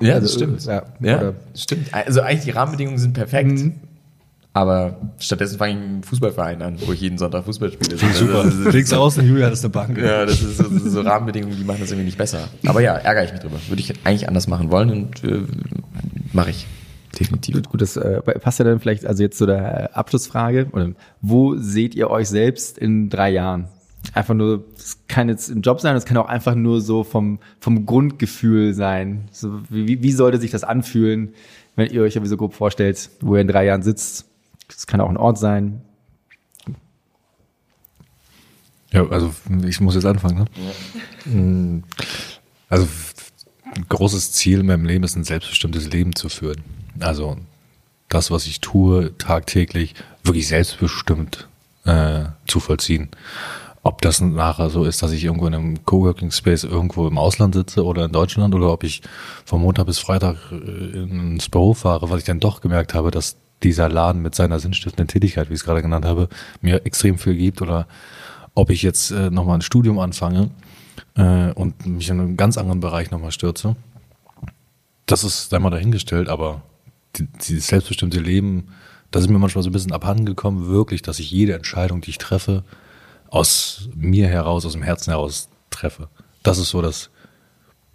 [0.00, 0.64] ja, Also, das stimmt.
[0.64, 1.94] Ja, Ja, Oder, stimmt.
[1.94, 3.50] Also eigentlich die Rahmenbedingungen sind perfekt.
[3.52, 3.74] Mhm.
[4.56, 7.98] Aber stattdessen fange ich einen Fußballverein an, wo ich jeden Sonntag Fußball spiele.
[8.14, 8.44] Super.
[8.44, 9.98] Das ist- Links außen, Julia, das ist eine Bank.
[9.98, 12.48] Ja, das ist so, so Rahmenbedingungen, die machen das irgendwie nicht besser.
[12.64, 13.58] Aber ja, ärgere ich mich drüber.
[13.68, 15.42] Würde ich eigentlich anders machen wollen und äh,
[16.32, 16.66] mache ich.
[17.20, 17.54] Definitiv.
[17.56, 20.68] gut, gut, das äh, passt ja dann vielleicht, also jetzt zu der Abschlussfrage.
[20.72, 23.68] Oder, wo seht ihr euch selbst in drei Jahren?
[24.14, 27.40] Einfach nur, es kann jetzt ein Job sein, es kann auch einfach nur so vom,
[27.60, 29.28] vom Grundgefühl sein.
[29.32, 31.34] So, wie, wie sollte sich das anfühlen,
[31.74, 34.24] wenn ihr euch irgendwie so grob vorstellt, wo ihr in drei Jahren sitzt?
[34.68, 35.82] Es kann auch ein Ort sein.
[38.92, 39.34] Ja, also
[39.66, 40.46] ich muss jetzt anfangen,
[41.26, 41.32] ne?
[41.32, 41.84] Mm,
[42.68, 42.86] Also
[43.74, 46.62] ein großes Ziel in meinem Leben ist, ein selbstbestimmtes Leben zu führen.
[47.00, 47.36] Also
[48.08, 51.48] das, was ich tue, tagtäglich, wirklich selbstbestimmt
[51.84, 53.10] äh, zu vollziehen.
[53.82, 57.54] Ob das nachher so ist, dass ich irgendwo in einem Coworking Space irgendwo im Ausland
[57.54, 59.02] sitze oder in Deutschland oder ob ich
[59.44, 63.36] von Montag bis Freitag äh, ins Büro fahre, weil ich dann doch gemerkt habe, dass
[63.62, 66.28] dieser Laden mit seiner sinnstiftenden Tätigkeit, wie ich es gerade genannt habe,
[66.60, 67.86] mir extrem viel gibt oder
[68.54, 70.50] ob ich jetzt äh, nochmal ein Studium anfange
[71.14, 73.76] äh, und mich in einen ganz anderen Bereich nochmal stürze.
[75.06, 76.62] Das ist einmal dahingestellt, aber
[77.16, 78.68] die, dieses selbstbestimmte Leben,
[79.10, 82.10] das ist mir manchmal so ein bisschen abhanden gekommen, wirklich, dass ich jede Entscheidung, die
[82.10, 82.64] ich treffe,
[83.28, 86.08] aus mir heraus, aus dem Herzen heraus treffe.
[86.42, 87.10] Das ist so das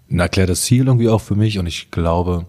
[0.09, 2.45] ein erklärtes Ziel irgendwie auch für mich und ich glaube,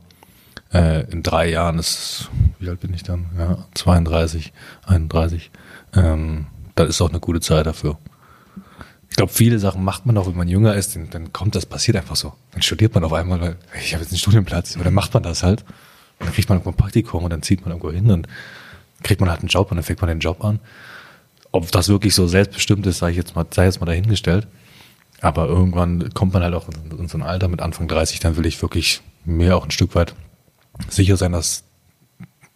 [0.72, 3.26] äh, in drei Jahren ist, wie alt bin ich dann?
[3.38, 4.52] Ja, 32,
[4.86, 5.50] 31.
[5.94, 7.98] Ähm, dann ist auch eine gute Zeit dafür.
[9.10, 11.66] Ich glaube, viele Sachen macht man auch, wenn man jünger ist, dann, dann kommt das,
[11.66, 12.32] passiert einfach so.
[12.52, 15.22] Dann studiert man auf einmal, weil ich habe jetzt einen Studienplatz, oder dann macht man
[15.22, 15.64] das halt.
[16.18, 18.26] Dann kriegt man irgendwo ein Praktikum und dann zieht man irgendwo hin und
[19.02, 20.60] kriegt man halt einen Job und dann fängt man den Job an.
[21.50, 24.46] Ob das wirklich so selbstbestimmt ist, sei ich jetzt mal, sei jetzt mal dahingestellt.
[25.20, 28.46] Aber irgendwann kommt man halt auch in, so ein Alter mit Anfang 30, dann will
[28.46, 30.14] ich wirklich mir auch ein Stück weit
[30.88, 31.64] sicher sein, dass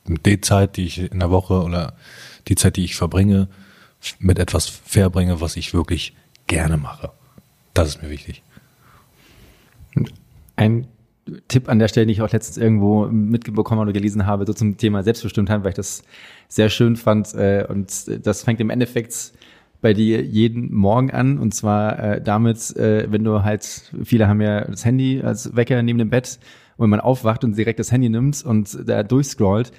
[0.06, 1.94] die Zeit, die ich in der Woche oder
[2.48, 3.48] die Zeit, die ich verbringe,
[4.18, 6.14] mit etwas verbringe, was ich wirklich
[6.46, 7.10] gerne mache.
[7.74, 8.42] Das ist mir wichtig.
[10.54, 10.86] Ein
[11.48, 14.76] Tipp an der Stelle, den ich auch letztens irgendwo mitbekommen oder gelesen habe, so zum
[14.76, 16.04] Thema Selbstbestimmtheit, weil ich das
[16.48, 17.34] sehr schön fand.
[17.34, 17.92] Äh, und
[18.24, 19.32] das fängt im Endeffekt
[19.80, 21.38] bei dir jeden Morgen an.
[21.38, 25.82] Und zwar äh, damit, äh, wenn du halt, viele haben ja das Handy als Wecker
[25.82, 26.38] neben dem Bett
[26.76, 29.72] und wenn man aufwacht und direkt das Handy nimmt und da durchscrollt,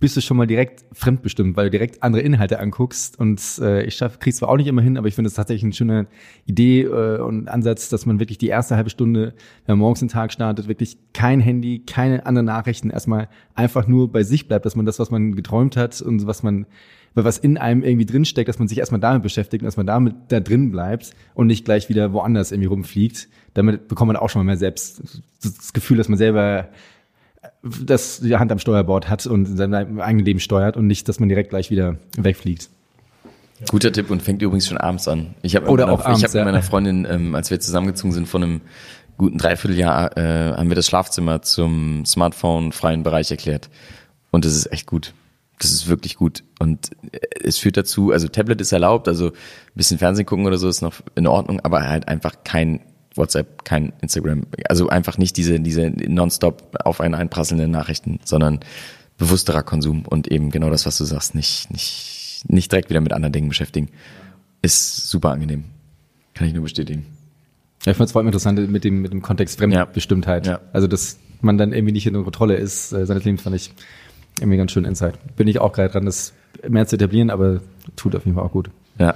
[0.00, 3.18] bist du schon mal direkt fremdbestimmt, weil du direkt andere Inhalte anguckst.
[3.20, 5.62] Und äh, ich schaff, krieg's zwar auch nicht immer hin, aber ich finde es tatsächlich
[5.62, 6.06] eine schöne
[6.46, 9.34] Idee äh, und Ansatz, dass man wirklich die erste halbe Stunde,
[9.66, 14.10] wenn man morgens den Tag startet, wirklich kein Handy, keine anderen Nachrichten, erstmal einfach nur
[14.10, 16.66] bei sich bleibt, dass man das, was man geträumt hat und was man
[17.14, 20.14] was in einem irgendwie drinsteckt, dass man sich erstmal damit beschäftigt und dass man damit
[20.28, 23.28] da drin bleibt und nicht gleich wieder woanders irgendwie rumfliegt.
[23.54, 25.02] Damit bekommt man auch schon mal mehr selbst
[25.42, 26.68] das Gefühl, dass man selber
[27.62, 31.28] das die Hand am Steuerbord hat und sein eigenes Leben steuert und nicht, dass man
[31.28, 32.70] direkt gleich wieder wegfliegt.
[33.68, 35.34] Guter Tipp und fängt übrigens schon abends an.
[35.42, 36.44] Ich habe Oder meiner, auch abends, ich hab ja.
[36.44, 38.60] mit meiner Freundin, ähm, als wir zusammengezogen sind, von einem
[39.18, 43.68] guten Dreivierteljahr äh, haben wir das Schlafzimmer zum Smartphone-freien Bereich erklärt.
[44.30, 45.12] Und das ist echt gut.
[45.58, 46.42] Das ist wirklich gut.
[46.58, 49.32] Und äh, es führt dazu, also Tablet ist erlaubt, also ein
[49.74, 52.80] bisschen Fernsehen gucken oder so ist noch in Ordnung, aber halt einfach kein
[53.14, 54.42] WhatsApp, kein Instagram.
[54.68, 58.60] Also einfach nicht diese, diese nonstop auf einen einprasselnden Nachrichten, sondern
[59.18, 63.12] bewussterer Konsum und eben genau das, was du sagst, nicht, nicht, nicht direkt wieder mit
[63.12, 63.88] anderen Dingen beschäftigen.
[64.62, 65.64] Ist super angenehm.
[66.34, 67.06] Kann ich nur bestätigen.
[67.84, 70.46] Ja, ich fand es vor allem interessant mit dem, mit dem Kontext Fremdbestimmtheit.
[70.46, 70.60] Ja.
[70.72, 73.72] Also, dass man dann irgendwie nicht in der Kontrolle ist, äh, seines Lebens fand ich
[74.38, 75.18] irgendwie ganz schön Insight.
[75.36, 76.32] Bin ich auch gerade dran, das
[76.68, 77.60] mehr zu etablieren, aber
[77.96, 78.70] tut auf jeden Fall auch gut.
[78.98, 79.14] Ja,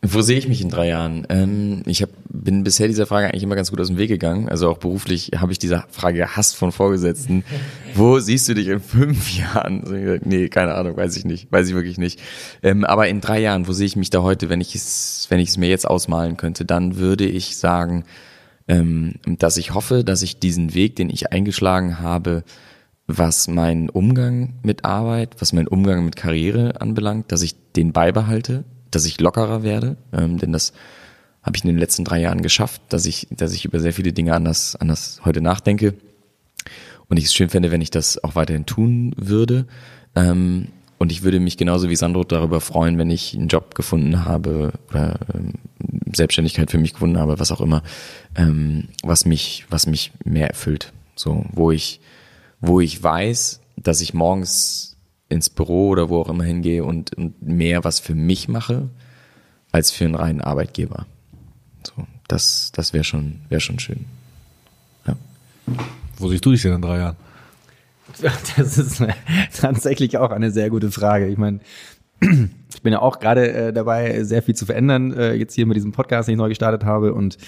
[0.00, 1.26] wo sehe ich mich in drei Jahren?
[1.28, 4.48] Ähm, ich hab, bin bisher dieser Frage eigentlich immer ganz gut aus dem Weg gegangen.
[4.48, 7.42] Also auch beruflich habe ich diese Frage gehasst von Vorgesetzten.
[7.96, 9.82] Wo siehst du dich in fünf Jahren?
[9.82, 9.94] Also,
[10.24, 11.50] nee, keine Ahnung, weiß ich nicht.
[11.50, 12.20] Weiß ich wirklich nicht.
[12.62, 15.40] Ähm, aber in drei Jahren, wo sehe ich mich da heute, wenn ich es, wenn
[15.40, 18.04] ich es mir jetzt ausmalen könnte, dann würde ich sagen,
[18.68, 22.44] ähm, dass ich hoffe, dass ich diesen Weg, den ich eingeschlagen habe,
[23.08, 28.64] was meinen Umgang mit Arbeit, was meinen Umgang mit Karriere anbelangt, dass ich den beibehalte
[28.90, 30.72] dass ich lockerer werde, ähm, denn das
[31.42, 34.12] habe ich in den letzten drei Jahren geschafft, dass ich, dass ich über sehr viele
[34.12, 35.94] Dinge anders, anders heute nachdenke.
[37.08, 39.66] Und ich es schön fände, wenn ich das auch weiterhin tun würde.
[40.14, 44.24] Ähm, und ich würde mich genauso wie Sandro darüber freuen, wenn ich einen Job gefunden
[44.24, 45.54] habe oder ähm,
[46.12, 47.82] Selbstständigkeit für mich gefunden habe, was auch immer,
[48.34, 50.92] ähm, was mich, was mich mehr erfüllt.
[51.14, 52.00] So, wo ich,
[52.60, 54.87] wo ich weiß, dass ich morgens
[55.28, 58.88] ins Büro oder wo auch immer hingehe und, und mehr was für mich mache,
[59.72, 61.06] als für einen reinen Arbeitgeber.
[61.86, 64.06] So, das, das wäre schon, wäre schon schön.
[65.06, 65.16] Ja.
[66.16, 67.16] Wo siehst du dich denn in drei Jahren?
[68.56, 69.14] Das ist eine,
[69.54, 71.26] tatsächlich auch eine sehr gute Frage.
[71.28, 71.60] Ich meine,
[72.20, 75.76] ich bin ja auch gerade äh, dabei, sehr viel zu verändern, äh, jetzt hier mit
[75.76, 77.38] diesem Podcast, den ich neu gestartet habe und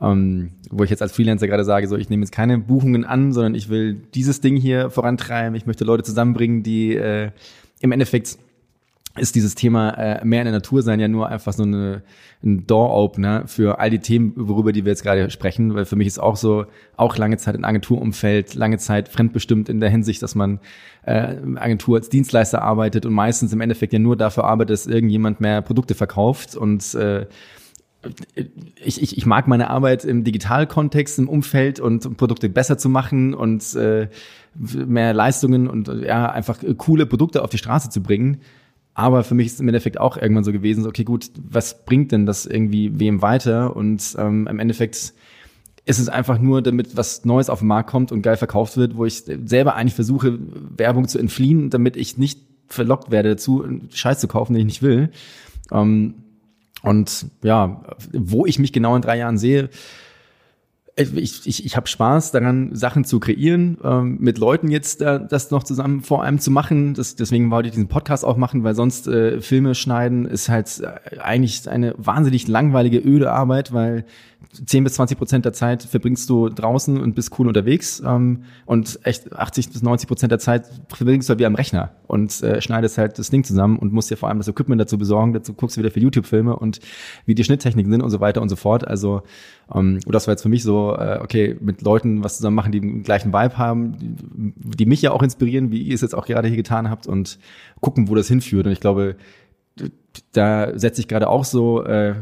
[0.00, 3.32] ähm, wo ich jetzt als Freelancer gerade sage, so ich nehme jetzt keine Buchungen an,
[3.32, 5.54] sondern ich will dieses Ding hier vorantreiben.
[5.54, 7.30] Ich möchte Leute zusammenbringen, die äh,
[7.80, 8.38] im Endeffekt
[9.18, 12.02] ist dieses Thema äh, mehr in der Natur sein ja nur einfach so eine,
[12.44, 16.06] ein Door-Opener für all die Themen, worüber die wir jetzt gerade sprechen, weil für mich
[16.06, 16.66] ist auch so,
[16.96, 20.60] auch lange Zeit im Agenturumfeld, lange Zeit fremdbestimmt in der Hinsicht, dass man
[21.02, 25.40] äh, Agentur als Dienstleister arbeitet und meistens im Endeffekt ja nur dafür arbeitet, dass irgendjemand
[25.40, 27.26] mehr Produkte verkauft und äh,
[28.82, 32.88] ich, ich, ich mag meine Arbeit im Digitalkontext, im Umfeld und um Produkte besser zu
[32.88, 34.08] machen und äh,
[34.54, 38.40] mehr Leistungen und ja, einfach coole Produkte auf die Straße zu bringen.
[38.94, 41.84] Aber für mich ist es im Endeffekt auch irgendwann so gewesen, so, okay, gut, was
[41.84, 43.76] bringt denn das irgendwie wem weiter?
[43.76, 45.14] Und ähm, im Endeffekt
[45.84, 48.96] ist es einfach nur, damit was Neues auf den Markt kommt und geil verkauft wird,
[48.96, 50.38] wo ich selber eigentlich versuche,
[50.76, 54.82] Werbung zu entfliehen, damit ich nicht verlockt werde dazu, Scheiß zu kaufen, den ich nicht
[54.82, 55.10] will.
[55.72, 56.14] Ähm,
[56.82, 57.82] und ja,
[58.12, 59.70] wo ich mich genau in drei Jahren sehe,
[60.96, 65.50] ich, ich, ich habe Spaß daran, Sachen zu kreieren, ähm, mit Leuten jetzt äh, das
[65.50, 66.94] noch zusammen vor allem zu machen.
[66.94, 70.80] Das, deswegen wollte ich diesen Podcast auch machen, weil sonst äh, Filme schneiden ist halt
[70.80, 74.04] äh, eigentlich eine wahnsinnig langweilige, öde Arbeit, weil
[74.52, 78.98] 10 bis 20 Prozent der Zeit verbringst du draußen und bist cool unterwegs ähm, und
[79.04, 82.60] echt 80 bis 90 Prozent der Zeit verbringst du halt wie am Rechner und äh,
[82.60, 85.32] schneidest halt das Ding zusammen und musst dir vor allem das Equipment dazu besorgen.
[85.32, 86.80] Dazu guckst du wieder für YouTube-Filme und
[87.26, 88.86] wie die Schnitttechniken sind und so weiter und so fort.
[88.86, 89.22] Also
[89.72, 92.80] ähm, das war jetzt für mich so, äh, okay, mit Leuten was zusammen machen, die
[92.80, 96.26] den gleichen Vibe haben, die, die mich ja auch inspirieren, wie ihr es jetzt auch
[96.26, 97.38] gerade hier getan habt und
[97.80, 98.66] gucken, wo das hinführt.
[98.66, 99.16] Und ich glaube,
[100.32, 102.14] da setze ich gerade auch so, äh,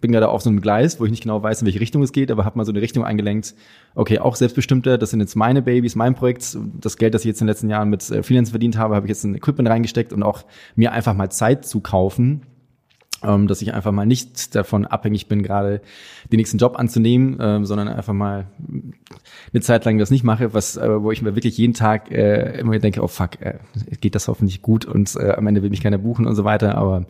[0.00, 2.12] bin gerade auf so einem Gleis, wo ich nicht genau weiß, in welche Richtung es
[2.12, 3.54] geht, aber habe mal so eine Richtung eingelenkt.
[3.94, 6.56] Okay, auch selbstbestimmter, das sind jetzt meine Babys, mein Projekt.
[6.80, 9.06] Das Geld, das ich jetzt in den letzten Jahren mit äh, Freelance verdient habe, habe
[9.06, 12.42] ich jetzt in Equipment reingesteckt und auch mir einfach mal Zeit zu kaufen,
[13.24, 15.80] ähm, dass ich einfach mal nicht davon abhängig bin, gerade
[16.30, 18.46] den nächsten Job anzunehmen, ähm, sondern einfach mal
[19.52, 22.58] eine Zeit lang das nicht mache, was, äh, wo ich mir wirklich jeden Tag äh,
[22.58, 23.58] immer denke, oh fuck, äh,
[24.00, 26.76] geht das hoffentlich gut und äh, am Ende will mich keiner buchen und so weiter.
[26.76, 27.06] Aber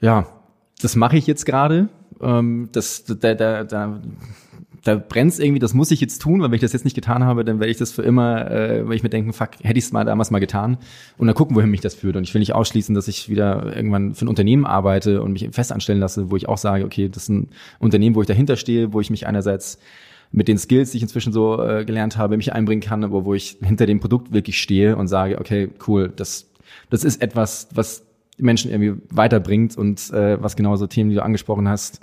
[0.00, 0.26] ja,
[0.80, 1.88] das mache ich jetzt gerade.
[2.20, 4.00] Ähm, das, da, da, da
[4.84, 7.24] da brennt's irgendwie, das muss ich jetzt tun, weil wenn ich das jetzt nicht getan
[7.24, 9.84] habe, dann werde ich das für immer, äh, wenn ich mir denken, fuck, hätte ich
[9.84, 10.78] es mal damals mal getan
[11.16, 12.16] und dann gucken, wohin mich das führt.
[12.16, 15.48] Und ich will nicht ausschließen, dass ich wieder irgendwann für ein Unternehmen arbeite und mich
[15.52, 17.48] fest anstellen lasse, wo ich auch sage, okay, das ist ein
[17.78, 19.78] Unternehmen, wo ich dahinter stehe, wo ich mich einerseits
[20.30, 23.34] mit den Skills, die ich inzwischen so äh, gelernt habe, mich einbringen kann, aber wo
[23.34, 26.50] ich hinter dem Produkt wirklich stehe und sage, okay, cool, das,
[26.90, 28.04] das ist etwas, was
[28.36, 32.00] Menschen irgendwie weiterbringt und äh, was genauso Themen, die du angesprochen hast,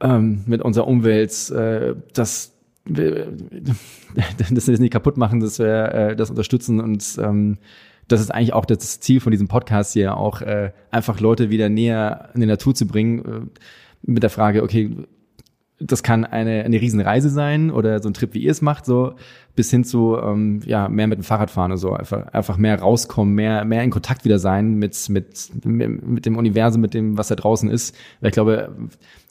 [0.00, 2.52] ähm, mit unserer Umwelt, äh, das
[2.86, 7.58] das nicht kaputt machen, dass wir äh, das unterstützen und ähm,
[8.06, 11.68] das ist eigentlich auch das Ziel von diesem Podcast hier, auch äh, einfach Leute wieder
[11.68, 13.50] näher in die Natur zu bringen.
[14.02, 14.96] mit der Frage, okay,
[15.78, 19.14] das kann eine, eine Riesenreise sein oder so ein Trip, wie ihr es macht, so
[19.54, 22.78] bis hin zu ähm, ja mehr mit dem Fahrrad fahren und so einfach einfach mehr
[22.78, 27.28] rauskommen, mehr mehr in Kontakt wieder sein mit mit mit dem Universum, mit dem was
[27.28, 27.94] da draußen ist.
[28.20, 28.74] Weil ich glaube,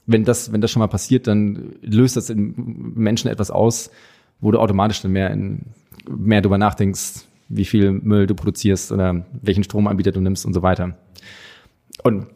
[0.05, 3.91] wenn das wenn das schon mal passiert, dann löst das in Menschen etwas aus,
[4.39, 5.65] wo du automatisch dann mehr in
[6.07, 10.61] mehr drüber nachdenkst, wie viel Müll du produzierst oder welchen Stromanbieter du nimmst und so
[10.61, 10.97] weiter.
[12.03, 12.27] Und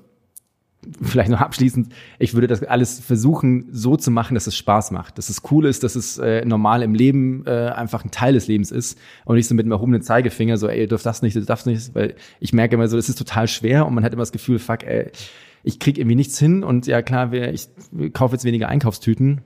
[1.01, 5.17] vielleicht noch abschließend, ich würde das alles versuchen, so zu machen, dass es Spaß macht,
[5.17, 8.47] dass es cool ist, dass es äh, normal im Leben äh, einfach ein Teil des
[8.47, 11.35] Lebens ist und nicht so mit einem erhobenen Zeigefinger so, ey, du darfst das nicht,
[11.35, 14.13] du darfst nicht, weil ich merke immer so, das ist total schwer und man hat
[14.13, 15.11] immer das Gefühl, fuck, ey,
[15.63, 17.69] ich krieg irgendwie nichts hin und ja klar, wir, ich
[18.13, 19.41] kaufe jetzt weniger Einkaufstüten,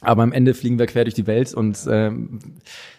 [0.00, 2.40] aber am Ende fliegen wir quer durch die Welt und ähm,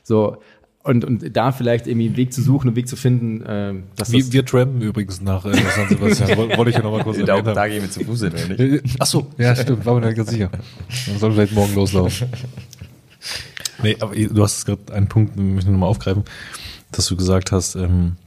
[0.04, 0.38] so
[0.84, 3.42] und, und da vielleicht irgendwie einen Weg zu suchen, einen Weg zu finden.
[3.42, 6.38] Äh, dass wir, wir trampen übrigens nach äh, San Sebastian.
[6.58, 7.46] Wollte ich ja noch mal kurz erwähnen.
[7.46, 8.96] Da, da gehen wir zu Fuß hin, oder nicht?
[9.00, 10.50] Ach so, ja stimmt, war mir nicht ganz sicher.
[11.08, 12.28] Man soll vielleicht morgen loslaufen.
[13.82, 16.24] Nee, aber du hast gerade einen Punkt, den möchte ich nochmal aufgreifen,
[16.92, 18.18] dass du gesagt hast, ähm,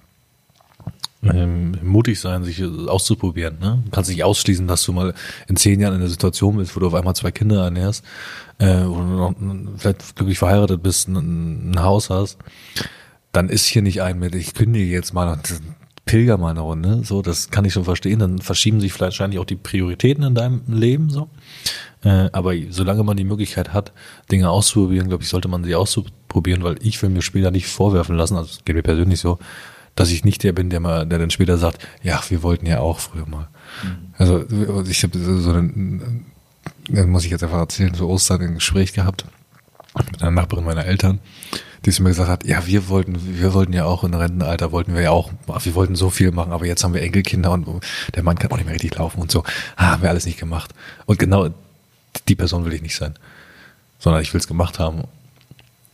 [1.34, 3.58] ähm, mutig sein, sich auszuprobieren.
[3.60, 3.82] Ne?
[3.84, 5.14] Du kannst nicht ausschließen, dass du mal
[5.48, 8.04] in zehn Jahren in der Situation bist, wo du auf einmal zwei Kinder ernährst,
[8.58, 9.34] äh, wo du noch
[9.76, 12.38] vielleicht glücklich verheiratet bist, ein, ein Haus hast.
[13.32, 15.60] Dann ist hier nicht ein mit, ich kündige jetzt mal und
[16.06, 17.00] pilger mal Runde.
[17.04, 18.20] So, das kann ich schon verstehen.
[18.20, 21.28] Dann verschieben sich vielleicht wahrscheinlich auch die Prioritäten in deinem Leben so.
[22.04, 23.92] Äh, aber solange man die Möglichkeit hat,
[24.30, 28.16] Dinge auszuprobieren, glaube ich, sollte man sie ausprobieren, weil ich will mir später nicht vorwerfen
[28.16, 29.38] lassen, also geht mir persönlich so,
[29.96, 32.80] dass ich nicht der bin, der mal, der dann später sagt, ja, wir wollten ja
[32.80, 33.48] auch früher mal.
[33.82, 34.14] Mhm.
[34.16, 34.44] Also
[34.88, 36.26] ich habe so einen,
[36.88, 39.24] das muss ich jetzt einfach erzählen, so Ostern ein Gespräch gehabt
[40.12, 41.20] mit einer Nachbarin meiner Eltern,
[41.84, 44.94] die zu mir gesagt hat, ja, wir wollten, wir wollten ja auch in Rentenalter, wollten
[44.94, 47.66] wir ja auch, wir wollten so viel machen, aber jetzt haben wir Enkelkinder und
[48.14, 49.42] der Mann kann auch nicht mehr richtig laufen und so.
[49.76, 50.74] Ah, haben wir alles nicht gemacht.
[51.06, 51.48] Und genau
[52.28, 53.14] die Person will ich nicht sein,
[53.98, 55.04] sondern ich will es gemacht haben.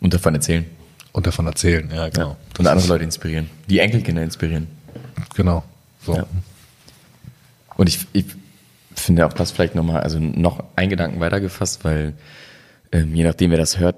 [0.00, 0.64] Und davon erzählen.
[1.12, 2.28] Und davon erzählen, ja, genau.
[2.30, 2.36] Ja.
[2.58, 3.50] Und andere Leute inspirieren.
[3.68, 4.66] Die Enkelkinder inspirieren.
[5.34, 5.62] Genau.
[6.04, 6.16] So.
[6.16, 6.26] Ja.
[7.76, 8.26] Und ich, ich
[8.94, 12.14] finde auch das vielleicht nochmal, also noch ein Gedanken weitergefasst, weil
[12.92, 13.96] ähm, je nachdem, wer das hört,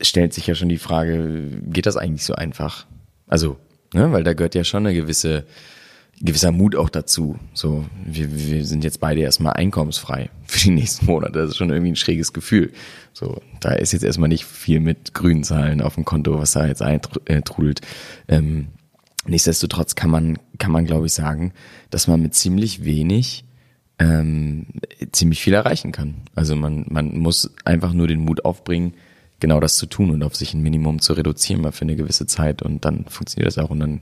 [0.00, 2.86] stellt sich ja schon die Frage, geht das eigentlich so einfach?
[3.26, 3.56] Also,
[3.94, 5.44] ne, weil da gehört ja schon eine gewisse
[6.20, 7.38] gewisser Mut auch dazu.
[7.52, 11.40] So, wir, wir sind jetzt beide erstmal einkommensfrei für die nächsten Monate.
[11.40, 12.72] Das ist schon irgendwie ein schräges Gefühl.
[13.12, 16.66] So, da ist jetzt erstmal nicht viel mit grünen Zahlen auf dem Konto, was da
[16.66, 17.80] jetzt eintrudelt.
[18.28, 18.68] Ähm,
[19.26, 21.52] nichtsdestotrotz kann man, kann man glaube ich sagen,
[21.90, 23.44] dass man mit ziemlich wenig
[23.98, 24.66] ähm,
[25.12, 26.16] ziemlich viel erreichen kann.
[26.34, 28.94] Also man, man muss einfach nur den Mut aufbringen,
[29.40, 32.26] genau das zu tun und auf sich ein Minimum zu reduzieren, mal für eine gewisse
[32.26, 34.00] Zeit und dann funktioniert das auch und dann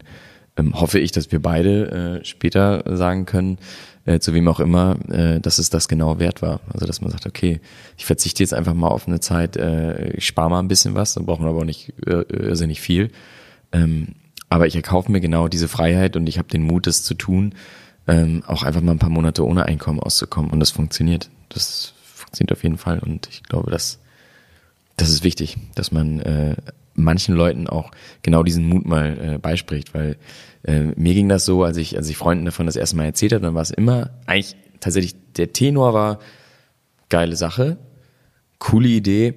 [0.56, 3.58] ähm, hoffe ich, dass wir beide äh, später sagen können,
[4.04, 6.60] äh, zu wem auch immer, äh, dass es das genau wert war.
[6.72, 7.60] Also dass man sagt, okay,
[7.96, 11.14] ich verzichte jetzt einfach mal auf eine Zeit, äh, ich spare mal ein bisschen was,
[11.14, 13.10] dann brauchen wir aber auch nicht äh, irrsinnig viel.
[13.72, 14.14] Ähm,
[14.48, 17.54] aber ich erkaufe mir genau diese Freiheit und ich habe den Mut, das zu tun,
[18.06, 20.50] ähm, auch einfach mal ein paar Monate ohne Einkommen auszukommen.
[20.50, 21.30] Und das funktioniert.
[21.48, 22.98] Das funktioniert auf jeden Fall.
[22.98, 23.98] Und ich glaube, dass
[24.96, 26.56] das ist wichtig, dass man äh,
[26.94, 27.90] manchen Leuten auch
[28.22, 30.16] genau diesen Mut mal äh, beispricht, weil
[30.64, 33.32] äh, mir ging das so, als ich, als ich Freunden davon das erste Mal erzählt
[33.32, 36.18] habe, dann war es immer eigentlich tatsächlich der Tenor war
[37.08, 37.78] geile Sache,
[38.58, 39.34] coole Idee,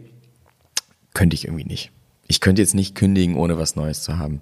[1.13, 1.91] könnte ich irgendwie nicht.
[2.27, 4.41] Ich könnte jetzt nicht kündigen, ohne was Neues zu haben.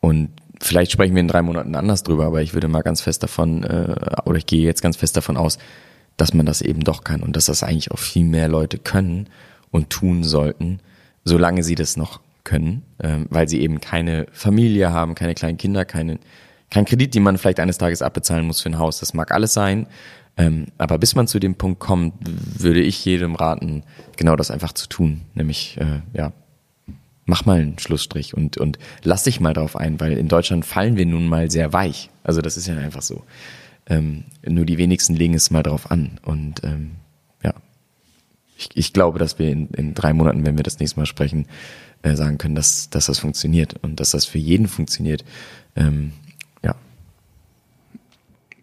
[0.00, 0.30] Und
[0.60, 3.64] vielleicht sprechen wir in drei Monaten anders drüber, aber ich würde mal ganz fest davon,
[3.64, 5.58] äh, oder ich gehe jetzt ganz fest davon aus,
[6.16, 9.28] dass man das eben doch kann und dass das eigentlich auch viel mehr Leute können
[9.70, 10.80] und tun sollten,
[11.24, 15.84] solange sie das noch können, ähm, weil sie eben keine Familie haben, keine kleinen Kinder,
[15.84, 16.18] keine,
[16.70, 19.00] kein Kredit, den man vielleicht eines Tages abbezahlen muss für ein Haus.
[19.00, 19.86] Das mag alles sein.
[20.36, 22.14] Ähm, aber bis man zu dem Punkt kommt,
[22.58, 23.82] würde ich jedem raten,
[24.16, 25.22] genau das einfach zu tun.
[25.34, 26.32] Nämlich, äh, ja,
[27.26, 30.96] mach mal einen Schlussstrich und, und lass dich mal drauf ein, weil in Deutschland fallen
[30.96, 32.10] wir nun mal sehr weich.
[32.24, 33.24] Also das ist ja einfach so.
[33.86, 36.18] Ähm, nur die wenigsten legen es mal drauf an.
[36.24, 36.92] Und ähm,
[38.56, 41.46] ich, ich glaube, dass wir in, in drei Monaten, wenn wir das nächste Mal sprechen,
[42.02, 45.24] äh, sagen können, dass, dass das funktioniert und dass das für jeden funktioniert.
[45.76, 46.12] Ähm,
[46.62, 46.74] ja.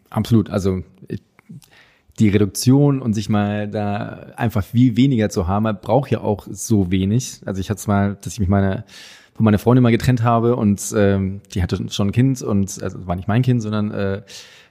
[0.10, 0.50] Absolut.
[0.50, 0.84] Also
[2.20, 6.92] die Reduktion und sich mal da einfach viel weniger zu haben, braucht ja auch so
[6.92, 7.42] wenig.
[7.46, 8.84] Also ich hatte es mal, dass ich mich meine
[9.40, 13.08] von meiner Freundin mal getrennt habe und ähm, die hatte schon ein Kind und also
[13.08, 14.22] war nicht mein Kind, sondern äh,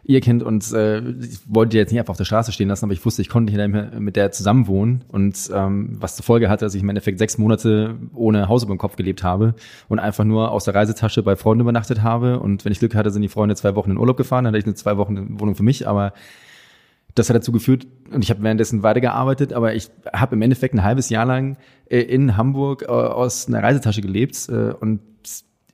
[0.09, 2.95] ihr Kind und äh, ich wollte jetzt nicht einfach auf der Straße stehen lassen, aber
[2.95, 6.75] ich wusste, ich konnte nicht mit der zusammenwohnen und ähm, was zur Folge hatte, dass
[6.75, 9.55] ich im Endeffekt sechs Monate ohne Haus über dem Kopf gelebt habe
[9.87, 12.41] und einfach nur aus der Reisetasche bei Freunden übernachtet habe.
[12.41, 14.61] Und wenn ich Glück hatte, sind die Freunde zwei Wochen in Urlaub gefahren, dann hatte
[14.61, 16.15] ich eine zwei Wochen Wohnung für mich, aber
[17.15, 20.85] das hat dazu geführt, und ich habe währenddessen weitergearbeitet, aber ich habe im Endeffekt ein
[20.85, 21.59] halbes Jahr lang
[21.91, 25.01] äh, in Hamburg äh, aus einer Reisetasche gelebt äh, und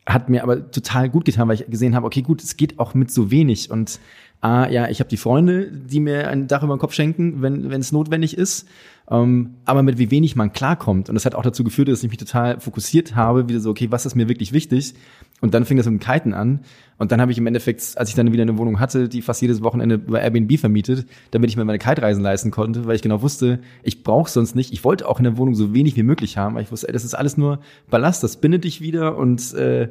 [0.07, 2.95] hat mir aber total gut getan, weil ich gesehen habe, okay, gut, es geht auch
[2.95, 3.71] mit so wenig.
[3.71, 4.01] Und
[4.45, 7.81] ah, ja, ich habe die Freunde, die mir ein Dach über den Kopf schenken, wenn
[7.81, 8.69] es notwendig ist,
[9.11, 12.11] ähm, aber mit wie wenig man klarkommt und das hat auch dazu geführt, dass ich
[12.11, 14.95] mich total fokussiert habe, wieder so, okay, was ist mir wirklich wichtig
[15.41, 16.61] und dann fing das mit dem Kiten an.
[16.97, 19.43] Und dann habe ich im Endeffekt, als ich dann wieder eine Wohnung hatte, die fast
[19.43, 23.21] jedes Wochenende über Airbnb vermietet, damit ich mir meine Kite-Reisen leisten konnte, weil ich genau
[23.21, 24.73] wusste, ich brauche sonst nicht.
[24.73, 26.93] Ich wollte auch in der Wohnung so wenig wie möglich haben, weil ich wusste, ey,
[26.93, 27.61] das ist alles nur
[27.91, 29.89] Ballast, das bindet dich wieder und äh,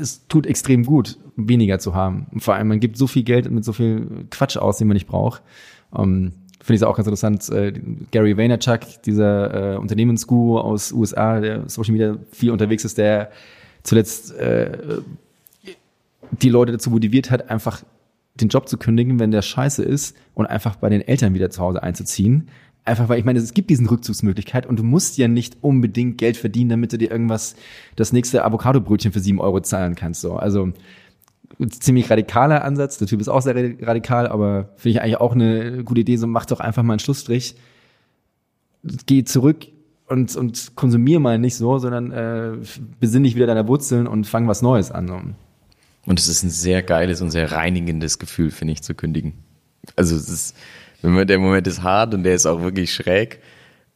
[0.00, 2.26] es tut extrem gut, weniger zu haben.
[2.38, 5.06] Vor allem, man gibt so viel Geld mit so viel Quatsch aus, den man nicht
[5.06, 5.42] braucht.
[5.96, 6.32] Ähm,
[6.62, 7.48] Finde ich auch ganz interessant.
[7.50, 7.72] Äh,
[8.12, 13.32] Gary Vaynerchuk, dieser äh, Unternehmensguru aus USA, der Social Media viel unterwegs ist, der
[13.82, 15.00] zuletzt äh,
[16.30, 17.82] die Leute dazu motiviert hat, einfach
[18.36, 21.60] den Job zu kündigen, wenn der scheiße ist und einfach bei den Eltern wieder zu
[21.60, 22.48] Hause einzuziehen.
[22.84, 26.36] Einfach weil ich meine, es gibt diesen Rückzugsmöglichkeit und du musst ja nicht unbedingt Geld
[26.36, 27.54] verdienen, damit du dir irgendwas,
[27.94, 30.20] das nächste Avocado-Brötchen für sieben Euro zahlen kannst.
[30.20, 30.34] So.
[30.34, 30.72] Also
[31.68, 32.98] ziemlich radikaler Ansatz.
[32.98, 36.16] Der Typ ist auch sehr radikal, aber finde ich eigentlich auch eine gute Idee.
[36.16, 37.54] So mach doch einfach mal einen Schlussstrich.
[39.06, 39.68] Geh zurück
[40.08, 42.52] und, und konsumier mal nicht so, sondern äh,
[42.98, 45.06] besinn dich wieder deiner Wurzeln und fang was Neues an.
[45.06, 45.20] So.
[46.06, 49.34] Und es ist ein sehr geiles und sehr reinigendes Gefühl, finde ich, zu kündigen.
[49.96, 50.56] Also es ist,
[51.02, 53.40] der Moment ist hart und der ist auch wirklich schräg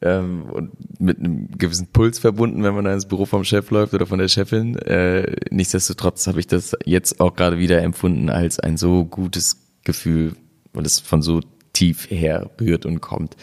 [0.02, 3.94] ähm, und mit einem gewissen Puls verbunden, wenn man da ins Büro vom Chef läuft
[3.94, 4.76] oder von der Chefin.
[4.76, 10.34] Äh, nichtsdestotrotz habe ich das jetzt auch gerade wieder empfunden als ein so gutes Gefühl,
[10.72, 11.40] weil es von so
[11.72, 13.36] tief her rührt und kommt.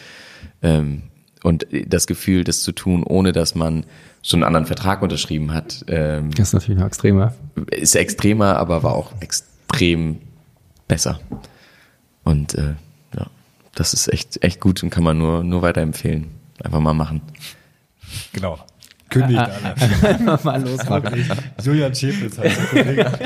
[0.62, 1.02] Ähm,
[1.42, 3.84] und das Gefühl, das zu tun, ohne dass man
[4.22, 5.84] schon einen anderen Vertrag unterschrieben hat.
[5.88, 7.34] Ähm, das ist natürlich noch extremer.
[7.70, 10.20] Ist extremer, aber war auch extrem
[10.88, 11.20] besser.
[12.24, 12.74] Und äh,
[13.74, 16.30] das ist echt, echt gut und kann man nur, nur weiterempfehlen.
[16.62, 17.22] Einfach mal machen.
[18.32, 18.58] Genau.
[19.10, 19.74] Kündigt ah, ah.
[19.74, 20.08] alle.
[20.08, 21.30] Einfach mal losmachen.
[21.62, 23.04] Julian Schäfitz heißt der Kollege.
[23.04, 23.20] Hat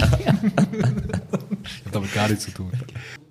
[1.92, 2.70] damit gar nichts zu tun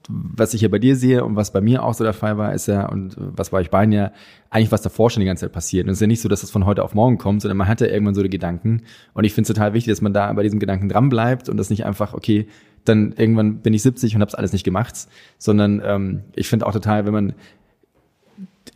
[0.07, 2.53] was ich ja bei dir sehe und was bei mir auch so der Fall war,
[2.53, 4.11] ist ja, und was bei euch beiden ja,
[4.49, 5.85] eigentlich was davor schon die ganze Zeit passiert.
[5.85, 7.67] Und es ist ja nicht so, dass das von heute auf morgen kommt, sondern man
[7.67, 8.83] hat ja irgendwann so die Gedanken.
[9.13, 11.69] Und ich finde es total wichtig, dass man da bei diesem Gedanken dranbleibt und das
[11.69, 12.47] nicht einfach, okay,
[12.85, 15.07] dann irgendwann bin ich 70 und habe es alles nicht gemacht,
[15.37, 17.33] sondern ähm, ich finde auch total, wenn man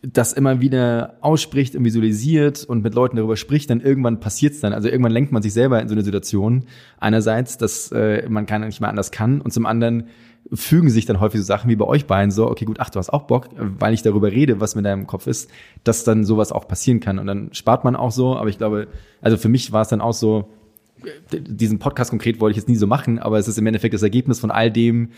[0.02, 4.72] das immer wieder ausspricht und visualisiert und mit Leuten darüber spricht, dann irgendwann passiert's dann.
[4.72, 6.64] Also irgendwann lenkt man sich selber in so eine Situation.
[6.98, 10.08] Einerseits, dass äh, man kann nicht mehr anders kann und zum anderen
[10.52, 12.98] fügen sich dann häufig so Sachen wie bei euch beiden so, okay, gut, ach, du
[12.98, 15.50] hast auch Bock, weil ich darüber rede, was mit deinem Kopf ist,
[15.84, 17.18] dass dann sowas auch passieren kann.
[17.18, 18.88] Und dann spart man auch so, aber ich glaube,
[19.20, 20.48] also für mich war es dann auch so,
[21.32, 24.02] diesen Podcast konkret wollte ich jetzt nie so machen, aber es ist im Endeffekt das
[24.02, 25.10] Ergebnis von all dem,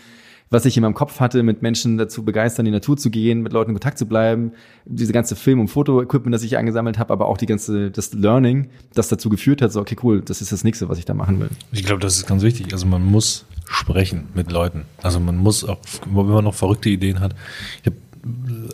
[0.49, 3.41] was ich in meinem Kopf hatte, mit Menschen dazu begeistern, in die Natur zu gehen,
[3.41, 4.51] mit Leuten in Kontakt zu bleiben,
[4.85, 8.69] diese ganze Film- und Foto-Equipment, das ich angesammelt habe, aber auch die ganze, das Learning,
[8.93, 11.39] das dazu geführt hat, so, okay, cool, das ist das nächste, was ich da machen
[11.39, 11.49] will.
[11.71, 12.73] Ich glaube, das ist ganz wichtig.
[12.73, 14.83] Also man muss sprechen mit Leuten.
[15.01, 17.35] Also man muss auch, wenn man noch verrückte Ideen hat.
[17.81, 17.97] Ich habe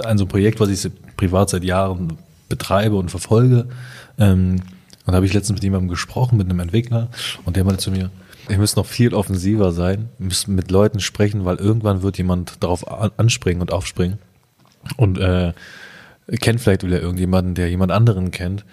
[0.06, 2.18] ein so ein Projekt, was ich privat seit Jahren
[2.50, 3.68] betreibe und verfolge.
[4.18, 4.62] Ähm,
[5.06, 7.10] und da habe ich letztens mit jemandem gesprochen, mit einem Entwickler,
[7.46, 8.12] und der meinte zu mir,
[8.50, 12.88] ihr müsst noch viel offensiver sein, müsst mit Leuten sprechen, weil irgendwann wird jemand darauf
[13.18, 14.20] anspringen und aufspringen.
[14.98, 15.54] Und äh,
[16.40, 18.66] kennt vielleicht wieder irgendjemanden, der jemand anderen kennt.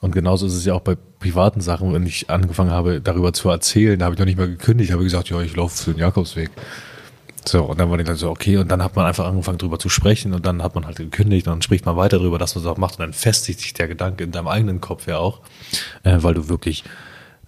[0.00, 3.48] Und genauso ist es ja auch bei privaten Sachen, wenn ich angefangen habe, darüber zu
[3.48, 6.00] erzählen, da habe ich noch nicht mal gekündigt, habe gesagt, ja, ich laufe für den
[6.00, 6.50] Jakobsweg.
[7.44, 9.78] So, und dann war ich dann so, okay, und dann hat man einfach angefangen, darüber
[9.78, 10.34] zu sprechen.
[10.34, 11.46] Und dann hat man halt gekündigt.
[11.46, 13.72] Und dann spricht man weiter darüber, dass man es auch macht und dann festigt sich
[13.72, 15.40] der Gedanke in deinem eigenen Kopf ja auch,
[16.04, 16.84] äh, weil du wirklich,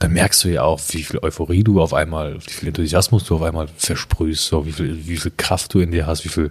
[0.01, 3.36] dann merkst du ja auch, wie viel Euphorie du auf einmal, wie viel Enthusiasmus du
[3.36, 6.51] auf einmal versprühst, so wie viel, wie viel Kraft du in dir hast, wie viel,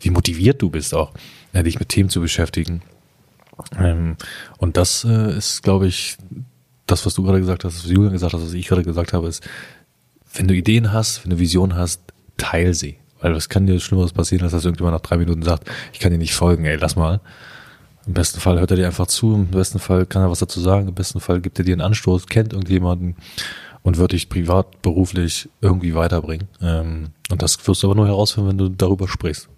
[0.00, 1.12] wie motiviert du bist auch,
[1.52, 2.82] ja, dich mit Themen zu beschäftigen.
[3.78, 4.16] Ähm,
[4.58, 6.16] und das äh, ist, glaube ich,
[6.86, 9.28] das, was du gerade gesagt hast, was Julian gesagt hat, was ich gerade gesagt habe,
[9.28, 9.48] ist,
[10.34, 12.02] wenn du Ideen hast, wenn du Visionen hast,
[12.36, 12.98] teil sie.
[13.20, 16.10] Weil es kann dir Schlimmeres passieren, als dass irgendjemand nach drei Minuten sagt, ich kann
[16.10, 17.20] dir nicht folgen, ey, lass mal.
[18.08, 20.60] Im besten Fall hört er dir einfach zu, im besten Fall kann er was dazu
[20.60, 23.16] sagen, im besten Fall gibt er dir einen Anstoß, kennt irgendjemanden
[23.82, 26.48] und wird dich privat, beruflich irgendwie weiterbringen.
[26.62, 29.50] Ähm, und das wirst du aber nur herausfinden, wenn du darüber sprichst.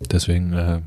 [0.00, 0.80] Deswegen äh,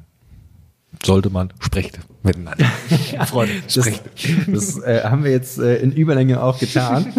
[1.01, 2.65] sollte man sprechen miteinander.
[3.27, 4.01] Freunde, sprechen.
[4.47, 7.13] Das, das äh, haben wir jetzt äh, in Überlänge auch getan.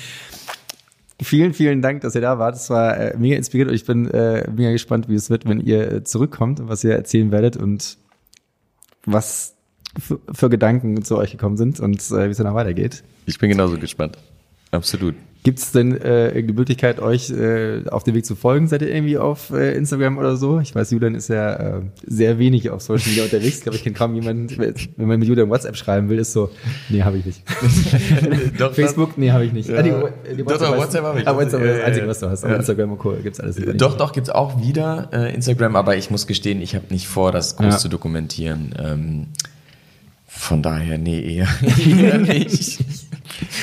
[1.22, 2.56] vielen, vielen Dank, dass ihr da wart.
[2.56, 5.60] Es war äh, mega inspiriert und ich bin äh, mega gespannt, wie es wird, wenn
[5.60, 7.96] ihr äh, zurückkommt und was ihr erzählen werdet und
[9.06, 9.54] was
[9.98, 13.02] für, für Gedanken zu euch gekommen sind und äh, wie es dann weitergeht.
[13.24, 14.18] Ich bin genauso gespannt.
[14.70, 15.14] Absolut.
[15.46, 18.66] Gibt es denn äh, die Möglichkeit, euch äh, auf dem Weg zu folgen?
[18.66, 20.58] Seid ihr irgendwie auf äh, Instagram oder so?
[20.58, 23.58] Ich weiß, Julian ist ja äh, sehr wenig auf Social Media unterwegs.
[23.58, 26.50] Ich glaube, ich kenne kaum jemanden, wenn man mit Julian WhatsApp schreiben will, ist so,
[26.88, 27.42] nee, habe ich nicht.
[28.58, 29.68] Doch, Facebook, nee, habe ich nicht.
[29.68, 29.76] Ja.
[29.78, 29.90] Ah, die,
[30.36, 31.28] die Doch, doch, weiß- WhatsApp habe ich.
[31.28, 32.42] Ah, WhatsApp ist das Einzige, was du hast.
[32.42, 32.56] Ja.
[32.56, 33.12] Instagram und Co.
[33.22, 36.74] gibt's alles über Doch, doch, gibt's auch wieder äh, Instagram, aber ich muss gestehen, ich
[36.74, 37.78] habe nicht vor, das groß Ja.
[37.78, 38.74] zu dokumentieren.
[38.84, 39.26] Ähm,
[40.26, 41.46] von daher, nee, eher,
[41.86, 42.80] eher nicht.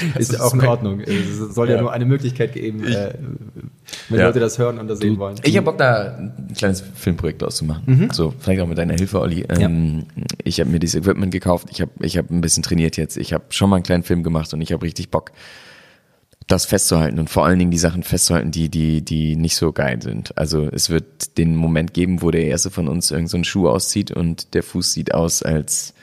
[0.18, 1.00] Ist ja auch in Ordnung.
[1.02, 1.82] Es soll ja, Ja.
[1.82, 3.14] nur eine Möglichkeit geben, äh,
[4.10, 4.28] wenn Ja.
[4.28, 5.36] Leute das hören und das sehen wollen.
[5.44, 8.10] Ich habe Bock, da ein kleines Filmprojekt auszumachen.
[8.12, 9.46] So, vielleicht auch mit deiner Hilfe, Olli.
[9.50, 10.06] Ähm,
[10.44, 13.34] Ich habe mir dieses Equipment gekauft, ich habe ich hab ein bisschen trainiert jetzt, ich
[13.34, 15.32] habe schon mal einen kleinen Film gemacht und ich habe richtig Bock,
[16.48, 20.02] das festzuhalten und vor allen Dingen die Sachen festzuhalten, die, die, die nicht so geil
[20.02, 20.38] sind.
[20.38, 23.70] Also es wird den Moment geben, wo der erste von uns irgendeinen so einen Schuh
[23.70, 25.94] auszieht und der Fuß sieht aus, als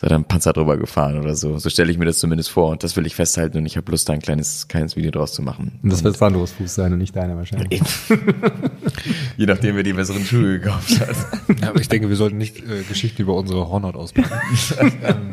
[0.00, 1.58] sei da ein Panzer drüber gefahren oder so.
[1.58, 2.70] So stelle ich mir das zumindest vor.
[2.70, 5.34] Und das will ich festhalten und ich habe Lust, da ein kleines, kleines Video draus
[5.34, 5.78] zu machen.
[5.82, 7.82] Und das wird Sandros Fuß sein und nicht deiner wahrscheinlich.
[9.36, 11.16] Je nachdem, wer die besseren Schuhe gekauft hat.
[11.60, 14.30] Ja, aber ich denke, wir sollten nicht äh, Geschichten über unsere Hornhaut auspacken.
[15.02, 15.32] ähm,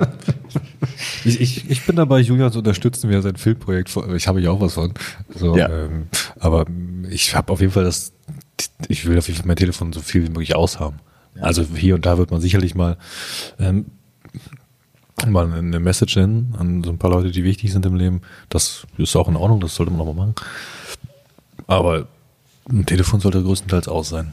[1.24, 4.14] ich, ich, ich bin dabei, Julian zu unterstützen, wie er sein Filmprojekt vor.
[4.16, 4.94] Ich habe ja auch was von.
[5.34, 5.70] So, Ja.
[5.70, 6.08] ähm,
[6.40, 6.66] aber
[7.10, 8.12] ich habe auf jeden Fall das.
[8.90, 10.98] Ich will auf jeden Fall mein Telefon so viel wie möglich aushaben.
[11.40, 12.98] Also hier und da wird man sicherlich mal
[13.60, 13.86] ähm,
[15.26, 18.22] mal eine Message nennen an so ein paar Leute, die wichtig sind im Leben.
[18.50, 20.36] Das ist auch in Ordnung, das sollte man auch mal machen.
[21.66, 22.08] Aber
[22.70, 24.32] ein Telefon sollte größtenteils aus sein.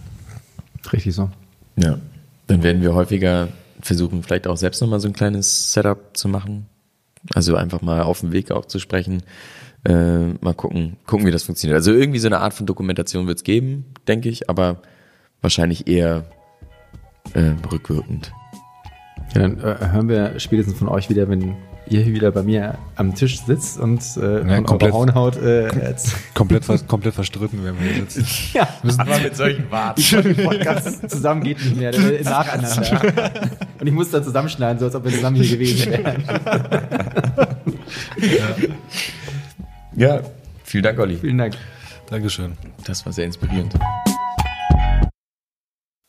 [0.92, 1.30] Richtig so.
[1.76, 1.98] Ja.
[2.46, 3.48] Dann werden wir häufiger
[3.80, 6.66] versuchen, vielleicht auch selbst nochmal so ein kleines Setup zu machen.
[7.34, 9.22] Also einfach mal auf dem Weg auch zu sprechen.
[9.84, 11.76] Äh, mal gucken, gucken, wie das funktioniert.
[11.76, 14.82] Also irgendwie so eine Art von Dokumentation wird es geben, denke ich, aber
[15.40, 16.24] wahrscheinlich eher
[17.34, 18.32] äh, rückwirkend.
[19.34, 21.56] Ja, dann äh, hören wir spätestens von euch wieder, wenn
[21.86, 24.92] ihr hier wieder bei mir am Tisch sitzt und äh, Ja, komplett.
[24.92, 28.26] Hornhaut äh, jetzt, Komplett, vers- komplett verstritten, wenn wir hier sitzen.
[28.54, 30.00] ja, Aber mit solchen Warten.
[30.00, 31.92] die Podcast zusammen geht nicht mehr,
[32.22, 33.30] nacheinander.
[33.80, 36.24] Und ich muss dann zusammenschneiden, so als ob wir zusammen hier gewesen wären.
[39.96, 40.20] Ja,
[40.64, 41.16] vielen Dank, Olli.
[41.18, 41.54] Vielen Dank.
[42.10, 42.56] Dankeschön.
[42.84, 43.74] Das war sehr inspirierend.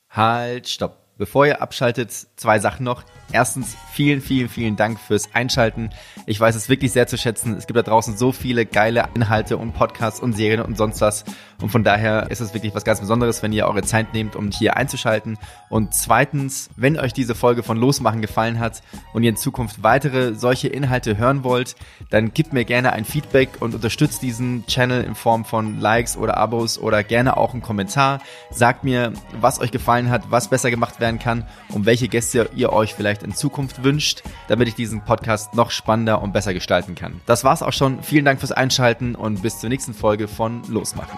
[0.10, 1.05] Halt, stopp.
[1.18, 3.04] Bevor ihr abschaltet, zwei Sachen noch.
[3.32, 5.90] Erstens, vielen, vielen, vielen Dank fürs Einschalten.
[6.26, 7.56] Ich weiß es wirklich sehr zu schätzen.
[7.58, 11.26] Es gibt da draußen so viele geile Inhalte und Podcasts und Serien und sonst was.
[11.62, 14.52] Und von daher ist es wirklich was ganz Besonderes, wenn ihr eure Zeit nehmt, um
[14.52, 15.38] hier einzuschalten.
[15.70, 18.82] Und zweitens, wenn euch diese Folge von Losmachen gefallen hat
[19.14, 21.76] und ihr in Zukunft weitere solche Inhalte hören wollt,
[22.10, 26.38] dann gebt mir gerne ein Feedback und unterstützt diesen Channel in Form von Likes oder
[26.38, 28.20] Abos oder gerne auch einen Kommentar.
[28.52, 32.74] Sagt mir, was euch gefallen hat, was besser gemacht werden kann und welche Gäste ihr
[32.74, 37.22] euch vielleicht in Zukunft wünscht, damit ich diesen Podcast noch spannender und besser gestalten kann.
[37.26, 38.04] Das war's auch schon.
[38.04, 41.18] Vielen Dank fürs Einschalten und bis zur nächsten Folge von Losmachen.